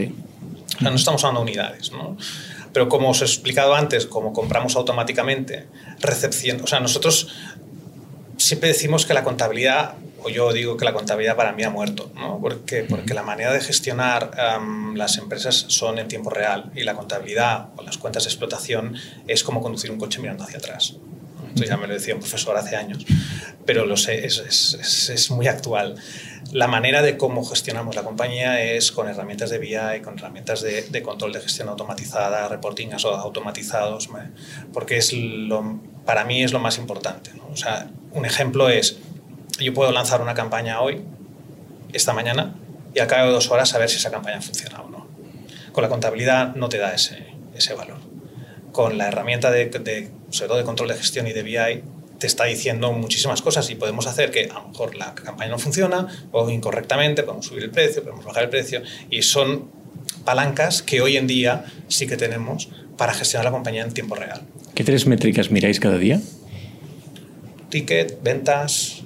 O 0.77 0.79
sea, 0.79 0.89
no 0.91 0.95
estamos 0.95 1.23
hablando 1.23 1.43
de 1.43 1.51
unidades, 1.51 1.91
¿no? 1.91 2.17
Pero 2.71 2.89
como 2.89 3.09
os 3.09 3.21
he 3.21 3.25
explicado 3.25 3.73
antes, 3.73 4.05
como 4.05 4.33
compramos 4.33 4.75
automáticamente, 4.75 5.65
recepción, 5.99 6.61
o 6.61 6.67
sea, 6.67 6.79
nosotros 6.79 7.29
siempre 8.37 8.69
decimos 8.69 9.05
que 9.05 9.15
la 9.15 9.23
contabilidad 9.23 9.95
o 10.23 10.29
yo 10.29 10.51
digo 10.53 10.77
que 10.77 10.85
la 10.85 10.93
contabilidad 10.93 11.35
para 11.35 11.51
mí 11.51 11.63
ha 11.63 11.69
muerto, 11.69 12.11
¿no? 12.15 12.39
Porque, 12.39 12.83
porque 12.83 13.13
la 13.13 13.23
manera 13.23 13.53
de 13.53 13.61
gestionar 13.61 14.31
las 14.95 15.17
empresas 15.17 15.65
son 15.67 15.99
en 15.99 16.07
tiempo 16.07 16.29
real 16.29 16.71
y 16.75 16.83
la 16.83 16.95
contabilidad 16.95 17.69
o 17.75 17.83
las 17.83 17.97
cuentas 17.97 18.23
de 18.23 18.29
explotación 18.29 18.95
es 19.27 19.43
como 19.43 19.61
conducir 19.61 19.91
un 19.91 19.97
coche 19.97 20.19
mirando 20.19 20.43
hacia 20.43 20.57
atrás. 20.57 20.95
Esto 21.57 21.69
ya 21.69 21.77
me 21.77 21.87
lo 21.87 21.93
decía 21.93 22.13
un 22.13 22.19
profesor 22.19 22.55
hace 22.55 22.75
años, 22.75 23.03
pero 23.65 23.85
lo 23.85 23.97
sé, 23.97 24.25
es, 24.25 24.37
es, 24.37 25.09
es, 25.09 25.31
muy 25.31 25.47
actual. 25.47 25.95
La 26.51 26.67
manera 26.67 27.01
de 27.01 27.17
cómo 27.17 27.43
gestionamos 27.43 27.95
la 27.95 28.03
compañía 28.03 28.61
es 28.61 28.91
con 28.91 29.09
herramientas 29.09 29.49
de 29.49 29.57
BI, 29.57 30.01
con 30.03 30.19
herramientas 30.19 30.61
de, 30.61 30.83
de 30.83 31.01
control 31.01 31.33
de 31.33 31.41
gestión 31.41 31.67
automatizada, 31.69 32.47
reporting 32.47 32.89
automatizados, 32.93 34.07
porque 34.71 34.97
es 34.97 35.13
lo, 35.13 35.79
para 36.05 36.25
mí 36.25 36.43
es 36.43 36.53
lo 36.53 36.59
más 36.59 36.77
importante. 36.77 37.31
¿no? 37.35 37.47
O 37.51 37.57
sea, 37.57 37.89
un 38.11 38.25
ejemplo 38.25 38.69
es, 38.69 38.99
yo 39.59 39.73
puedo 39.73 39.91
lanzar 39.91 40.21
una 40.21 40.33
campaña 40.33 40.81
hoy, 40.81 41.01
esta 41.93 42.13
mañana, 42.13 42.55
y 42.93 42.99
al 42.99 43.07
cabo 43.07 43.27
de 43.27 43.33
dos 43.33 43.49
horas 43.51 43.69
saber 43.69 43.89
si 43.89 43.97
esa 43.97 44.11
campaña 44.11 44.41
funciona 44.41 44.81
o 44.81 44.89
no. 44.89 45.07
Con 45.71 45.83
la 45.83 45.89
contabilidad 45.89 46.55
no 46.55 46.69
te 46.69 46.77
da 46.77 46.93
ese, 46.93 47.27
ese 47.55 47.73
valor. 47.73 47.97
Con 48.71 48.97
la 48.97 49.07
herramienta 49.07 49.51
de, 49.51 49.65
de, 49.65 50.09
sobre 50.29 50.47
todo 50.47 50.57
de 50.57 50.63
control 50.63 50.89
de 50.89 50.95
gestión 50.95 51.27
y 51.27 51.33
de 51.33 51.43
BI, 51.43 51.83
te 52.19 52.27
está 52.27 52.45
diciendo 52.45 52.91
muchísimas 52.93 53.41
cosas 53.41 53.69
y 53.69 53.75
podemos 53.75 54.07
hacer 54.07 54.31
que 54.31 54.45
a 54.45 54.55
lo 54.55 54.69
mejor 54.69 54.95
la 54.95 55.13
campaña 55.13 55.51
no 55.51 55.59
funciona 55.59 56.07
o 56.31 56.49
incorrectamente, 56.49 57.23
podemos 57.23 57.45
subir 57.45 57.63
el 57.63 57.71
precio, 57.71 58.03
podemos 58.03 58.25
bajar 58.25 58.43
el 58.43 58.49
precio 58.49 58.81
y 59.09 59.21
son 59.21 59.69
palancas 60.25 60.81
que 60.81 61.01
hoy 61.01 61.17
en 61.17 61.27
día 61.27 61.65
sí 61.87 62.07
que 62.07 62.17
tenemos 62.17 62.69
para 62.97 63.13
gestionar 63.13 63.45
la 63.45 63.51
compañía 63.51 63.83
en 63.83 63.93
tiempo 63.93 64.15
real. 64.15 64.41
¿Qué 64.73 64.83
tres 64.83 65.05
métricas 65.05 65.51
miráis 65.51 65.79
cada 65.79 65.97
día? 65.97 66.19
Ticket, 67.69 68.21
ventas 68.23 68.96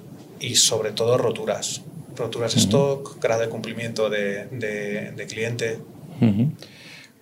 y 0.42 0.56
sobre 0.56 0.92
todo 0.92 1.18
roturas. 1.18 1.82
Roturas 2.16 2.56
de 2.56 2.62
stock, 2.62 3.22
grado 3.22 3.42
de 3.42 3.50
cumplimiento 3.50 4.10
de, 4.10 4.48
de, 4.48 5.28
cliente. 5.28 5.80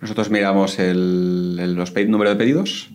Nosotros 0.00 0.30
miramos 0.30 0.78
el, 0.78 1.58
el, 1.60 1.74
los 1.74 1.94
número 1.94 2.30
de 2.30 2.36
pedidos, 2.36 2.90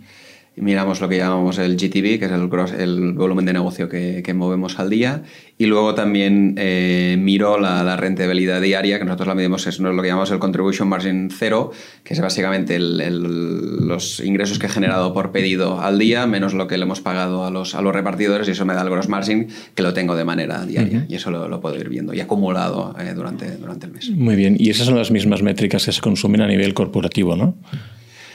miramos 0.57 1.01
lo 1.01 1.09
que 1.09 1.17
llamamos 1.17 1.57
el 1.57 1.75
GTV, 1.75 2.19
que 2.19 2.25
es 2.25 2.31
el, 2.31 2.49
el 2.79 3.13
volumen 3.13 3.45
de 3.45 3.53
negocio 3.53 3.89
que, 3.89 4.21
que, 4.23 4.33
movemos 4.33 4.79
al 4.79 4.89
día, 4.89 5.23
y 5.57 5.65
luego 5.65 5.95
también 5.95 6.55
eh, 6.57 7.17
miro 7.19 7.59
la, 7.59 7.83
la, 7.83 7.97
rentabilidad 7.97 8.61
diaria, 8.61 8.97
que 8.97 9.05
nosotros 9.05 9.27
la 9.27 9.35
medimos, 9.35 9.67
es 9.67 9.79
lo 9.79 10.01
que 10.01 10.07
llamamos 10.07 10.31
el 10.31 10.39
Contribution 10.39 10.87
Margin 10.87 11.29
Cero, 11.29 11.71
que 12.03 12.13
es 12.13 12.21
básicamente 12.21 12.75
el, 12.75 13.87
los 13.87 14.19
ingresos 14.21 14.59
que 14.59 14.67
he 14.67 14.69
generado 14.69 15.13
por 15.13 15.31
pedido 15.31 15.81
al 15.81 15.99
día, 15.99 16.25
menos 16.25 16.53
lo 16.53 16.67
que 16.67 16.77
le 16.77 16.83
hemos 16.83 17.01
pagado 17.01 17.45
a 17.45 17.51
los, 17.51 17.75
a 17.75 17.81
los 17.81 17.93
repartidores, 17.93 18.47
y 18.47 18.51
eso 18.51 18.65
me 18.65 18.73
da 18.73 18.81
el 18.81 18.89
gross 18.89 19.09
margin, 19.09 19.47
que 19.75 19.83
lo 19.83 19.93
tengo 19.93 20.15
de 20.15 20.23
manera 20.23 20.65
diaria, 20.65 21.05
y 21.09 21.15
eso 21.15 21.31
lo, 21.31 21.47
lo, 21.47 21.59
puedo 21.59 21.77
ir 21.77 21.89
viendo, 21.89 22.13
y 22.13 22.21
acumulado 22.21 22.95
eh, 22.99 23.13
durante, 23.13 23.57
durante 23.57 23.87
el 23.87 23.91
mes. 23.91 24.09
Muy 24.11 24.35
bien, 24.35 24.55
y 24.57 24.69
esas 24.69 24.85
son 24.85 24.95
las 24.95 25.11
mismas 25.11 25.41
métricas 25.41 25.85
que 25.85 25.91
se 25.91 26.01
consumen 26.01 26.41
a 26.41 26.47
nivel 26.47 26.73
corporativo, 26.73 27.35
¿no? 27.35 27.57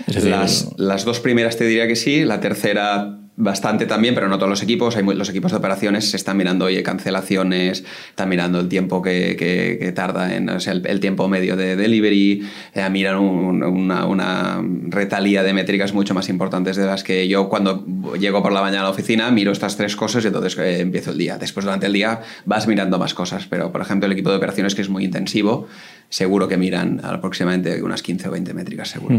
Las, 0.06 0.70
las, 0.76 1.04
dos 1.04 1.20
primeras 1.20 1.56
te 1.56 1.64
diría 1.64 1.86
que 1.86 1.96
sí, 1.96 2.24
la 2.24 2.40
tercera 2.40 3.20
bastante 3.40 3.86
también, 3.86 4.14
pero 4.14 4.28
no 4.28 4.36
todos 4.36 4.50
los 4.50 4.62
equipos. 4.62 4.96
Hay 4.96 5.04
los 5.04 5.28
equipos 5.28 5.50
de 5.50 5.58
operaciones 5.58 6.10
se 6.10 6.16
están 6.16 6.36
mirando, 6.36 6.66
oye, 6.66 6.82
cancelaciones, 6.82 7.84
están 8.10 8.28
mirando 8.28 8.60
el 8.60 8.68
tiempo 8.68 9.02
que, 9.02 9.36
que, 9.36 9.92
tarda 9.92 10.34
en 10.34 10.48
o 10.48 10.60
sea, 10.60 10.74
el, 10.74 11.00
tiempo 11.00 11.28
medio 11.28 11.56
de 11.56 11.76
delivery, 11.76 12.46
eh, 12.74 12.90
miran 12.90 13.18
una, 13.18 14.06
una, 14.06 14.62
retalía 14.88 15.42
de 15.42 15.52
métricas 15.52 15.94
mucho 15.94 16.14
más 16.14 16.28
importantes 16.28 16.76
de 16.76 16.86
las 16.86 17.02
que 17.02 17.26
yo 17.28 17.48
cuando 17.48 17.84
llego 18.18 18.42
por 18.42 18.52
la 18.52 18.60
mañana 18.60 18.82
a 18.82 18.84
la 18.84 18.90
oficina 18.90 19.30
miro 19.30 19.52
estas 19.52 19.76
tres 19.76 19.96
cosas 19.96 20.24
y 20.24 20.28
entonces 20.28 20.56
eh, 20.58 20.80
empiezo 20.80 21.10
el 21.10 21.18
día. 21.18 21.38
Después 21.38 21.64
durante 21.64 21.86
el 21.86 21.92
día 21.92 22.20
vas 22.44 22.66
mirando 22.66 22.98
más 22.98 23.14
cosas, 23.14 23.46
pero 23.48 23.72
por 23.72 23.80
ejemplo 23.80 24.06
el 24.06 24.12
equipo 24.12 24.30
de 24.30 24.36
operaciones 24.36 24.74
que 24.74 24.82
es 24.82 24.88
muy 24.88 25.04
intensivo, 25.04 25.68
seguro 26.08 26.48
que 26.48 26.56
miran 26.56 27.00
aproximadamente 27.04 27.82
unas 27.82 28.02
15 28.02 28.28
o 28.28 28.30
20 28.32 28.54
métricas, 28.54 28.88
seguro. 28.88 29.16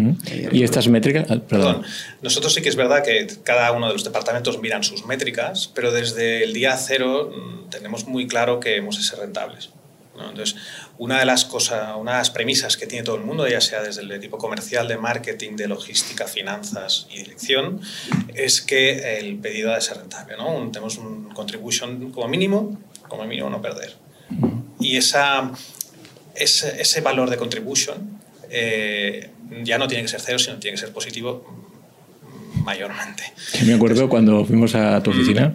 ¿Y 0.51 0.63
estas 0.63 0.87
métricas? 0.87 1.25
Ah, 1.29 1.37
perdón. 1.47 1.83
Nosotros 2.21 2.53
sí 2.53 2.61
que 2.61 2.69
es 2.69 2.75
verdad 2.75 3.03
que 3.03 3.27
cada 3.43 3.71
uno 3.71 3.87
de 3.87 3.93
los 3.93 4.03
departamentos 4.03 4.59
miran 4.61 4.83
sus 4.83 5.05
métricas, 5.05 5.71
pero 5.73 5.91
desde 5.91 6.43
el 6.43 6.53
día 6.53 6.75
cero 6.77 7.31
mm, 7.31 7.69
tenemos 7.69 8.07
muy 8.07 8.27
claro 8.27 8.59
que 8.59 8.77
hemos 8.77 8.97
de 8.97 9.03
ser 9.03 9.19
rentables. 9.19 9.69
Entonces, 10.13 10.55
una 10.97 11.19
de 11.19 11.25
las 11.25 11.45
cosas, 11.45 11.95
una 11.97 12.11
de 12.13 12.17
las 12.19 12.29
premisas 12.29 12.77
que 12.77 12.85
tiene 12.85 13.03
todo 13.03 13.15
el 13.15 13.23
mundo, 13.23 13.47
ya 13.47 13.61
sea 13.61 13.81
desde 13.81 14.01
el 14.01 14.11
equipo 14.11 14.37
comercial, 14.37 14.87
de 14.87 14.97
marketing, 14.97 15.55
de 15.55 15.67
logística, 15.67 16.27
finanzas 16.27 17.07
y 17.09 17.17
dirección, 17.17 17.81
es 18.33 18.61
que 18.61 19.19
el 19.19 19.37
pedido 19.37 19.71
ha 19.71 19.75
de 19.75 19.81
ser 19.81 19.97
rentable. 19.97 20.35
¿no? 20.37 20.69
tenemos 20.71 20.97
un 20.97 21.29
contribution 21.29 22.11
como 22.11 22.27
mínimo, 22.27 22.77
como 23.07 23.25
mínimo 23.25 23.49
no 23.49 23.61
perder. 23.61 23.95
Y 24.79 24.97
esa, 24.97 25.51
ese, 26.35 26.81
ese 26.81 27.01
valor 27.01 27.29
de 27.29 27.37
contribution 27.37 28.19
eh, 28.49 29.29
ya 29.63 29.77
no 29.77 29.87
tiene 29.87 30.03
que 30.03 30.09
ser 30.09 30.21
cero, 30.21 30.39
sino 30.39 30.59
tiene 30.59 30.75
que 30.75 30.81
ser 30.81 30.93
positivo 30.93 31.70
mayormente. 32.53 33.23
Me 33.65 33.73
acuerdo 33.73 34.09
cuando 34.09 34.45
fuimos 34.45 34.75
a 34.75 35.01
tu 35.03 35.11
oficina, 35.11 35.53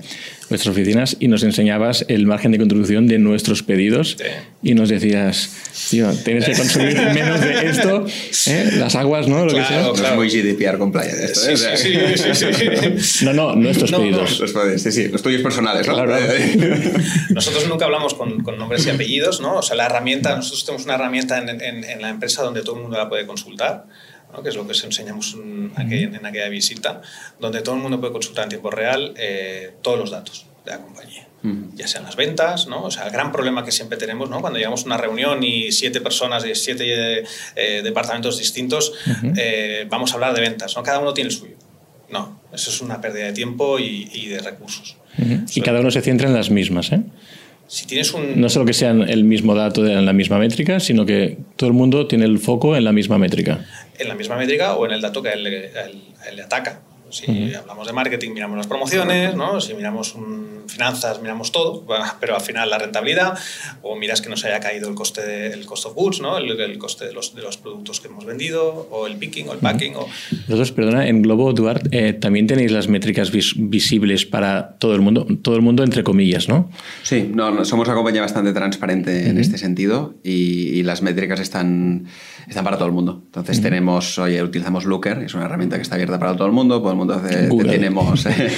nuestras 0.50 0.72
oficinas, 0.72 1.16
y 1.18 1.28
nos 1.28 1.42
enseñabas 1.42 2.04
el 2.08 2.26
margen 2.26 2.52
de 2.52 2.58
contribución 2.58 3.06
de 3.06 3.18
nuestros 3.18 3.62
pedidos 3.62 4.16
y 4.62 4.74
nos 4.74 4.88
decías, 4.88 5.50
tío, 5.90 6.10
tienes 6.24 6.44
que 6.44 6.54
consumir 6.54 6.96
menos 7.14 7.40
de 7.40 7.66
esto, 7.68 8.06
¿eh? 8.46 8.70
las 8.76 8.94
aguas, 8.94 9.28
¿no? 9.28 9.44
Lo 9.44 9.52
claro, 9.52 9.68
que 9.68 9.74
sea. 9.74 9.92
Claro. 9.92 10.08
Es 10.08 10.14
muy 10.16 10.28
GDPR 10.28 10.78
compliant 10.78 11.18
esto, 11.18 11.48
¿eh? 11.48 11.56
sí, 11.56 11.94
sí, 12.16 12.34
sí, 12.34 12.98
sí, 12.98 13.24
No, 13.24 13.32
no, 13.32 13.54
nuestros 13.56 13.90
no, 13.90 13.98
pedidos. 13.98 14.40
No. 14.40 14.78
Sí, 14.78 14.92
sí, 14.92 15.08
los 15.08 15.22
tuyos 15.22 15.42
personales, 15.42 15.86
¿no? 15.86 15.94
Claro. 15.94 16.16
nosotros 17.30 17.68
nunca 17.68 17.86
hablamos 17.86 18.14
con, 18.14 18.42
con, 18.42 18.58
nombres 18.58 18.86
y 18.86 18.90
apellidos, 18.90 19.40
¿no? 19.40 19.56
O 19.56 19.62
sea, 19.62 19.76
la 19.76 19.86
herramienta, 19.86 20.36
nosotros 20.36 20.64
tenemos 20.64 20.84
una 20.84 20.94
herramienta 20.94 21.38
en, 21.38 21.48
en, 21.48 21.84
en 21.84 22.02
la 22.02 22.08
empresa 22.08 22.42
donde 22.42 22.62
todo 22.62 22.76
el 22.76 22.82
mundo 22.82 22.96
la 22.96 23.08
puede 23.08 23.26
consultar 23.26 23.86
que 24.42 24.50
es 24.50 24.56
lo 24.56 24.66
que 24.66 24.72
os 24.72 24.84
enseñamos 24.84 25.34
en, 25.34 25.72
en, 25.76 26.26
aquella 26.26 26.48
visita, 26.48 27.00
donde 27.40 27.62
todo 27.62 27.74
el 27.74 27.80
mundo 27.80 28.00
puede 28.00 28.12
consultar 28.12 28.44
en 28.44 28.50
tiempo 28.50 28.70
real 28.70 29.14
eh, 29.16 29.72
todos 29.82 29.98
los 29.98 30.10
datos 30.10 30.46
de 30.64 30.70
la 30.72 30.78
compañía. 30.78 31.26
Ya 31.74 31.86
sean 31.86 32.02
las 32.02 32.16
ventas, 32.16 32.66
¿no? 32.66 32.82
O 32.82 32.90
sea, 32.90 33.04
el 33.06 33.12
gran 33.12 33.30
problema 33.30 33.64
que 33.64 33.70
siempre 33.70 33.96
tenemos, 33.96 34.28
¿no? 34.28 34.40
Cuando 34.40 34.58
llegamos 34.58 34.82
a 34.82 34.86
una 34.86 34.96
reunión 34.96 35.44
y 35.44 35.70
siete 35.70 36.00
personas 36.00 36.42
de 36.42 36.56
siete 36.56 37.22
eh, 37.54 37.82
departamentos 37.84 38.36
distintos, 38.38 38.94
eh, 39.36 39.86
vamos 39.88 40.10
a 40.10 40.14
hablar 40.14 40.34
de 40.34 40.40
ventas, 40.40 40.76
¿no? 40.76 40.82
Cada 40.82 40.98
uno 40.98 41.14
tiene 41.14 41.30
el 41.30 41.36
suyo. 41.36 41.54
No, 42.10 42.40
eso 42.52 42.70
es 42.70 42.80
una 42.80 43.00
pérdida 43.00 43.26
de 43.26 43.32
tiempo 43.32 43.78
y, 43.78 44.10
y 44.12 44.26
de 44.26 44.40
recursos. 44.40 44.96
Y 45.54 45.60
cada 45.60 45.78
uno 45.78 45.92
se 45.92 46.02
centra 46.02 46.26
en 46.26 46.34
las 46.34 46.50
mismas, 46.50 46.90
¿eh? 46.90 47.02
Si 47.68 47.86
tienes 47.86 48.12
un... 48.14 48.40
No 48.40 48.48
solo 48.48 48.64
que 48.64 48.72
sean 48.72 49.02
el 49.08 49.24
mismo 49.24 49.54
dato 49.54 49.84
en 49.86 50.06
la 50.06 50.12
misma 50.12 50.38
métrica, 50.38 50.78
sino 50.78 51.04
que 51.04 51.38
todo 51.56 51.68
el 51.68 51.74
mundo 51.74 52.06
tiene 52.06 52.24
el 52.24 52.38
foco 52.38 52.76
en 52.76 52.84
la 52.84 52.92
misma 52.92 53.18
métrica. 53.18 53.64
En 53.98 54.08
la 54.08 54.14
misma 54.14 54.36
métrica 54.36 54.76
o 54.76 54.86
en 54.86 54.92
el 54.92 55.00
dato 55.00 55.22
que 55.22 55.32
él, 55.32 55.46
él 55.46 56.36
le 56.36 56.42
ataca. 56.42 56.82
Si 57.10 57.54
hablamos 57.54 57.86
de 57.86 57.92
marketing, 57.92 58.32
miramos 58.32 58.56
las 58.56 58.66
promociones, 58.66 59.34
¿no? 59.34 59.60
si 59.60 59.74
miramos 59.74 60.14
un, 60.14 60.64
finanzas, 60.66 61.20
miramos 61.20 61.52
todo, 61.52 61.84
pero 62.20 62.34
al 62.34 62.40
final 62.40 62.70
la 62.70 62.78
rentabilidad, 62.78 63.38
o 63.82 63.96
miras 63.96 64.20
que 64.20 64.28
no 64.28 64.36
se 64.36 64.48
haya 64.48 64.60
caído 64.60 64.88
el 64.88 64.94
coste 64.94 65.22
de, 65.22 65.46
el 65.48 65.66
cost 65.66 65.86
of 65.86 65.94
goods, 65.94 66.20
¿no? 66.20 66.38
el, 66.38 66.58
el 66.58 66.78
coste 66.78 67.06
de 67.06 67.12
los, 67.12 67.34
de 67.34 67.42
los, 67.42 67.56
productos 67.56 68.00
que 68.00 68.08
hemos 68.08 68.24
vendido, 68.24 68.88
o 68.90 69.06
el 69.06 69.16
picking, 69.16 69.48
o 69.48 69.52
el 69.52 69.58
packing. 69.58 69.96
O... 69.96 70.08
Vosotros, 70.48 70.72
perdona, 70.72 71.08
en 71.08 71.22
Globo, 71.22 71.52
Duarte, 71.52 71.88
eh, 71.92 72.12
también 72.12 72.46
tenéis 72.46 72.72
las 72.72 72.88
métricas 72.88 73.30
vis 73.30 73.54
visibles 73.56 74.26
para 74.26 74.76
todo 74.78 74.94
el 74.94 75.00
mundo, 75.00 75.26
todo 75.42 75.56
el 75.56 75.62
mundo 75.62 75.82
entre 75.82 76.02
comillas, 76.02 76.48
¿no? 76.48 76.70
Sí, 77.02 77.30
no, 77.32 77.64
somos 77.64 77.88
una 77.88 77.96
compañía 77.96 78.20
bastante 78.20 78.52
transparente 78.52 79.28
en 79.28 79.38
este 79.38 79.58
sentido 79.58 80.14
y, 80.22 80.78
y 80.78 80.82
las 80.82 81.02
métricas 81.02 81.40
están 81.40 82.06
están 82.48 82.64
para 82.64 82.76
todo 82.76 82.86
el 82.86 82.94
mundo. 82.94 83.22
Entonces 83.26 83.60
tenemos, 83.60 84.18
oye, 84.18 84.42
utilizamos 84.42 84.84
Looker, 84.84 85.18
es 85.18 85.34
una 85.34 85.46
herramienta 85.46 85.76
que 85.76 85.82
está 85.82 85.96
abierta 85.96 86.18
para 86.18 86.34
todo 86.36 86.46
el 86.46 86.52
mundo, 86.52 86.80
todo 86.80 86.92
el 86.96 86.98
mundo 86.98 87.14
hace, 87.14 87.48
tenemos, 87.48 88.26
eh, 88.26 88.50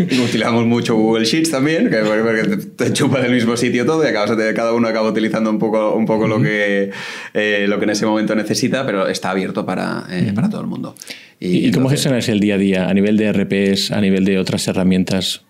utilizamos 0.24 0.66
mucho 0.66 0.96
Google 0.96 1.24
Sheets 1.24 1.50
también, 1.50 1.88
que 1.88 1.98
porque 1.98 2.56
te 2.76 2.92
chupa 2.92 3.20
del 3.20 3.32
mismo 3.32 3.56
sitio 3.56 3.86
todo 3.86 4.04
y 4.04 4.08
acabas 4.08 4.36
de, 4.36 4.52
cada 4.54 4.72
uno 4.72 4.88
acaba 4.88 5.08
utilizando 5.08 5.50
un 5.50 5.58
poco, 5.58 5.94
un 5.94 6.06
poco 6.06 6.26
lo, 6.26 6.40
que, 6.42 6.90
eh, 7.32 7.66
lo 7.68 7.78
que 7.78 7.84
en 7.84 7.90
ese 7.90 8.06
momento 8.06 8.34
necesita, 8.34 8.84
pero 8.84 9.08
está 9.08 9.30
abierto 9.30 9.64
para, 9.64 10.04
eh, 10.10 10.32
para 10.34 10.50
todo 10.50 10.60
el 10.60 10.66
mundo. 10.66 10.94
¿Y, 11.38 11.68
¿Y 11.68 11.70
cómo 11.70 11.88
gestionas 11.88 12.28
el 12.28 12.40
día 12.40 12.56
a 12.56 12.58
día 12.58 12.88
a 12.88 12.94
nivel 12.94 13.16
de 13.16 13.32
RPs, 13.32 13.90
a 13.90 14.00
nivel 14.00 14.24
de 14.24 14.38
otras 14.38 14.66
herramientas? 14.68 15.42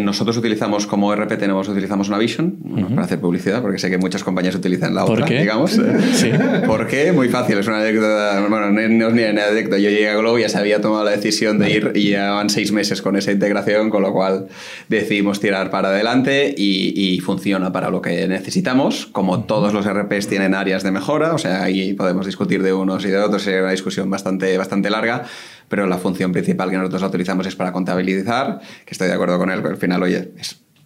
Nosotros 0.00 0.36
utilizamos 0.36 0.86
como 0.86 1.14
RP 1.14 1.38
tenemos 1.38 1.68
utilizamos 1.68 2.08
una 2.08 2.18
Vision 2.18 2.56
para 2.90 3.02
hacer 3.02 3.20
publicidad 3.20 3.62
porque 3.62 3.78
sé 3.78 3.88
que 3.88 3.98
muchas 3.98 4.24
compañías 4.24 4.56
utilizan 4.56 4.94
la 4.94 5.04
¿Por 5.04 5.14
otra 5.14 5.26
qué? 5.26 5.40
digamos 5.40 5.80
¿Sí? 6.14 6.30
¿por 6.66 6.88
qué? 6.88 7.12
muy 7.12 7.28
fácil 7.28 7.58
es 7.58 7.68
una 7.68 7.78
anécdota 7.78 8.44
bueno 8.48 8.70
no 8.72 8.80
es 8.80 8.90
ni 8.90 8.96
una 9.04 9.46
anécdota 9.46 9.78
yo 9.78 9.88
llegué 9.90 10.08
a 10.08 10.16
Globo 10.16 10.38
y 10.38 10.42
ya 10.42 10.48
se 10.48 10.58
había 10.58 10.80
tomado 10.80 11.04
la 11.04 11.12
decisión 11.12 11.60
de 11.60 11.70
ir 11.70 11.92
y 11.94 12.14
van 12.14 12.50
seis 12.50 12.72
meses 12.72 13.00
con 13.00 13.16
esa 13.16 13.30
integración 13.30 13.90
con 13.90 14.02
lo 14.02 14.12
cual 14.12 14.48
decidimos 14.88 15.38
tirar 15.38 15.70
para 15.70 15.90
adelante 15.90 16.52
y, 16.56 16.92
y 17.00 17.20
funciona 17.20 17.72
para 17.72 17.88
lo 17.88 18.02
que 18.02 18.26
necesitamos 18.26 19.06
como 19.06 19.44
todos 19.44 19.72
los 19.72 19.86
RPs 19.88 20.26
tienen 20.26 20.54
áreas 20.54 20.82
de 20.82 20.90
mejora 20.90 21.32
o 21.32 21.38
sea 21.38 21.62
ahí 21.62 21.92
podemos 21.92 22.26
discutir 22.26 22.64
de 22.64 22.72
unos 22.72 23.04
y 23.04 23.08
de 23.08 23.18
otros 23.18 23.42
sería 23.42 23.60
una 23.60 23.70
discusión 23.70 24.10
bastante 24.10 24.58
bastante 24.58 24.90
larga 24.90 25.26
pero 25.68 25.86
la 25.86 25.98
función 25.98 26.32
principal 26.32 26.70
que 26.70 26.76
nosotros 26.76 27.02
utilizamos 27.02 27.46
es 27.46 27.56
para 27.56 27.72
contabilizar, 27.72 28.60
que 28.84 28.92
estoy 28.92 29.08
de 29.08 29.14
acuerdo 29.14 29.38
con 29.38 29.50
él, 29.50 29.60
pero 29.62 29.74
al 29.74 29.80
final, 29.80 30.02
oye, 30.02 30.30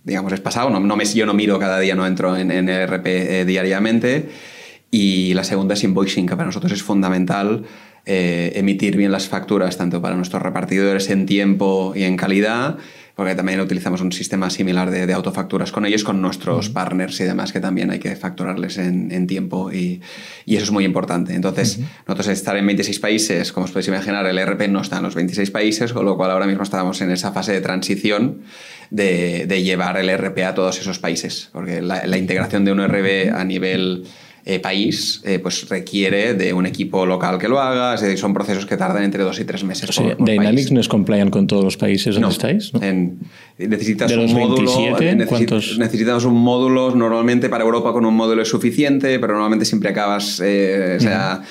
digamos, 0.04 0.32
es 0.32 0.40
pasado, 0.40 0.70
no, 0.70 0.80
no 0.80 0.96
me, 0.96 1.04
yo 1.04 1.26
no 1.26 1.34
miro 1.34 1.58
cada 1.58 1.78
día, 1.78 1.94
no 1.94 2.06
entro 2.06 2.36
en, 2.36 2.50
en 2.50 2.68
ERP 2.68 3.06
eh, 3.06 3.44
diariamente. 3.44 4.28
Y 4.90 5.34
la 5.34 5.44
segunda 5.44 5.74
es 5.74 5.84
invoicing, 5.84 6.26
que 6.26 6.34
para 6.34 6.46
nosotros 6.46 6.72
es 6.72 6.82
fundamental 6.82 7.64
eh, 8.06 8.52
emitir 8.56 8.96
bien 8.96 9.12
las 9.12 9.28
facturas, 9.28 9.76
tanto 9.76 10.00
para 10.00 10.16
nuestros 10.16 10.42
repartidores 10.42 11.10
en 11.10 11.26
tiempo 11.26 11.92
y 11.94 12.04
en 12.04 12.16
calidad, 12.16 12.78
porque 13.20 13.34
también 13.34 13.60
utilizamos 13.60 14.00
un 14.00 14.12
sistema 14.12 14.48
similar 14.48 14.90
de, 14.90 15.06
de 15.06 15.12
autofacturas 15.12 15.72
con 15.72 15.84
ellos, 15.84 16.04
con 16.04 16.22
nuestros 16.22 16.70
partners 16.70 17.20
y 17.20 17.24
demás, 17.24 17.52
que 17.52 17.60
también 17.60 17.90
hay 17.90 17.98
que 17.98 18.16
facturarles 18.16 18.78
en, 18.78 19.12
en 19.12 19.26
tiempo 19.26 19.70
y, 19.70 20.00
y, 20.46 20.56
eso 20.56 20.64
es 20.64 20.70
muy 20.70 20.86
importante. 20.86 21.34
Entonces, 21.34 21.80
nosotros 22.08 22.28
estar 22.28 22.56
en 22.56 22.64
26 22.64 22.98
países, 22.98 23.52
como 23.52 23.64
os 23.64 23.72
podéis 23.72 23.88
imaginar, 23.88 24.24
el 24.24 24.38
ERP 24.38 24.68
no 24.70 24.80
está 24.80 24.96
en 24.96 25.02
los 25.02 25.14
26 25.14 25.50
países, 25.50 25.92
con 25.92 26.06
lo 26.06 26.16
cual 26.16 26.30
ahora 26.30 26.46
mismo 26.46 26.62
estamos 26.62 26.98
en 27.02 27.10
esa 27.10 27.30
fase 27.30 27.52
de 27.52 27.60
transición 27.60 28.40
de, 28.88 29.44
de 29.46 29.62
llevar 29.62 29.98
el 29.98 30.08
ERP 30.08 30.38
a 30.38 30.54
todos 30.54 30.80
esos 30.80 30.98
países, 30.98 31.50
porque 31.52 31.82
la, 31.82 32.06
la 32.06 32.16
integración 32.16 32.64
de 32.64 32.72
un 32.72 32.80
ERP 32.80 33.34
a 33.34 33.44
nivel 33.44 34.06
eh, 34.44 34.58
país 34.58 35.20
eh, 35.24 35.38
pues 35.38 35.68
requiere 35.68 36.34
de 36.34 36.52
un 36.52 36.64
equipo 36.64 37.04
local 37.04 37.38
que 37.38 37.48
lo 37.48 37.60
haga, 37.60 37.94
es 37.94 38.00
decir, 38.00 38.18
son 38.18 38.32
procesos 38.32 38.64
que 38.64 38.76
tardan 38.76 39.02
entre 39.02 39.22
dos 39.22 39.38
y 39.38 39.44
tres 39.44 39.64
meses. 39.64 39.98
O 39.98 40.02
Dynamics 40.18 40.72
no 40.72 40.80
es 40.80 40.88
compliant 40.88 41.30
con 41.30 41.46
todos 41.46 41.62
los 41.62 41.76
países 41.76 42.14
donde 42.14 42.30
estáis. 42.30 42.72
¿no? 42.72 42.80
necesitas 43.58 44.10
un 44.12 44.32
módulo. 44.32 44.98
necesitamos 45.78 46.24
un 46.24 46.34
módulo, 46.34 46.94
normalmente 46.94 47.48
para 47.50 47.64
Europa 47.64 47.92
con 47.92 48.06
un 48.06 48.14
módulo 48.14 48.42
es 48.42 48.48
suficiente, 48.48 49.18
pero 49.18 49.34
normalmente 49.34 49.66
siempre 49.66 49.90
acabas, 49.90 50.40
eh, 50.42 50.96
o 50.98 51.00
sea, 51.00 51.42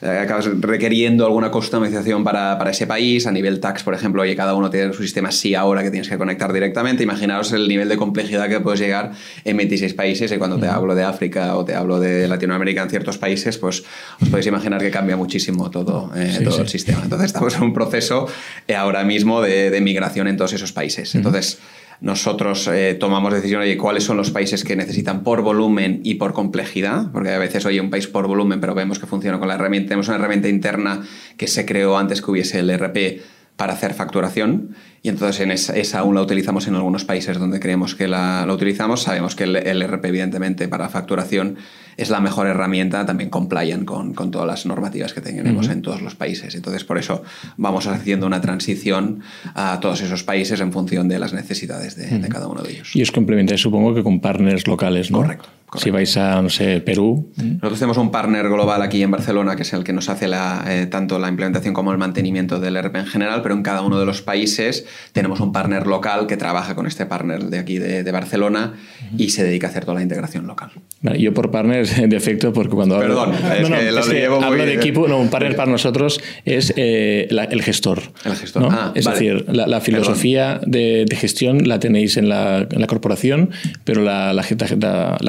acabas 0.00 0.48
requiriendo 0.60 1.26
alguna 1.26 1.50
customización 1.50 2.24
para, 2.24 2.56
para, 2.56 2.70
ese 2.70 2.86
país. 2.86 3.26
A 3.26 3.32
nivel 3.32 3.60
tax, 3.60 3.82
por 3.82 3.92
ejemplo, 3.92 4.22
oye, 4.22 4.34
cada 4.34 4.54
uno 4.54 4.70
tiene 4.70 4.92
su 4.92 5.02
sistema 5.02 5.30
sí 5.30 5.54
ahora 5.54 5.82
que 5.82 5.90
tienes 5.90 6.08
que 6.08 6.16
conectar 6.16 6.52
directamente. 6.52 7.02
Imaginaos 7.02 7.52
el 7.52 7.68
nivel 7.68 7.88
de 7.88 7.96
complejidad 7.96 8.48
que 8.48 8.60
puedes 8.60 8.80
llegar 8.80 9.12
en 9.44 9.56
26 9.56 9.92
países 9.94 10.32
y 10.32 10.38
cuando 10.38 10.58
te 10.58 10.66
hablo 10.66 10.94
de 10.94 11.04
África 11.04 11.56
o 11.56 11.64
te 11.64 11.74
hablo 11.74 12.00
de 12.00 12.28
la 12.28 12.37
Latinoamérica 12.38 12.82
en 12.82 12.90
ciertos 12.90 13.18
países, 13.18 13.58
pues 13.58 13.84
os 14.20 14.28
podéis 14.28 14.46
imaginar 14.46 14.80
que 14.80 14.90
cambia 14.90 15.16
muchísimo 15.16 15.70
todo, 15.70 16.10
eh, 16.16 16.40
todo 16.42 16.60
el 16.60 16.68
sistema. 16.68 17.00
Entonces 17.02 17.26
estamos 17.26 17.54
en 17.56 17.62
un 17.62 17.74
proceso 17.74 18.26
eh, 18.66 18.74
ahora 18.74 19.04
mismo 19.04 19.42
de, 19.42 19.70
de, 19.70 19.80
migración 19.80 20.28
en 20.28 20.36
todos 20.36 20.52
esos 20.52 20.72
países. 20.72 21.14
Entonces 21.14 21.58
nosotros 22.00 22.68
eh, 22.68 22.96
tomamos 22.98 23.32
decisión, 23.32 23.62
oye, 23.62 23.76
cuáles 23.76 24.04
son 24.04 24.16
los 24.16 24.30
países 24.30 24.62
que 24.62 24.76
necesitan 24.76 25.24
por 25.24 25.42
volumen 25.42 26.00
y 26.04 26.14
por 26.14 26.32
complejidad, 26.32 27.10
porque 27.12 27.30
a 27.30 27.38
veces, 27.38 27.66
oye, 27.66 27.80
un 27.80 27.90
país 27.90 28.06
por 28.06 28.28
volumen, 28.28 28.60
pero 28.60 28.74
vemos 28.74 28.98
que 28.98 29.06
funciona 29.06 29.38
con 29.38 29.48
la 29.48 29.54
herramienta, 29.54 29.88
tenemos 29.88 30.08
una 30.08 30.16
herramienta 30.16 30.48
interna 30.48 31.02
que 31.36 31.48
se 31.48 31.66
creó 31.66 31.98
antes 31.98 32.22
que 32.22 32.30
hubiese 32.30 32.60
el 32.60 32.70
RP 32.70 33.20
para 33.56 33.72
hacer 33.72 33.94
facturación 33.94 34.76
y 35.02 35.08
entonces 35.08 35.40
en 35.40 35.50
esa, 35.50 35.98
aún 35.98 36.14
la 36.14 36.22
utilizamos 36.22 36.68
en 36.68 36.76
algunos 36.76 37.04
países 37.04 37.38
donde 37.38 37.58
creemos 37.58 37.96
que 37.96 38.06
la, 38.06 38.46
utilizamos. 38.48 39.02
Sabemos 39.02 39.34
que 39.34 39.44
el, 39.44 39.56
el, 39.56 39.82
RP, 39.82 40.04
evidentemente, 40.04 40.68
para 40.68 40.88
facturación 40.88 41.56
es 41.98 42.10
la 42.10 42.20
mejor 42.20 42.46
herramienta, 42.46 43.04
también 43.04 43.28
compliant 43.28 43.84
con, 43.84 44.14
con 44.14 44.30
todas 44.30 44.46
las 44.46 44.64
normativas 44.64 45.12
que 45.12 45.20
tenemos 45.20 45.68
en 45.68 45.82
todos 45.82 46.00
los 46.00 46.14
países. 46.14 46.54
Entonces, 46.54 46.84
por 46.84 46.96
eso 46.96 47.22
vamos 47.56 47.86
haciendo 47.88 48.26
una 48.26 48.40
transición 48.40 49.20
a 49.54 49.80
todos 49.80 50.00
esos 50.00 50.22
países 50.22 50.60
en 50.60 50.72
función 50.72 51.08
de 51.08 51.18
las 51.18 51.32
necesidades 51.32 51.96
de, 51.96 52.28
cada 52.28 52.46
uno 52.46 52.62
de 52.62 52.70
ellos. 52.70 52.94
Y 52.94 53.02
os 53.02 53.10
complementáis, 53.10 53.60
supongo 53.60 53.94
que 53.94 54.02
con 54.02 54.20
partners 54.20 54.66
locales, 54.66 55.10
¿no? 55.10 55.18
Correcto. 55.18 55.48
Si 55.76 55.90
vais 55.90 56.16
a, 56.16 56.40
no 56.40 56.48
sé, 56.48 56.80
Perú. 56.80 57.30
Nosotros 57.36 57.78
tenemos 57.78 57.98
un 57.98 58.10
partner 58.10 58.48
global 58.48 58.80
aquí 58.80 59.02
en 59.02 59.10
Barcelona, 59.10 59.54
que 59.54 59.62
es 59.62 59.72
el 59.74 59.84
que 59.84 59.92
nos 59.92 60.08
hace 60.08 60.26
la, 60.26 60.64
eh, 60.66 60.86
tanto 60.86 61.18
la 61.18 61.28
implementación 61.28 61.74
como 61.74 61.92
el 61.92 61.98
mantenimiento 61.98 62.58
del 62.58 62.76
ERP 62.76 62.96
en 62.96 63.06
general, 63.06 63.42
pero 63.42 63.54
en 63.54 63.62
cada 63.62 63.82
uno 63.82 64.00
de 64.00 64.06
los 64.06 64.22
países 64.22 64.86
tenemos 65.12 65.40
un 65.40 65.52
partner 65.52 65.86
local 65.86 66.26
que 66.26 66.38
trabaja 66.38 66.74
con 66.74 66.86
este 66.86 67.04
partner 67.04 67.44
de 67.44 67.58
aquí 67.58 67.78
de, 67.78 68.08
Barcelona 68.10 68.72
y 69.18 69.28
se 69.28 69.44
dedica 69.44 69.66
a 69.66 69.70
hacer 69.70 69.84
toda 69.84 69.96
la 69.96 70.02
integración 70.02 70.46
local. 70.46 70.70
yo 71.18 71.34
por 71.34 71.50
partner 71.50 71.86
de 72.08 72.16
efecto, 72.16 72.52
porque 72.52 72.74
cuando 72.74 72.96
hablo, 72.96 73.20
hablo 73.20 74.64
de 74.64 74.74
equipo, 74.74 75.08
no, 75.08 75.18
un 75.18 75.28
partner 75.28 75.56
para 75.56 75.70
nosotros 75.70 76.20
es 76.44 76.72
eh, 76.76 77.28
el 77.30 77.62
gestor. 77.62 78.02
El 78.24 78.36
gestor. 78.36 78.68
Ah, 78.70 78.92
es 78.94 79.04
decir, 79.04 79.44
la, 79.48 79.80
filosofía 79.80 80.60
de, 80.66 81.06
gestión 81.18 81.68
la 81.68 81.78
tenéis 81.78 82.16
en 82.16 82.28
la, 82.28 82.66
corporación, 82.86 83.50
pero 83.84 84.02
la, 84.02 84.32
la 84.32 84.42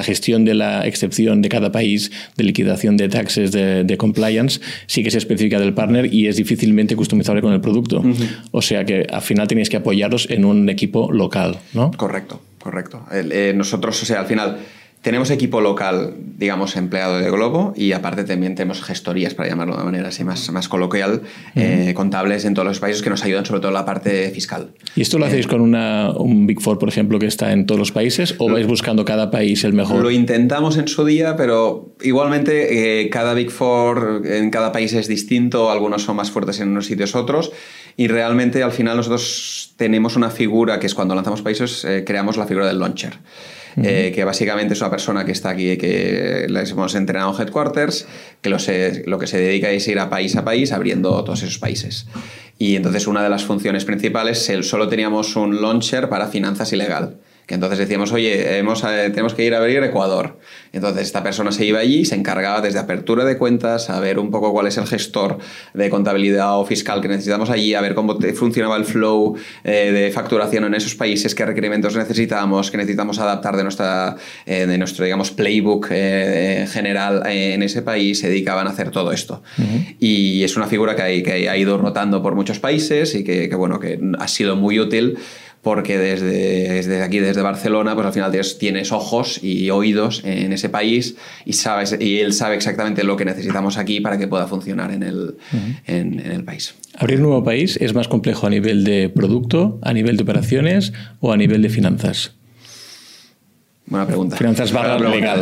gestión 0.04 0.46
de 0.46 0.54
la 0.54 0.86
excepción 0.86 1.42
de 1.42 1.50
cada 1.50 1.72
país, 1.72 2.12
de 2.38 2.44
liquidación 2.44 2.98
de 2.98 3.10
taxes, 3.10 3.52
de, 3.52 3.98
compliance, 3.98 4.62
sí 4.88 5.04
que 5.04 5.10
es 5.10 5.16
específica 5.16 5.60
del 5.60 5.74
partner 5.74 6.14
y 6.14 6.28
es 6.28 6.38
difícilmente 6.38 6.96
customizable 6.96 7.42
con 7.42 7.54
el 7.54 7.62
producto. 7.62 8.04
O 8.52 8.62
sea 8.62 8.86
que 8.86 9.06
al 9.12 9.22
final 9.22 9.48
tenéis 9.48 9.70
que 9.70 9.78
apoyaros 9.78 10.30
en 10.30 10.46
un 10.46 10.70
equipo 10.70 11.12
local, 11.12 11.58
¿no? 11.74 11.92
Correcto, 11.92 12.42
correcto. 12.60 13.06
Eh, 13.12 13.54
nosotros, 13.56 14.02
o 14.02 14.06
sea, 14.06 14.22
al 14.22 14.28
final 14.28 14.58
tenemos 15.02 15.32
equipo 15.32 15.62
local, 15.62 16.16
digamos, 16.38 16.76
empleado 16.76 17.20
de 17.20 17.32
Globo 17.32 17.74
y 17.76 17.94
aparte 17.94 18.26
también 18.26 18.56
tenemos 18.56 18.82
gestorías, 18.82 19.34
para 19.34 19.48
llamarlo 19.48 19.78
de 19.78 19.84
manera 19.86 20.10
así 20.10 20.26
más, 20.26 20.52
más 20.52 20.68
coloquial, 20.68 21.22
eh, 21.56 21.94
contables 21.96 22.44
en 22.44 22.54
todos 22.54 22.68
los 22.68 22.80
países 22.80 23.02
que 23.02 23.10
nos 23.10 23.24
ayudan 23.24 23.46
sobre 23.46 23.62
todo 23.62 23.70
en 23.70 23.76
la 23.76 23.86
parte 23.86 24.30
fiscal. 24.32 24.72
¿Y 24.96 25.02
esto 25.02 25.18
lo 25.18 25.26
hacéis 25.26 25.48
con 25.48 25.62
una, 25.62 26.12
un 26.12 26.46
Big 26.48 26.60
Four, 26.60 26.80
por 26.80 26.90
ejemplo, 26.90 27.18
que 27.18 27.28
está 27.28 27.54
en 27.54 27.66
todos 27.66 27.80
los 27.80 27.94
países 27.94 28.36
o 28.40 28.52
vais 28.52 28.68
buscando 28.68 29.06
cada 29.06 29.32
país 29.32 29.64
el 29.64 29.72
mejor? 29.72 30.02
Lo 30.02 30.12
intentamos 30.12 30.78
en 30.78 30.90
su 30.90 31.06
día, 31.06 31.38
pero 31.38 31.94
igualmente 32.02 33.04
eh, 33.04 33.10
cada 33.10 33.34
Big 33.34 33.52
Four 33.52 34.24
en 34.26 34.50
cada 34.52 34.74
país 34.74 34.92
es 34.94 35.08
distinto, 35.08 35.72
algunos 35.72 36.04
son 36.04 36.18
más 36.18 36.30
fuertes 36.30 36.60
en 36.60 36.70
unos 36.70 36.88
sitios 36.88 37.16
otros 37.16 37.54
y 37.96 38.08
realmente 38.08 38.64
al 38.64 38.74
final 38.74 38.98
nosotros 38.98 39.74
tenemos 39.78 40.18
una 40.18 40.30
figura 40.30 40.78
que 40.78 40.88
es 40.88 40.94
cuando 40.94 41.16
lanzamos 41.16 41.42
países, 41.42 41.86
eh, 41.86 42.04
creamos 42.06 42.36
la 42.36 42.46
figura 42.46 42.68
del 42.68 42.80
launcher. 42.80 43.20
Eh, 43.78 44.12
que 44.14 44.24
básicamente 44.24 44.74
es 44.74 44.82
una 44.82 44.90
persona 44.90 45.26
que 45.26 45.32
está 45.32 45.50
aquí, 45.50 45.78
que 45.78 46.48
les 46.50 46.72
hemos 46.72 46.96
entrenado 46.96 47.34
en 47.34 47.42
headquarters, 47.42 48.08
que 48.42 48.50
lo, 48.50 48.58
lo 49.06 49.20
que 49.20 49.28
se 49.28 49.38
dedica 49.38 49.70
es 49.70 49.88
ir 49.88 50.00
a 50.00 50.10
país 50.10 50.36
a 50.36 50.44
país 50.44 50.72
abriendo 50.72 51.24
todos 51.24 51.44
esos 51.44 51.60
países. 51.60 52.08
Y 52.58 52.76
entonces 52.76 53.08
una 53.08 53.24
de 53.24 53.30
las 53.30 53.46
funciones 53.46 53.86
principales, 53.86 54.52
solo 54.64 54.90
teníamos 54.90 55.36
un 55.36 55.62
launcher 55.62 56.10
para 56.10 56.28
finanzas 56.28 56.74
ilegal 56.74 57.18
que 57.50 57.56
entonces 57.56 57.80
decíamos, 57.80 58.12
oye, 58.12 58.60
hemos, 58.60 58.84
eh, 58.84 59.10
tenemos 59.10 59.34
que 59.34 59.44
ir 59.44 59.56
a 59.56 59.58
abrir 59.58 59.82
Ecuador. 59.84 60.38
Entonces 60.72 61.02
esta 61.02 61.24
persona 61.24 61.52
se 61.52 61.66
iba 61.66 61.80
allí 61.80 62.02
y 62.02 62.06
se 62.06 62.14
encargaba 62.14 62.62
desde 62.62 62.78
apertura 62.78 63.26
de 63.26 63.40
cuentas, 63.40 63.90
a 63.90 64.00
ver 64.00 64.20
un 64.20 64.30
poco 64.30 64.54
cuál 64.54 64.68
es 64.68 64.78
el 64.78 64.86
gestor 64.86 65.40
de 65.74 65.90
contabilidad 65.90 66.60
o 66.60 66.66
fiscal 66.68 67.02
que 67.02 67.08
necesitamos 67.08 67.50
allí, 67.50 67.74
a 67.74 67.82
ver 67.82 67.96
cómo 67.96 68.20
funcionaba 68.36 68.78
el 68.78 68.86
flow 68.86 69.36
eh, 69.64 69.92
de 69.92 70.12
facturación 70.12 70.66
en 70.66 70.76
esos 70.76 70.94
países, 70.94 71.34
qué 71.34 71.44
requerimientos 71.44 71.96
necesitamos, 71.96 72.70
qué 72.70 72.78
necesitamos 72.78 73.18
adaptar 73.18 73.58
de, 73.58 73.64
nuestra, 73.64 74.16
eh, 74.46 74.68
de 74.68 74.78
nuestro, 74.78 75.06
digamos, 75.06 75.32
playbook 75.32 75.88
general 75.88 77.24
en 77.26 77.64
ese 77.64 77.82
país, 77.82 78.20
se 78.20 78.28
dedicaban 78.28 78.68
a 78.68 78.70
hacer 78.70 78.92
todo 78.92 79.12
esto. 79.12 79.42
Y 80.00 80.44
es 80.44 80.56
una 80.56 80.68
figura 80.68 80.96
que, 80.96 81.02
hay, 81.02 81.24
que 81.24 81.50
ha 81.50 81.58
ido 81.58 81.80
rotando 81.80 82.22
por 82.22 82.36
muchos 82.36 82.60
países 82.60 83.16
y 83.16 83.24
que, 83.24 83.50
que 83.50 83.56
bueno, 83.56 83.80
que 83.80 84.00
ha 84.20 84.28
sido 84.28 84.56
muy 84.56 84.80
útil 84.80 85.18
porque 85.62 85.98
desde, 85.98 86.74
desde, 86.74 87.04
aquí, 87.04 87.20
desde 87.20 87.42
Barcelona, 87.42 87.94
pues 87.96 88.08
al 88.08 88.14
final 88.14 88.32
tienes, 88.58 88.92
ojos 88.92 89.44
y 89.44 89.70
oídos 89.70 90.22
en 90.24 90.54
ese 90.54 90.70
país 90.70 91.16
y, 91.46 91.54
sabes, 91.54 91.96
y 92.00 92.20
él 92.20 92.34
sabe 92.34 92.56
exactamente 92.56 93.04
lo 93.04 93.18
que 93.18 93.26
necesitamos 93.26 93.78
aquí 93.78 94.00
para 94.00 94.18
que 94.18 94.28
pueda 94.28 94.48
funcionar 94.48 94.92
en 94.92 95.04
el, 95.04 95.36
en, 95.86 96.20
en 96.20 96.32
el 96.32 96.44
país. 96.44 96.76
¿Abrir 96.98 97.18
un 97.18 97.24
nuevo 97.24 97.44
país 97.44 97.78
es 97.82 97.94
más 97.94 98.08
complejo 98.08 98.48
a 98.48 98.50
nivel 98.50 98.84
de 98.84 99.10
producto, 99.10 99.80
a 99.82 99.94
nivel 99.94 100.18
de 100.18 100.24
operaciones 100.24 100.94
o 101.20 101.32
a 101.32 101.38
nivel 101.38 101.62
de 101.62 101.70
finanzas? 101.70 102.39
Buena 103.90 104.06
pregunta. 104.06 104.38
Finanzas 104.38 104.72
barra 104.72 105.00
legal. 105.00 105.42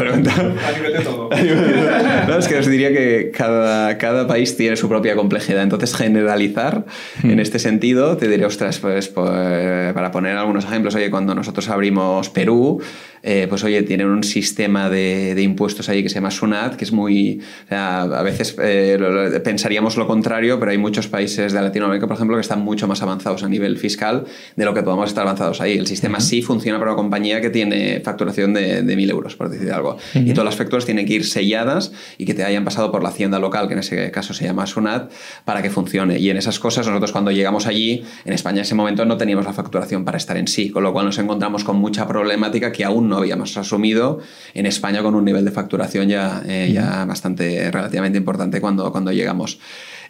pregunta. 0.00 0.32
A 0.32 0.72
nivel 0.72 0.92
de 0.94 1.00
todo. 1.00 1.28
no, 2.28 2.38
es 2.38 2.48
que 2.48 2.58
os 2.58 2.66
diría 2.66 2.88
que 2.88 3.30
cada, 3.36 3.98
cada 3.98 4.26
país 4.26 4.56
tiene 4.56 4.76
su 4.76 4.88
propia 4.88 5.14
complejidad. 5.14 5.62
Entonces, 5.62 5.94
generalizar 5.94 6.86
en 7.22 7.38
este 7.38 7.58
sentido, 7.58 8.16
te 8.16 8.28
diré, 8.28 8.46
ostras, 8.46 8.78
pues, 8.78 9.08
pues, 9.08 9.92
para 9.92 10.10
poner 10.10 10.38
algunos 10.38 10.64
ejemplos, 10.64 10.94
oye, 10.94 11.10
cuando 11.10 11.34
nosotros 11.34 11.68
abrimos 11.68 12.30
Perú, 12.30 12.80
eh, 13.22 13.46
pues 13.48 13.62
oye, 13.64 13.82
tienen 13.82 14.08
un 14.08 14.24
sistema 14.24 14.90
de, 14.90 15.34
de, 15.34 15.42
impuestos 15.42 15.88
ahí 15.88 16.02
que 16.02 16.08
se 16.08 16.16
llama 16.16 16.30
SUNAT, 16.30 16.76
que 16.76 16.84
es 16.84 16.92
muy... 16.92 17.40
O 17.66 17.68
sea, 17.68 18.02
a 18.02 18.22
veces 18.22 18.56
eh, 18.60 19.40
pensaríamos 19.44 19.96
lo 19.96 20.06
contrario, 20.06 20.58
pero 20.58 20.72
hay 20.72 20.78
muchos 20.78 21.06
países 21.06 21.52
de 21.52 21.60
Latinoamérica, 21.60 22.06
por 22.06 22.16
ejemplo, 22.16 22.36
que 22.36 22.40
están 22.40 22.62
mucho 22.62 22.88
más 22.88 23.02
avanzados 23.02 23.44
a 23.44 23.48
nivel 23.48 23.78
fiscal 23.78 24.24
de 24.56 24.64
lo 24.64 24.74
que 24.74 24.82
podemos 24.82 25.08
estar 25.08 25.22
avanzados 25.22 25.60
ahí. 25.60 25.78
El 25.78 25.86
sistema 25.86 26.20
sí 26.20 26.42
funciona 26.42 26.78
para 26.78 26.92
una 26.92 26.96
compañía 26.96 27.40
que 27.40 27.50
tiene 27.50 28.00
facturación 28.00 28.54
de, 28.54 28.82
de 28.82 28.96
1.000 28.96 29.10
euros, 29.10 29.36
por 29.36 29.48
decir 29.48 29.70
algo. 29.72 29.98
Y 30.14 30.32
todas 30.32 30.44
las 30.44 30.56
facturas 30.56 30.84
tienen 30.84 31.06
que 31.06 31.14
ir 31.14 31.24
selladas 31.24 31.92
y 32.18 32.24
que 32.24 32.34
te 32.34 32.44
hayan 32.44 32.64
pasado 32.64 32.90
por 32.90 33.02
la 33.02 33.10
hacienda 33.10 33.38
local, 33.38 33.68
que 33.68 33.74
en 33.74 33.80
ese 33.80 34.10
caso 34.10 34.34
se 34.34 34.44
llama 34.44 34.66
SUNAT, 34.66 35.12
para 35.44 35.62
que 35.62 35.70
funcione. 35.70 36.18
Y 36.18 36.30
en 36.30 36.36
esas 36.36 36.58
cosas, 36.58 36.86
nosotros 36.86 37.12
cuando 37.12 37.30
llegamos 37.30 37.66
allí, 37.66 38.04
en 38.24 38.32
España 38.32 38.58
en 38.58 38.62
ese 38.62 38.74
momento 38.74 39.04
no 39.04 39.16
teníamos 39.16 39.44
la 39.44 39.52
facturación 39.52 40.04
para 40.04 40.18
estar 40.18 40.36
en 40.36 40.48
sí, 40.48 40.70
con 40.70 40.82
lo 40.82 40.92
cual 40.92 41.06
nos 41.06 41.18
encontramos 41.18 41.64
con 41.64 41.76
mucha 41.76 42.08
problemática 42.08 42.72
que 42.72 42.84
aún 42.84 43.08
no 43.08 43.11
habíamos 43.16 43.56
asumido 43.56 44.20
en 44.54 44.66
España 44.66 45.02
con 45.02 45.14
un 45.14 45.24
nivel 45.24 45.44
de 45.44 45.50
facturación 45.50 46.08
ya, 46.08 46.42
eh, 46.46 46.70
ya 46.72 47.04
bastante 47.04 47.70
relativamente 47.70 48.18
importante 48.18 48.60
cuando, 48.60 48.90
cuando 48.92 49.12
llegamos. 49.12 49.58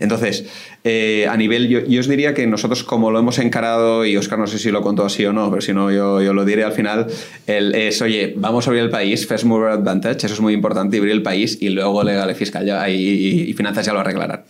Entonces, 0.03 0.45
eh, 0.85 1.27
a 1.31 1.37
nivel, 1.37 1.69
yo, 1.69 2.01
os 2.01 2.09
diría 2.09 2.35
que 2.35 2.45
nosotros 2.47 2.83
como 2.83 3.13
lo 3.13 3.21
hemos 3.21 3.39
encarado, 3.39 4.05
y 4.05 4.17
Oscar 4.17 4.39
no 4.39 4.49
sé 4.49 4.59
si 4.59 4.73
lo 4.73 4.83
contó 4.83 5.05
así 5.05 5.25
o 5.25 5.33
no, 5.33 5.49
pero 5.49 5.63
si 5.63 5.73
no 5.73 5.93
yo, 5.93 6.21
yo 6.21 6.33
lo 6.33 6.45
diré 6.45 6.65
al 6.65 6.73
final, 6.73 7.07
el, 7.47 7.75
es, 7.75 8.03
oye, 8.03 8.35
vamos 8.37 8.67
a 8.67 8.71
abrir 8.71 8.83
el 8.83 8.91
país, 8.91 9.27
First 9.27 9.45
Mover 9.45 9.71
Advantage, 9.71 10.27
eso 10.27 10.35
es 10.35 10.41
muy 10.41 10.55
importante, 10.55 10.97
abrir 10.97 11.13
el 11.13 11.23
país 11.23 11.59
y 11.61 11.69
luego 11.69 12.03
legal 12.03 12.29
y 12.31 12.35
fiscal 12.35 12.67
ya, 12.67 12.89
y, 12.89 13.49
y, 13.49 13.53
finanzas 13.53 13.87
ya 13.87 13.93
lo 13.93 14.01
arreglarán. 14.01 14.43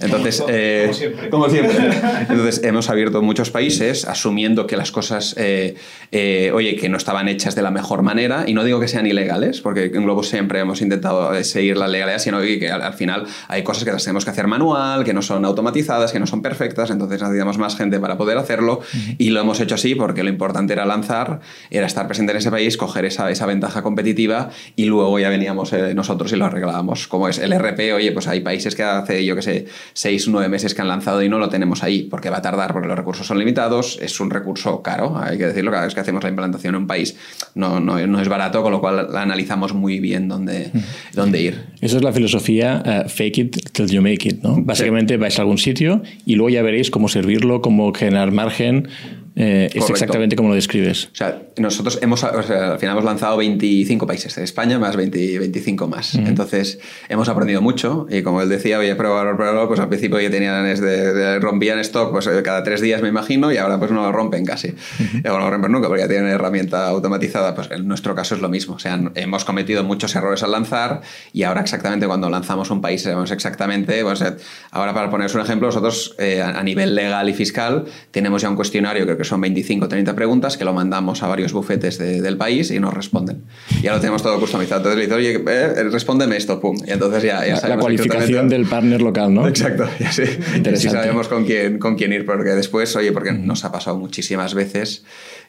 Entonces, 0.00 0.40
como, 0.40 0.52
eh, 0.52 0.90
siempre. 0.92 1.30
como, 1.30 1.48
siempre. 1.48 1.76
Entonces, 2.28 2.62
hemos 2.64 2.90
abierto 2.90 3.22
muchos 3.22 3.50
países 3.50 4.04
asumiendo 4.04 4.66
que 4.66 4.76
las 4.76 4.92
cosas, 4.92 5.34
eh, 5.38 6.50
oye, 6.52 6.76
que 6.76 6.90
no 6.90 6.98
estaban 6.98 7.28
hechas 7.28 7.54
de 7.54 7.62
la 7.62 7.70
mejor 7.70 8.02
manera, 8.02 8.44
y 8.46 8.52
no 8.52 8.62
digo 8.62 8.78
que 8.78 8.88
sean 8.88 9.06
ilegales, 9.06 9.62
porque 9.62 9.84
en 9.86 10.04
Globo 10.04 10.22
siempre 10.22 10.60
hemos 10.60 10.82
intentado 10.82 11.42
seguir 11.44 11.78
la 11.78 11.88
legalidad, 11.88 12.18
sino 12.18 12.42
que 12.42 12.70
al, 12.70 12.82
al 12.82 12.92
final 12.92 13.24
hay 13.48 13.62
cosas 13.62 13.84
que 13.84 13.92
las 13.92 14.04
tenemos 14.04 14.26
que 14.26 14.32
hacer 14.32 14.46
manual, 14.46 14.97
que 15.04 15.14
no 15.14 15.22
son 15.22 15.44
automatizadas, 15.44 16.12
que 16.12 16.20
no 16.20 16.26
son 16.26 16.42
perfectas, 16.42 16.90
entonces 16.90 17.20
necesitamos 17.20 17.58
más 17.58 17.76
gente 17.76 17.98
para 17.98 18.16
poder 18.16 18.38
hacerlo 18.38 18.80
y 19.18 19.30
lo 19.30 19.40
hemos 19.40 19.60
hecho 19.60 19.74
así 19.74 19.94
porque 19.94 20.22
lo 20.22 20.28
importante 20.28 20.72
era 20.72 20.86
lanzar, 20.86 21.40
era 21.70 21.86
estar 21.86 22.06
presente 22.06 22.32
en 22.32 22.38
ese 22.38 22.50
país, 22.50 22.76
coger 22.76 23.04
esa, 23.04 23.30
esa 23.30 23.46
ventaja 23.46 23.82
competitiva 23.82 24.50
y 24.76 24.86
luego 24.86 25.18
ya 25.18 25.28
veníamos 25.28 25.72
eh, 25.72 25.94
nosotros 25.94 26.32
y 26.32 26.36
lo 26.36 26.44
arreglábamos. 26.44 27.08
Como 27.08 27.28
es 27.28 27.38
el 27.38 27.52
RP, 27.58 27.92
oye, 27.94 28.12
pues 28.12 28.28
hay 28.28 28.40
países 28.40 28.74
que 28.74 28.82
hace, 28.82 29.24
yo 29.24 29.34
que 29.34 29.42
sé, 29.42 29.66
seis, 29.92 30.28
nueve 30.28 30.48
meses 30.48 30.74
que 30.74 30.82
han 30.82 30.88
lanzado 30.88 31.22
y 31.22 31.28
no 31.28 31.38
lo 31.38 31.48
tenemos 31.48 31.82
ahí 31.82 32.04
porque 32.04 32.30
va 32.30 32.38
a 32.38 32.42
tardar 32.42 32.72
porque 32.72 32.88
los 32.88 32.96
recursos 32.96 33.26
son 33.26 33.38
limitados, 33.38 33.98
es 34.00 34.20
un 34.20 34.30
recurso 34.30 34.82
caro, 34.82 35.18
hay 35.18 35.38
que 35.38 35.46
decirlo, 35.46 35.70
cada 35.70 35.84
vez 35.84 35.94
que 35.94 36.00
hacemos 36.00 36.22
la 36.22 36.30
implantación 36.30 36.74
en 36.74 36.82
un 36.82 36.86
país 36.86 37.16
no, 37.54 37.80
no, 37.80 38.04
no 38.06 38.20
es 38.20 38.28
barato, 38.28 38.62
con 38.62 38.72
lo 38.72 38.80
cual 38.80 39.08
la 39.12 39.22
analizamos 39.22 39.74
muy 39.74 40.00
bien 40.00 40.28
dónde, 40.28 40.70
dónde 41.14 41.40
ir. 41.40 41.64
Eso 41.80 41.96
es 41.96 42.04
la 42.04 42.12
filosofía 42.12 42.82
uh, 42.84 43.08
fake 43.08 43.38
it 43.38 43.72
till 43.72 43.86
you 43.86 44.02
make 44.02 44.28
it, 44.28 44.42
¿no? 44.42 44.56
Básicamente 44.78 45.16
vais 45.16 45.36
a 45.38 45.42
algún 45.42 45.58
sitio 45.58 46.02
y 46.24 46.36
luego 46.36 46.50
ya 46.50 46.62
veréis 46.62 46.90
cómo 46.90 47.08
servirlo, 47.08 47.60
cómo 47.62 47.92
generar 47.92 48.30
margen, 48.30 48.88
eh, 49.40 49.70
es 49.72 49.88
exactamente 49.88 50.34
como 50.34 50.48
lo 50.48 50.56
describes. 50.56 51.10
O 51.12 51.14
sea, 51.14 51.42
nosotros 51.58 52.00
hemos, 52.02 52.24
o 52.24 52.42
sea, 52.42 52.72
al 52.72 52.78
final 52.80 52.94
hemos 52.94 53.04
lanzado 53.04 53.36
25 53.36 54.04
países 54.04 54.34
de 54.34 54.42
España, 54.42 54.80
más 54.80 54.96
20, 54.96 55.38
25 55.38 55.86
más. 55.86 56.16
Entonces, 56.16 56.80
hemos 57.08 57.28
aprendido 57.28 57.62
mucho 57.62 58.08
y 58.10 58.22
como 58.22 58.42
él 58.42 58.48
decía, 58.48 58.80
oye, 58.80 58.96
probarlo, 58.96 59.36
probarlo, 59.36 59.68
pues 59.68 59.78
al 59.78 59.88
principio 59.88 60.18
ya 60.18 60.28
tenían 60.28 60.64
de, 60.64 61.14
de, 61.14 61.38
rompían 61.38 61.78
stock 61.78 62.10
pues 62.10 62.26
eh, 62.26 62.42
cada 62.42 62.64
tres 62.64 62.80
días, 62.80 63.00
me 63.00 63.08
imagino, 63.08 63.52
y 63.52 63.58
ahora 63.58 63.78
pues 63.78 63.92
no 63.92 64.02
lo 64.02 64.10
rompen 64.10 64.44
casi. 64.44 64.74
O 65.24 65.28
no 65.28 65.38
lo 65.38 65.50
rompen 65.50 65.70
nunca 65.70 65.86
porque 65.86 66.02
ya 66.02 66.08
tienen 66.08 66.26
herramienta 66.26 66.88
automatizada. 66.88 67.54
Pues 67.54 67.70
en 67.70 67.86
nuestro 67.86 68.16
caso 68.16 68.34
es 68.34 68.40
lo 68.40 68.48
mismo. 68.48 68.74
O 68.74 68.78
sea, 68.80 69.00
hemos 69.14 69.44
cometido 69.44 69.84
muchos 69.84 70.16
errores 70.16 70.42
al 70.42 70.50
lanzar 70.50 71.02
y 71.32 71.44
ahora 71.44 71.60
exactamente 71.60 72.08
cuando 72.08 72.28
lanzamos 72.28 72.70
un 72.70 72.80
país 72.80 73.02
sabemos 73.02 73.30
exactamente, 73.30 74.02
pues 74.02 74.20
eh, 74.20 74.34
ahora 74.72 74.92
para 74.94 75.10
poneros 75.10 75.36
un 75.36 75.42
ejemplo, 75.42 75.68
nosotros 75.68 76.16
a 76.18 76.62
nivel 76.64 76.96
legal 76.96 77.28
y 77.28 77.34
fiscal 77.34 77.84
tenemos 78.10 78.42
ya 78.42 78.50
un 78.50 78.56
cuestionario, 78.56 79.04
creo 79.04 79.16
que 79.16 79.27
son 79.28 79.40
25 79.40 79.84
o 79.84 79.88
30 79.88 80.14
preguntas 80.14 80.56
que 80.56 80.64
lo 80.64 80.72
mandamos 80.72 81.22
a 81.22 81.28
varios 81.28 81.52
bufetes 81.52 81.98
del 81.98 82.36
país 82.36 82.70
y 82.70 82.80
nos 82.80 82.94
responden. 82.94 83.44
Ya 83.82 83.92
lo 83.92 84.00
tenemos 84.00 84.22
todo 84.22 84.38
customizado. 84.40 84.80
Entonces 84.80 84.98
le 84.98 85.04
dice, 85.04 85.14
oye, 85.14 85.44
eh, 85.46 85.84
respóndeme 85.84 86.36
esto, 86.36 86.60
pum. 86.60 86.76
Y 86.86 86.90
entonces 86.90 87.22
ya, 87.22 87.46
ya 87.46 87.68
La 87.68 87.78
cualificación 87.78 88.48
del 88.48 88.66
partner 88.66 89.02
local, 89.02 89.32
¿no? 89.32 89.46
Exacto, 89.46 89.88
ya 89.98 90.10
sí. 90.12 90.22
Interesante. 90.56 90.98
sabemos 90.98 91.28
con 91.28 91.44
quién, 91.44 91.78
con 91.78 91.96
quién 91.96 92.12
ir, 92.12 92.26
porque 92.26 92.50
después, 92.50 92.94
oye, 92.96 93.12
porque 93.12 93.32
nos 93.32 93.64
ha 93.64 93.72
pasado 93.72 93.98
muchísimas 93.98 94.54
veces 94.54 95.04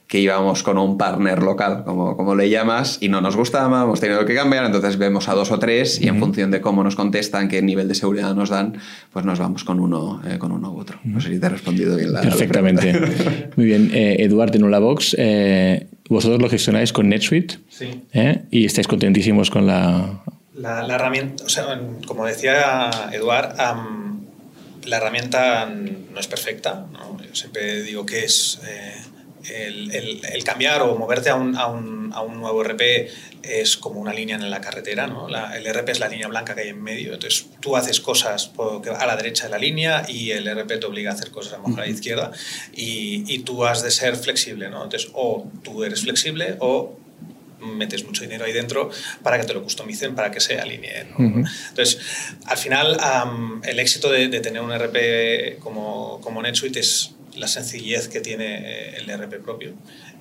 que 0.09 0.19
íbamos 0.19 0.63
con 0.63 0.79
un 0.79 0.97
partner 0.97 1.43
local, 1.43 1.83
como, 1.85 2.17
como 2.17 2.33
le 2.33 2.49
llamas, 2.49 2.97
y 2.99 3.09
no 3.09 3.21
nos 3.21 3.35
gustaba, 3.35 3.83
hemos 3.83 3.99
tenido 3.99 4.25
que 4.25 4.33
cambiar, 4.33 4.65
entonces 4.65 4.97
vemos 4.97 5.29
a 5.29 5.35
dos 5.35 5.51
o 5.51 5.59
tres 5.59 6.01
y 6.01 6.07
en 6.07 6.17
función 6.17 6.49
de 6.49 6.61
cómo 6.61 6.83
nos 6.83 6.95
contestan, 6.95 7.47
qué 7.47 7.61
nivel 7.61 7.87
de 7.87 7.93
seguridad 7.93 8.33
nos 8.33 8.49
dan, 8.49 8.79
pues 9.13 9.23
nos 9.23 9.37
vamos 9.37 9.63
con 9.63 9.79
uno, 9.79 10.19
eh, 10.27 10.39
con 10.39 10.51
uno 10.51 10.71
u 10.71 10.79
otro. 10.79 10.99
No 11.03 11.21
sé 11.21 11.29
si 11.29 11.39
te 11.39 11.45
he 11.45 11.49
respondido 11.49 11.95
bien 11.95 12.11
la 12.11 12.21
Perfectamente. 12.21 13.51
Muy 13.55 13.67
bien. 13.67 13.91
Eh, 13.93 14.15
Eduardo 14.23 14.57
en 14.57 14.63
Ulabox, 14.63 15.15
eh, 15.19 15.85
vosotros 16.09 16.41
lo 16.41 16.49
gestionáis 16.49 16.91
con 16.91 17.07
NetSuite 17.07 17.59
sí. 17.69 18.01
¿eh? 18.11 18.45
y 18.49 18.65
estáis 18.65 18.87
contentísimos 18.87 19.51
con 19.51 19.67
la... 19.67 20.23
La, 20.55 20.81
la 20.81 20.95
herramienta, 20.95 21.43
o 21.45 21.49
sea, 21.49 21.79
como 22.07 22.25
decía 22.25 22.89
Eduard, 23.13 23.55
um, 23.59 24.21
la 24.85 24.97
herramienta 24.97 25.67
no 25.67 26.19
es 26.19 26.27
perfecta. 26.27 26.87
¿no? 26.91 27.15
Yo 27.21 27.35
siempre 27.35 27.83
digo 27.83 28.07
que 28.07 28.25
es 28.25 28.59
el, 29.47 29.91
el, 29.95 30.21
el, 30.25 30.43
cambiar 30.43 30.81
o 30.81 30.95
moverte 30.95 31.29
a 31.29 31.35
un, 31.35 31.55
a, 31.55 31.67
un, 31.67 32.11
a 32.13 32.21
un, 32.21 32.39
nuevo 32.39 32.63
RP 32.63 33.09
es 33.41 33.77
como 33.77 33.99
una 33.99 34.13
línea 34.13 34.35
en 34.35 34.49
la 34.49 34.61
carretera, 34.61 35.07
¿no? 35.07 35.29
La, 35.29 35.57
el 35.57 35.65
RP 35.65 35.89
es 35.89 35.99
la 35.99 36.07
línea 36.07 36.27
blanca 36.27 36.55
que 36.55 36.61
hay 36.61 36.69
en 36.69 36.81
medio, 36.81 37.13
entonces 37.13 37.47
tú 37.59 37.75
haces 37.75 37.99
cosas 37.99 38.51
a 38.57 39.05
la 39.05 39.15
derecha 39.15 39.45
de 39.45 39.51
la 39.51 39.57
línea 39.57 40.05
y 40.07 40.31
el 40.31 40.45
RP 40.45 40.79
te 40.79 40.85
obliga 40.85 41.11
a 41.11 41.13
hacer 41.13 41.31
cosas 41.31 41.53
a 41.53 41.57
lo 41.57 41.63
mejor 41.63 41.81
a 41.81 41.85
la 41.85 41.91
izquierda 41.91 42.31
y, 42.73 43.23
y 43.33 43.39
tú 43.39 43.65
has 43.65 43.83
de 43.83 43.91
ser 43.91 44.15
flexible, 44.15 44.69
¿no? 44.69 44.83
Entonces 44.83 45.09
o 45.13 45.49
tú 45.63 45.83
eres 45.83 46.01
flexible 46.01 46.57
o 46.59 46.97
metes 47.59 48.05
mucho 48.05 48.23
dinero 48.23 48.45
ahí 48.45 48.53
dentro 48.53 48.89
para 49.23 49.39
que 49.39 49.45
te 49.45 49.53
lo 49.53 49.61
customicen, 49.63 50.15
para 50.15 50.31
que 50.31 50.39
se 50.39 50.59
alinee. 50.59 51.05
¿no? 51.05 51.17
Uh 51.17 51.29
-huh. 51.29 51.49
Entonces, 51.69 51.99
al 52.45 52.57
final, 52.57 52.97
um, 53.25 53.61
el 53.63 53.79
éxito 53.79 54.09
de, 54.09 54.27
de, 54.27 54.39
tener 54.39 54.61
un 54.61 54.71
RP 54.71 55.59
como, 55.59 56.19
como 56.21 56.41
NetSuite 56.41 56.79
es 56.79 57.11
la 57.35 57.47
sencillez 57.47 58.07
que 58.07 58.19
tiene 58.21 58.95
el 58.95 59.09
RP 59.09 59.41
propio. 59.43 59.73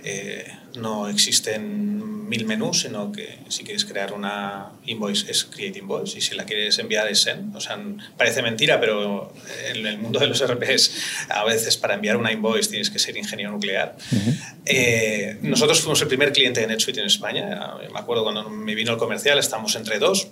Eh, 0.05 0.47
no 0.77 1.09
existen 1.09 2.29
mil 2.29 2.45
menús, 2.45 2.83
sino 2.83 3.11
que 3.11 3.39
si 3.49 3.65
quieres 3.65 3.85
crear 3.85 4.13
una 4.13 4.71
invoice 4.85 5.31
es 5.31 5.45
create 5.45 5.79
invoice 5.79 6.19
y 6.19 6.21
si 6.21 6.35
la 6.35 6.45
quieres 6.45 6.79
enviar 6.79 7.09
es 7.09 7.23
send. 7.23 7.57
O 7.57 7.61
sea, 7.61 7.79
parece 8.17 8.43
mentira, 8.43 8.79
pero 8.79 9.33
en 9.67 9.87
el 9.87 9.99
mundo 9.99 10.21
de 10.21 10.27
los 10.27 10.47
RPs 10.47 11.27
a 11.31 11.45
veces 11.45 11.77
para 11.77 11.95
enviar 11.95 12.17
una 12.17 12.31
invoice 12.31 12.71
tienes 12.71 12.91
que 12.91 12.99
ser 12.99 13.17
ingeniero 13.17 13.51
nuclear. 13.51 13.97
Uh 14.13 14.17
-huh. 14.17 14.57
eh, 14.67 15.39
nosotros 15.43 15.81
fuimos 15.81 16.01
el 16.03 16.09
primer 16.09 16.33
cliente 16.33 16.61
de 16.61 16.67
NetSuite 16.67 17.01
en 17.01 17.07
España. 17.07 17.75
Me 17.93 17.99
acuerdo 17.99 18.23
cuando 18.23 18.49
me 18.51 18.75
vino 18.75 18.93
el 18.93 18.99
comercial, 18.99 19.39
estamos 19.39 19.75
entre 19.75 19.99
dos 19.99 20.29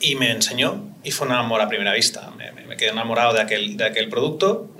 y 0.00 0.14
me 0.14 0.30
enseñó 0.30 0.94
y 1.02 1.10
fue 1.10 1.26
un 1.26 1.32
amor 1.32 1.60
a 1.60 1.68
primera 1.68 1.92
vista. 1.92 2.30
Me, 2.38 2.52
me 2.52 2.76
quedé 2.76 2.90
enamorado 2.90 3.34
de 3.34 3.42
aquel, 3.42 3.76
de 3.76 3.84
aquel 3.84 4.08
producto 4.08 4.70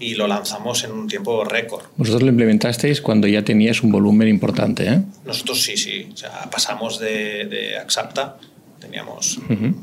y 0.00 0.14
lo 0.14 0.26
lanzamos 0.26 0.82
en 0.84 0.92
un 0.92 1.06
tiempo 1.06 1.44
récord. 1.44 1.84
Vosotros 1.96 2.22
lo 2.22 2.30
implementasteis 2.30 3.00
cuando 3.02 3.28
ya 3.28 3.44
tenías 3.44 3.82
un 3.82 3.92
volumen 3.92 4.26
importante, 4.28 4.88
¿eh? 4.88 5.02
Nosotros 5.26 5.62
sí, 5.62 5.76
sí. 5.76 6.08
O 6.12 6.16
sea, 6.16 6.50
pasamos 6.50 6.98
de, 6.98 7.44
de 7.44 7.76
Axapta, 7.76 8.38
teníamos 8.80 9.36
uh 9.36 9.42
-huh. 9.42 9.74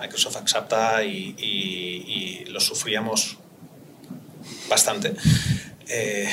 Microsoft 0.00 0.36
Axapta 0.36 1.04
y, 1.04 1.34
y, 1.36 2.44
y, 2.44 2.44
lo 2.50 2.60
sufríamos 2.60 3.36
bastante. 4.70 5.12
Eh, 5.88 6.28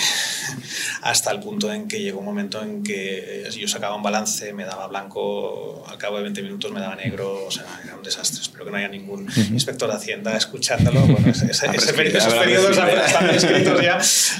hasta 1.01 1.31
el 1.31 1.39
punto 1.39 1.71
en 1.73 1.87
que 1.87 1.99
llegó 1.99 2.19
un 2.19 2.25
momento 2.25 2.61
en 2.61 2.83
que 2.83 3.43
yo 3.57 3.67
sacaba 3.67 3.95
un 3.95 4.03
balance, 4.03 4.53
me 4.53 4.65
daba 4.65 4.87
blanco, 4.87 5.83
al 5.87 5.97
cabo 5.97 6.17
de 6.17 6.23
20 6.23 6.43
minutos 6.43 6.71
me 6.71 6.79
daba 6.79 6.95
negro, 6.95 7.45
o 7.47 7.51
sea, 7.51 7.65
era 7.83 7.95
un 7.95 8.03
desastre. 8.03 8.41
Espero 8.41 8.65
que 8.65 8.71
no 8.71 8.77
haya 8.77 8.87
ningún 8.87 9.27
inspector 9.51 9.89
de 9.89 9.95
Hacienda 9.95 10.37
escuchándolo. 10.37 11.01
Bueno, 11.01 11.29
ese, 11.29 11.51
ese, 11.51 11.67
ese 11.73 11.93
periodo, 11.93 12.17
esos 12.17 12.33
periodos 12.33 12.77
están 12.77 13.29
escritos 13.29 13.81
ya, 13.81 13.99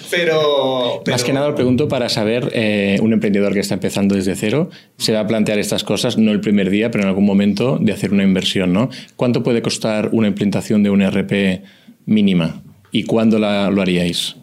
pero, 0.10 1.02
pero, 1.04 1.16
Más 1.16 1.24
que 1.24 1.34
nada 1.34 1.48
lo 1.48 1.56
pregunto 1.56 1.88
para 1.88 2.10
saber, 2.10 2.52
eh, 2.54 2.98
un 3.02 3.14
emprendedor 3.14 3.54
que 3.54 3.60
está 3.60 3.74
empezando 3.74 4.16
desde 4.16 4.36
cero, 4.36 4.70
se 4.98 5.14
va 5.14 5.22
a 5.22 5.28
plantear 5.28 5.60
estas 5.60 5.84
cosas, 5.84 6.18
no 6.18 6.32
el 6.32 6.42
primer 6.42 6.70
día, 6.70 6.92
pero 6.92 7.04
en 7.04 7.10
algún 7.10 7.26
momento 7.26 7.78
de 7.80 7.92
hacer 7.92 8.12
una 8.12 8.24
inversión, 8.24 8.74
¿no? 8.74 8.90
¿Cuánto 9.16 9.44
puede 9.44 9.62
costar 9.62 10.10
una 10.12 10.28
implantación 10.28 10.84
de 10.84 10.90
un 10.90 11.02
RP 11.02 11.64
mínima? 12.06 12.62
¿Y 12.92 13.04
cuándo 13.04 13.40
la, 13.40 13.72
lo 13.72 13.82
haríais? 13.82 14.36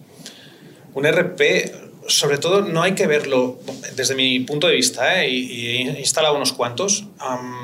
Un 0.98 1.06
RP, 1.06 1.72
sobre 2.08 2.38
todo, 2.38 2.62
no 2.62 2.82
hay 2.82 2.94
que 2.94 3.06
verlo 3.06 3.58
desde 3.94 4.14
mi 4.14 4.40
punto 4.40 4.66
de 4.66 4.74
vista, 4.74 5.22
¿eh? 5.22 5.28
y, 5.30 5.38
y, 5.44 5.66
he 5.66 6.00
instalado 6.00 6.34
unos 6.34 6.52
cuantos, 6.52 7.04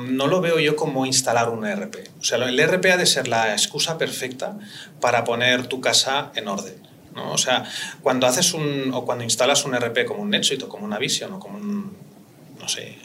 no 0.07 0.27
lo 0.27 0.39
veo 0.39 0.59
yo 0.59 0.75
como 0.75 1.05
instalar 1.05 1.49
un 1.49 1.65
RP. 1.65 2.11
O 2.19 2.23
sea, 2.23 2.37
el 2.37 2.57
RP 2.57 2.85
ha 2.91 2.97
de 2.97 3.05
ser 3.05 3.27
la 3.27 3.51
excusa 3.51 3.97
perfecta 3.97 4.57
para 5.01 5.23
poner 5.23 5.67
tu 5.67 5.81
casa 5.81 6.31
en 6.35 6.47
orden. 6.47 6.75
¿no? 7.13 7.33
O 7.33 7.37
sea, 7.37 7.65
cuando 8.01 8.25
haces 8.27 8.53
un, 8.53 8.91
o 8.93 9.05
cuando 9.05 9.23
instalas 9.23 9.65
un 9.65 9.75
RP 9.75 10.05
como 10.05 10.21
un 10.21 10.29
NetSuite 10.29 10.65
o 10.65 10.69
como 10.69 10.85
una 10.85 10.97
Vision 10.97 11.33
o 11.33 11.39
como 11.39 11.57
un, 11.57 11.93
no 12.59 12.69
sé, 12.69 12.97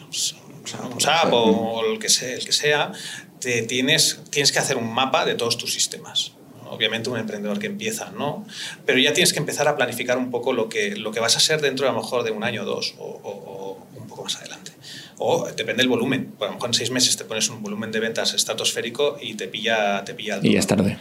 un 0.93 1.01
SAP 1.01 1.33
o, 1.33 1.43
o 1.43 1.85
el, 1.87 1.99
que 1.99 2.09
sea, 2.09 2.35
el 2.35 2.45
que 2.45 2.53
sea, 2.53 2.93
te 3.41 3.63
tienes, 3.63 4.21
tienes 4.31 4.53
que 4.53 4.59
hacer 4.59 4.77
un 4.77 4.93
mapa 4.93 5.25
de 5.25 5.35
todos 5.35 5.57
tus 5.59 5.73
sistemas 5.73 6.33
obviamente 6.71 7.11
un 7.11 7.19
emprendedor 7.19 7.59
que 7.59 7.67
empieza, 7.67 8.11
¿no? 8.17 8.47
Pero 8.87 8.99
ya 8.99 9.13
tienes 9.13 9.33
que 9.33 9.39
empezar 9.39 9.69
a 9.69 9.77
planificar 9.77 10.17
un 10.19 10.31
poco 10.31 10.53
lo 10.53 10.69
que, 10.69 10.97
lo 10.97 11.13
que 11.13 11.21
vas 11.21 11.37
a 11.37 11.41
ser 11.41 11.61
dentro 11.61 11.85
de 11.85 11.91
a 11.91 11.93
lo 11.93 12.01
mejor 12.01 12.23
de 12.25 12.31
un 12.31 12.45
año 12.45 12.63
o 12.63 12.65
dos 12.65 12.95
o, 12.99 13.05
o, 13.05 13.31
o 13.31 14.01
un 14.01 14.07
poco 14.09 14.25
más 14.25 14.37
adelante. 14.37 14.73
O 15.19 15.47
depende 15.47 15.83
del 15.83 15.89
volumen. 15.89 16.33
Por 16.39 16.47
a 16.47 16.51
lo 16.51 16.55
mejor 16.55 16.71
en 16.71 16.75
seis 16.75 16.91
meses 16.91 17.17
te 17.17 17.25
pones 17.25 17.49
un 17.51 17.63
volumen 17.63 17.93
de 17.93 18.01
ventas 18.01 18.33
estratosférico 18.33 19.19
y 19.21 19.35
te 19.35 19.49
pilla, 19.49 20.03
te 20.05 20.15
pilla 20.15 20.37
el 20.37 20.47
Y 20.47 20.55
ya 20.55 20.61
es 20.61 20.67
tarde. 20.67 20.97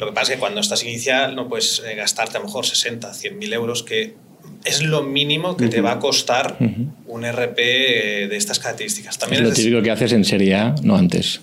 Lo 0.00 0.06
que 0.06 0.12
pasa 0.12 0.32
es 0.32 0.36
que 0.36 0.40
cuando 0.40 0.60
estás 0.60 0.82
inicial 0.82 1.36
no 1.36 1.48
puedes 1.48 1.80
eh, 1.86 1.94
gastarte 1.94 2.36
a 2.36 2.40
lo 2.40 2.46
mejor 2.46 2.66
60, 2.66 3.14
100 3.14 3.38
mil 3.38 3.52
euros 3.52 3.84
que 3.84 4.14
es 4.64 4.82
lo 4.82 5.02
mínimo 5.02 5.56
que 5.56 5.64
uh 5.64 5.68
-huh. 5.68 5.70
te 5.70 5.80
va 5.80 5.92
a 5.92 5.98
costar 6.00 6.56
uh 6.58 6.64
-huh. 6.64 6.86
un 7.06 7.24
RP 7.24 7.56
de 8.28 8.36
estas 8.36 8.58
características. 8.58 9.18
También 9.18 9.42
es 9.44 9.48
lo 9.50 9.54
típico 9.54 9.82
que 9.82 9.90
haces 9.90 10.12
en 10.12 10.24
Serie 10.24 10.56
A, 10.56 10.74
no 10.82 10.96
antes. 10.96 11.40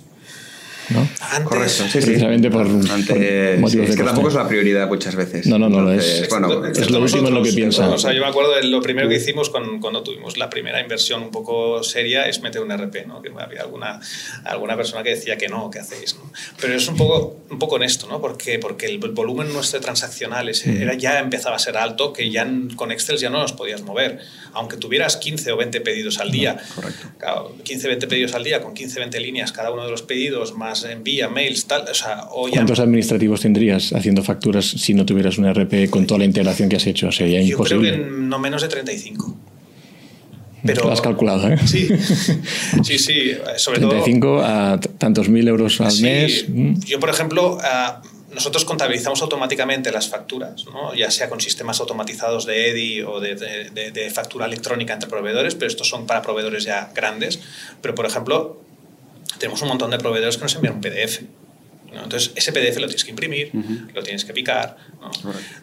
¿No? 0.89 1.07
Antes, 1.31 1.43
Correcto, 1.43 1.83
sí, 1.83 1.99
precisamente 1.99 2.47
sí. 2.47 2.53
por, 2.53 2.65
Antes, 2.65 3.07
por 3.07 3.59
motivos 3.59 3.85
sí, 3.85 3.91
es 3.91 3.95
que 3.95 4.03
tampoco 4.03 4.27
es 4.27 4.33
la 4.33 4.47
prioridad 4.47 4.87
muchas 4.87 5.15
veces. 5.15 5.47
No, 5.47 5.57
no, 5.57 5.69
no 5.69 5.79
Entonces, 5.79 6.21
es. 6.21 6.29
Bueno, 6.29 6.65
es, 6.65 6.77
es 6.77 6.89
lo 6.91 6.99
último 6.99 7.27
en 7.29 7.33
lo 7.33 7.43
que 7.43 7.53
piensa. 7.53 7.89
O 7.89 7.97
sea, 7.97 8.13
yo 8.13 8.21
me 8.21 8.27
acuerdo 8.27 8.55
de 8.55 8.63
lo 8.63 8.81
primero 8.81 9.07
que 9.07 9.15
hicimos 9.15 9.49
cuando, 9.49 9.79
cuando 9.79 10.03
tuvimos 10.03 10.37
la 10.37 10.49
primera 10.49 10.81
inversión 10.81 11.23
un 11.23 11.31
poco 11.31 11.83
seria 11.83 12.27
es 12.27 12.41
meter 12.41 12.61
un 12.61 12.71
RP, 12.71 13.05
¿no? 13.07 13.21
Que 13.21 13.31
había 13.37 13.61
alguna, 13.61 13.99
alguna 14.43 14.75
persona 14.75 15.03
que 15.03 15.11
decía 15.11 15.37
que 15.37 15.47
no, 15.47 15.69
que 15.69 15.79
hacéis, 15.79 16.15
¿no? 16.15 16.31
Pero 16.59 16.73
es 16.73 16.87
un 16.87 16.97
poco, 16.97 17.37
un 17.49 17.59
poco 17.59 17.75
honesto, 17.75 18.07
¿no? 18.07 18.21
Porque, 18.21 18.59
porque 18.59 18.87
el 18.87 18.99
volumen 18.99 19.51
nuestro 19.53 19.69
de 19.79 19.83
transaccionales 19.83 20.65
mm. 20.65 20.81
era, 20.81 20.93
ya 20.95 21.19
empezaba 21.19 21.55
a 21.55 21.59
ser 21.59 21.77
alto, 21.77 22.13
que 22.13 22.29
ya 22.29 22.47
con 22.75 22.91
Excel 22.91 23.17
ya 23.17 23.29
no 23.29 23.41
los 23.41 23.53
podías 23.53 23.81
mover. 23.81 24.19
Aunque 24.53 24.77
tuvieras 24.77 25.17
15 25.17 25.51
o 25.51 25.57
20 25.57 25.81
pedidos 25.81 26.19
al 26.19 26.31
día. 26.31 26.53
No, 26.53 26.75
correcto. 26.75 27.07
Claro, 27.17 27.55
15 27.63 27.87
20 27.87 28.07
pedidos 28.07 28.33
al 28.33 28.43
día, 28.43 28.61
con 28.61 28.73
15 28.73 28.99
20 28.99 29.19
líneas 29.19 29.51
cada 29.51 29.71
uno 29.71 29.85
de 29.85 29.91
los 29.91 30.01
pedidos, 30.01 30.53
más 30.55 30.78
envía 30.84 31.30
mails, 31.30 31.65
tal. 31.65 31.86
O 31.89 31.93
sea, 31.93 32.25
¿Cuántos 32.51 32.80
administrativos 32.80 33.41
tendrías 33.41 33.93
haciendo 33.93 34.23
facturas 34.23 34.65
si 34.65 34.93
no 34.93 35.05
tuvieras 35.05 35.38
un 35.38 35.51
RP 35.53 35.89
con 35.89 36.05
toda 36.07 36.19
la 36.19 36.25
integración 36.25 36.69
que 36.69 36.75
has 36.75 36.88
hecho? 36.88 37.11
Sería 37.11 37.41
Yo 37.41 37.51
imposible. 37.51 37.93
creo 37.93 38.05
que 38.05 38.11
no 38.11 38.39
menos 38.39 38.61
de 38.61 38.67
35. 38.67 39.38
Pero, 40.63 40.84
Lo 40.84 40.91
has 40.91 41.01
calculado, 41.01 41.47
¿eh? 41.47 41.57
Sí, 41.65 41.88
sí, 42.84 42.99
sí. 42.99 43.32
Sobre 43.57 43.80
35 43.80 44.41
a 44.41 44.80
tantos 44.97 45.30
mil 45.30 45.47
euros 45.47 45.80
al 45.80 45.97
mes. 46.01 46.45
Yo, 46.86 46.99
por 46.99 47.09
ejemplo, 47.09 47.57
nosotros 48.34 48.65
contabilizamos 48.65 49.21
automáticamente 49.21 49.91
las 49.91 50.09
facturas, 50.09 50.65
¿no? 50.65 50.93
ya 50.93 51.09
sea 51.11 51.30
con 51.30 51.41
sistemas 51.41 51.80
automatizados 51.80 52.45
de 52.45 52.69
EDI 52.69 53.01
o 53.01 53.19
de, 53.19 53.36
de, 53.36 54.09
factura 54.11 54.45
electrónica 54.45 54.93
entre 54.93 55.09
proveedores, 55.09 55.55
pero 55.55 55.67
estos 55.67 55.88
son 55.88 56.05
para 56.05 56.21
proveedores 56.21 56.63
ya 56.63 56.91
grandes. 56.93 57.39
Pero, 57.82 57.95
por 57.95 58.05
ejemplo, 58.05 58.61
tenemos 59.38 59.61
un 59.61 59.69
montón 59.69 59.91
de 59.91 59.97
proveedores 59.97 60.38
que 60.38 60.43
nos 60.43 60.55
envían 60.55 60.75
un 60.75 60.82
PDF. 60.82 61.21
Entonces, 61.91 62.32
ese 62.36 62.51
PDF 62.51 62.77
lo 62.77 62.88
tienes 62.88 63.03
que 63.03 63.09
imprimir, 63.09 63.51
lo 63.93 64.03
tienes 64.03 64.23
que 64.23 64.34
picar. 64.34 64.77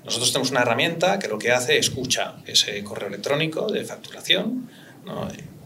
Nosotros 0.04 0.32
tenemos 0.32 0.50
una 0.50 0.60
herramienta 0.60 1.18
que 1.18 1.28
lo 1.28 1.38
que 1.38 1.52
hace 1.52 1.78
es 1.78 1.86
escucha 1.86 2.36
ese 2.46 2.82
correo 2.82 3.08
electrónico 3.08 3.70
de 3.70 3.84
facturación, 3.84 4.68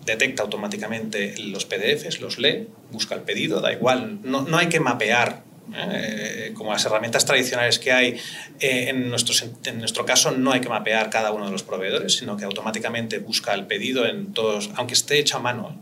detecta 0.05 0.43
automáticamente 0.43 1.35
los 1.39 1.65
PDFs, 1.65 2.21
los 2.21 2.39
lee, 2.39 2.69
busca 2.91 3.15
el 3.15 3.23
pedido, 3.23 3.61
da 3.61 3.73
igual, 3.73 4.19
no, 4.23 4.43
no 4.43 4.59
hay 4.59 4.69
que 4.69 4.81
mapear 4.81 5.43
eh, 5.77 6.53
como 6.55 6.73
las 6.73 6.85
herramientas 6.85 7.25
tradicionales 7.25 7.79
que 7.79 7.93
hay, 7.93 8.21
eh, 8.59 8.87
en, 8.89 9.09
nuestro, 9.09 9.35
en 9.65 9.79
nuestro 9.79 10.05
caso 10.05 10.33
no 10.33 10.53
hay 10.53 10.61
que 10.61 10.69
mapear 10.69 11.11
cada 11.11 11.33
uno 11.33 11.47
de 11.47 11.53
los 11.53 11.63
proveedores, 11.63 12.17
sino 12.17 12.37
que 12.37 12.45
automáticamente 12.45 13.19
busca 13.19 13.55
el 13.55 13.67
pedido 13.67 14.07
en 14.07 14.33
todos, 14.33 14.71
aunque 14.75 14.95
esté 14.95 15.19
hecho 15.19 15.37
a 15.37 15.41
mano, 15.41 15.81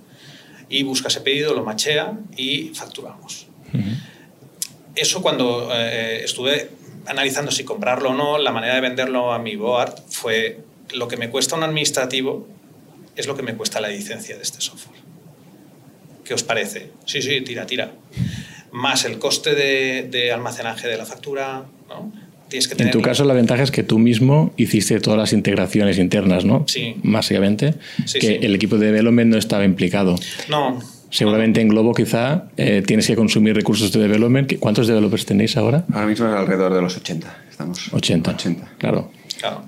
y 0.69 0.83
busca 0.83 1.09
ese 1.09 1.21
pedido, 1.21 1.55
lo 1.55 1.65
machea 1.65 2.19
y 2.37 2.69
facturamos. 2.75 3.47
Eso 4.95 5.23
cuando 5.23 5.71
eh, 5.73 6.25
estuve 6.25 6.71
analizando 7.07 7.51
si 7.51 7.65
comprarlo 7.65 8.11
o 8.11 8.15
no, 8.15 8.39
la 8.39 8.53
manera 8.53 8.75
de 8.75 8.81
venderlo 8.81 9.33
a 9.33 9.39
mi 9.39 9.57
board 9.57 9.95
fue 10.09 10.61
lo 10.93 11.09
que 11.09 11.17
me 11.17 11.31
cuesta 11.31 11.57
un 11.57 11.63
administrativo 11.63 12.47
es 13.17 13.27
lo 13.27 13.37
que 13.37 13.43
me 13.43 13.55
cuesta 13.57 13.81
la 13.81 13.89
licencia 13.89 14.37
de 14.37 14.43
este 14.43 14.61
software. 14.61 15.01
¿Qué 16.25 16.35
os 16.35 16.43
parece? 16.43 16.91
Sí, 17.05 17.21
sí, 17.23 17.41
tira, 17.41 17.67
tira 17.67 17.93
más 18.71 19.05
el 19.05 19.19
coste 19.19 19.55
de, 19.55 20.33
almacenaje 20.33 20.89
de 20.89 20.97
la 20.97 21.07
factura. 21.07 21.65
¿no? 21.89 22.13
Tienes 22.49 22.69
que 22.69 22.83
en 22.83 22.91
tu 22.91 23.03
caso, 23.03 23.25
la 23.25 23.35
ventaja 23.35 23.63
es 23.63 23.71
que 23.71 23.83
tú 23.83 23.99
mismo 23.99 24.53
hiciste 24.57 24.99
todas 25.01 25.19
las 25.19 25.33
integraciones 25.33 25.99
internas, 25.99 26.45
¿no? 26.45 26.65
Sí. 26.67 26.97
Básicamente, 27.03 27.75
que 28.21 28.37
el 28.37 28.55
equipo 28.55 28.79
de 28.79 28.87
development 28.87 29.31
no 29.31 29.39
estaba 29.39 29.65
implicado. 29.65 30.17
No. 30.49 30.81
Seguramente 31.11 31.61
en 31.61 31.69
Globo 31.69 31.95
quizá 31.95 32.49
eh, 32.57 32.83
tienes 32.87 33.07
que 33.07 33.17
consumir 33.17 33.55
recursos 33.55 33.93
de 33.93 34.01
development. 34.01 34.59
¿Cuántos 34.59 34.87
developers 34.87 35.25
tenéis 35.25 35.57
ahora? 35.57 35.85
Ahora 35.93 36.07
mismo 36.07 36.27
es 36.27 36.35
alrededor 36.35 36.75
de 36.75 36.83
los 36.83 36.97
80. 36.97 37.45
Estamos 37.51 37.93
80. 37.93 38.31
80. 38.31 38.73
Claro. 38.79 39.11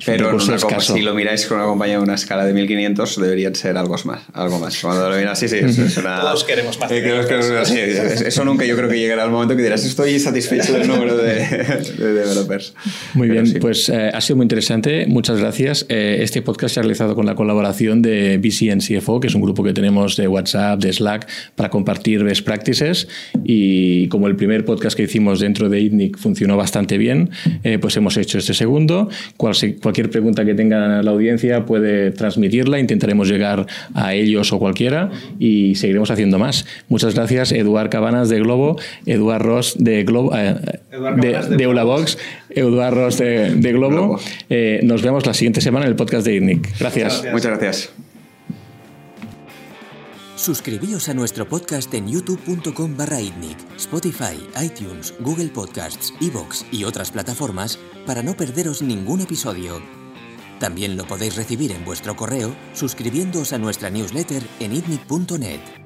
Pero 0.05 0.39
si 0.81 1.03
lo 1.03 1.15
miráis 1.15 1.47
con 1.47 1.59
una 1.59 1.67
compañía 1.67 1.97
de 1.97 2.03
una 2.03 2.15
escala 2.15 2.45
de 2.45 2.53
1500, 2.53 3.21
deberían 3.21 3.55
ser 3.55 3.77
algo 3.77 3.97
más. 4.05 4.23
Algo 4.33 4.59
más. 4.59 4.79
Cuando 4.81 5.09
lo 5.09 5.17
miras, 5.17 5.39
sí, 5.39 5.49
sí, 5.49 5.57
es 5.57 5.97
una... 5.97 6.21
Todos 6.21 6.45
queremos 6.45 6.79
más. 6.79 6.91
Eh, 6.91 8.27
eso 8.27 8.45
nunca 8.45 8.65
yo 8.65 8.77
creo 8.77 8.89
que 8.89 8.99
llegará 8.99 9.25
al 9.25 9.31
momento 9.31 9.57
que 9.57 9.63
dirás, 9.63 9.85
estoy 9.85 10.19
satisfecho 10.19 10.73
del 10.73 10.89
número 10.89 11.17
de, 11.17 11.47
developers. 11.99 12.75
Muy 13.15 13.29
bien, 13.29 13.53
pues 13.61 13.89
eh, 13.89 14.11
ha 14.13 14.21
sido 14.21 14.37
muy 14.37 14.45
interesante. 14.45 15.07
Muchas 15.07 15.39
gracias. 15.39 15.87
Eh, 15.89 16.19
este 16.21 16.43
podcast 16.43 16.75
se 16.75 16.81
ha 16.81 16.83
realizado 16.83 17.15
con 17.15 17.27
la 17.27 17.35
colaboración 17.35 18.03
de 18.03 18.39
BCN 18.39 18.81
CFO, 18.81 19.21
que 19.21 19.29
es 19.29 19.35
un 19.35 19.43
grupo 19.43 19.63
que 19.63 19.73
tenemos 19.73 20.17
de 20.17 20.29
WhatsApp, 20.29 20.81
de 20.81 20.93
Slack, 20.93 21.29
para 21.55 21.71
compartir 21.71 22.25
best 22.25 22.45
practices. 22.45 23.09
Y 23.45 24.09
como 24.09 24.27
el 24.27 24.37
primer 24.37 24.65
podcast 24.65 24.97
que 24.97 25.05
hicimos 25.05 25.41
dentro 25.41 25.69
de 25.69 25.81
ITNIC 25.81 26.19
funcionó 26.19 26.57
bastante 26.57 26.99
bien, 26.99 27.31
pues 27.81 27.97
hemos 27.97 28.17
hecho 28.17 28.39
este 28.39 28.55
segundo. 28.55 29.09
¿Cuál 29.37 29.50
cualquier 29.81 30.11
pregunta 30.11 30.45
que 30.45 30.55
tenga 30.55 31.03
la 31.03 31.11
audiencia 31.11 31.65
puede 31.67 32.11
transmitirla, 32.11 32.79
intentaremos 32.79 33.29
llegar 33.29 33.67
a 33.95 34.15
ellos 34.15 34.53
o 34.53 34.59
cualquiera 34.59 35.11
y 35.39 35.75
seguiremos 35.75 36.11
haciendo 36.11 36.39
más. 36.39 36.67
Muchas 36.89 37.15
gracias, 37.15 37.53
Eduard 37.53 37.91
Cabanas 37.91 38.29
de 38.29 38.41
Globo, 38.41 38.77
Eduard 39.07 39.43
Ross 39.43 39.75
de 39.79 40.05
Globo, 40.05 40.37
eh, 40.37 40.57
de, 40.91 41.65
Eduard 42.51 42.95
Ross 42.95 43.19
de, 43.19 43.73
Globo. 43.73 44.21
Eh, 44.49 44.81
nos 44.83 45.03
vemos 45.03 45.27
la 45.27 45.35
siguiente 45.35 45.61
semana 45.61 45.87
en 45.87 45.91
el 45.91 45.97
podcast 45.97 46.27
de 46.27 46.37
ITNIC. 46.37 46.79
gracias. 46.79 47.25
Muchas 47.33 47.59
gracias. 47.59 48.10
Suscribíos 50.41 51.11
a 51.11 51.13
nuestro 51.13 51.47
podcast 51.47 51.93
en 51.93 52.09
youtube.com 52.09 52.97
barra 52.97 53.21
itnic, 53.21 53.59
Spotify, 53.77 54.41
iTunes, 54.59 55.13
Google 55.21 55.49
Podcasts, 55.49 56.15
Evox 56.19 56.65
y 56.73 56.85
otras 56.85 57.11
plataformas 57.11 57.79
para 58.07 58.23
no 58.23 58.35
perderos 58.35 58.81
ningún 58.81 59.21
episodio. 59.21 59.83
También 60.59 60.97
lo 60.97 61.05
podéis 61.05 61.37
recibir 61.37 61.73
en 61.73 61.85
vuestro 61.85 62.17
correo 62.17 62.57
suscribiéndoos 62.73 63.53
a 63.53 63.59
nuestra 63.59 63.91
newsletter 63.91 64.43
en 64.61 64.73
itnic.net. 64.73 65.80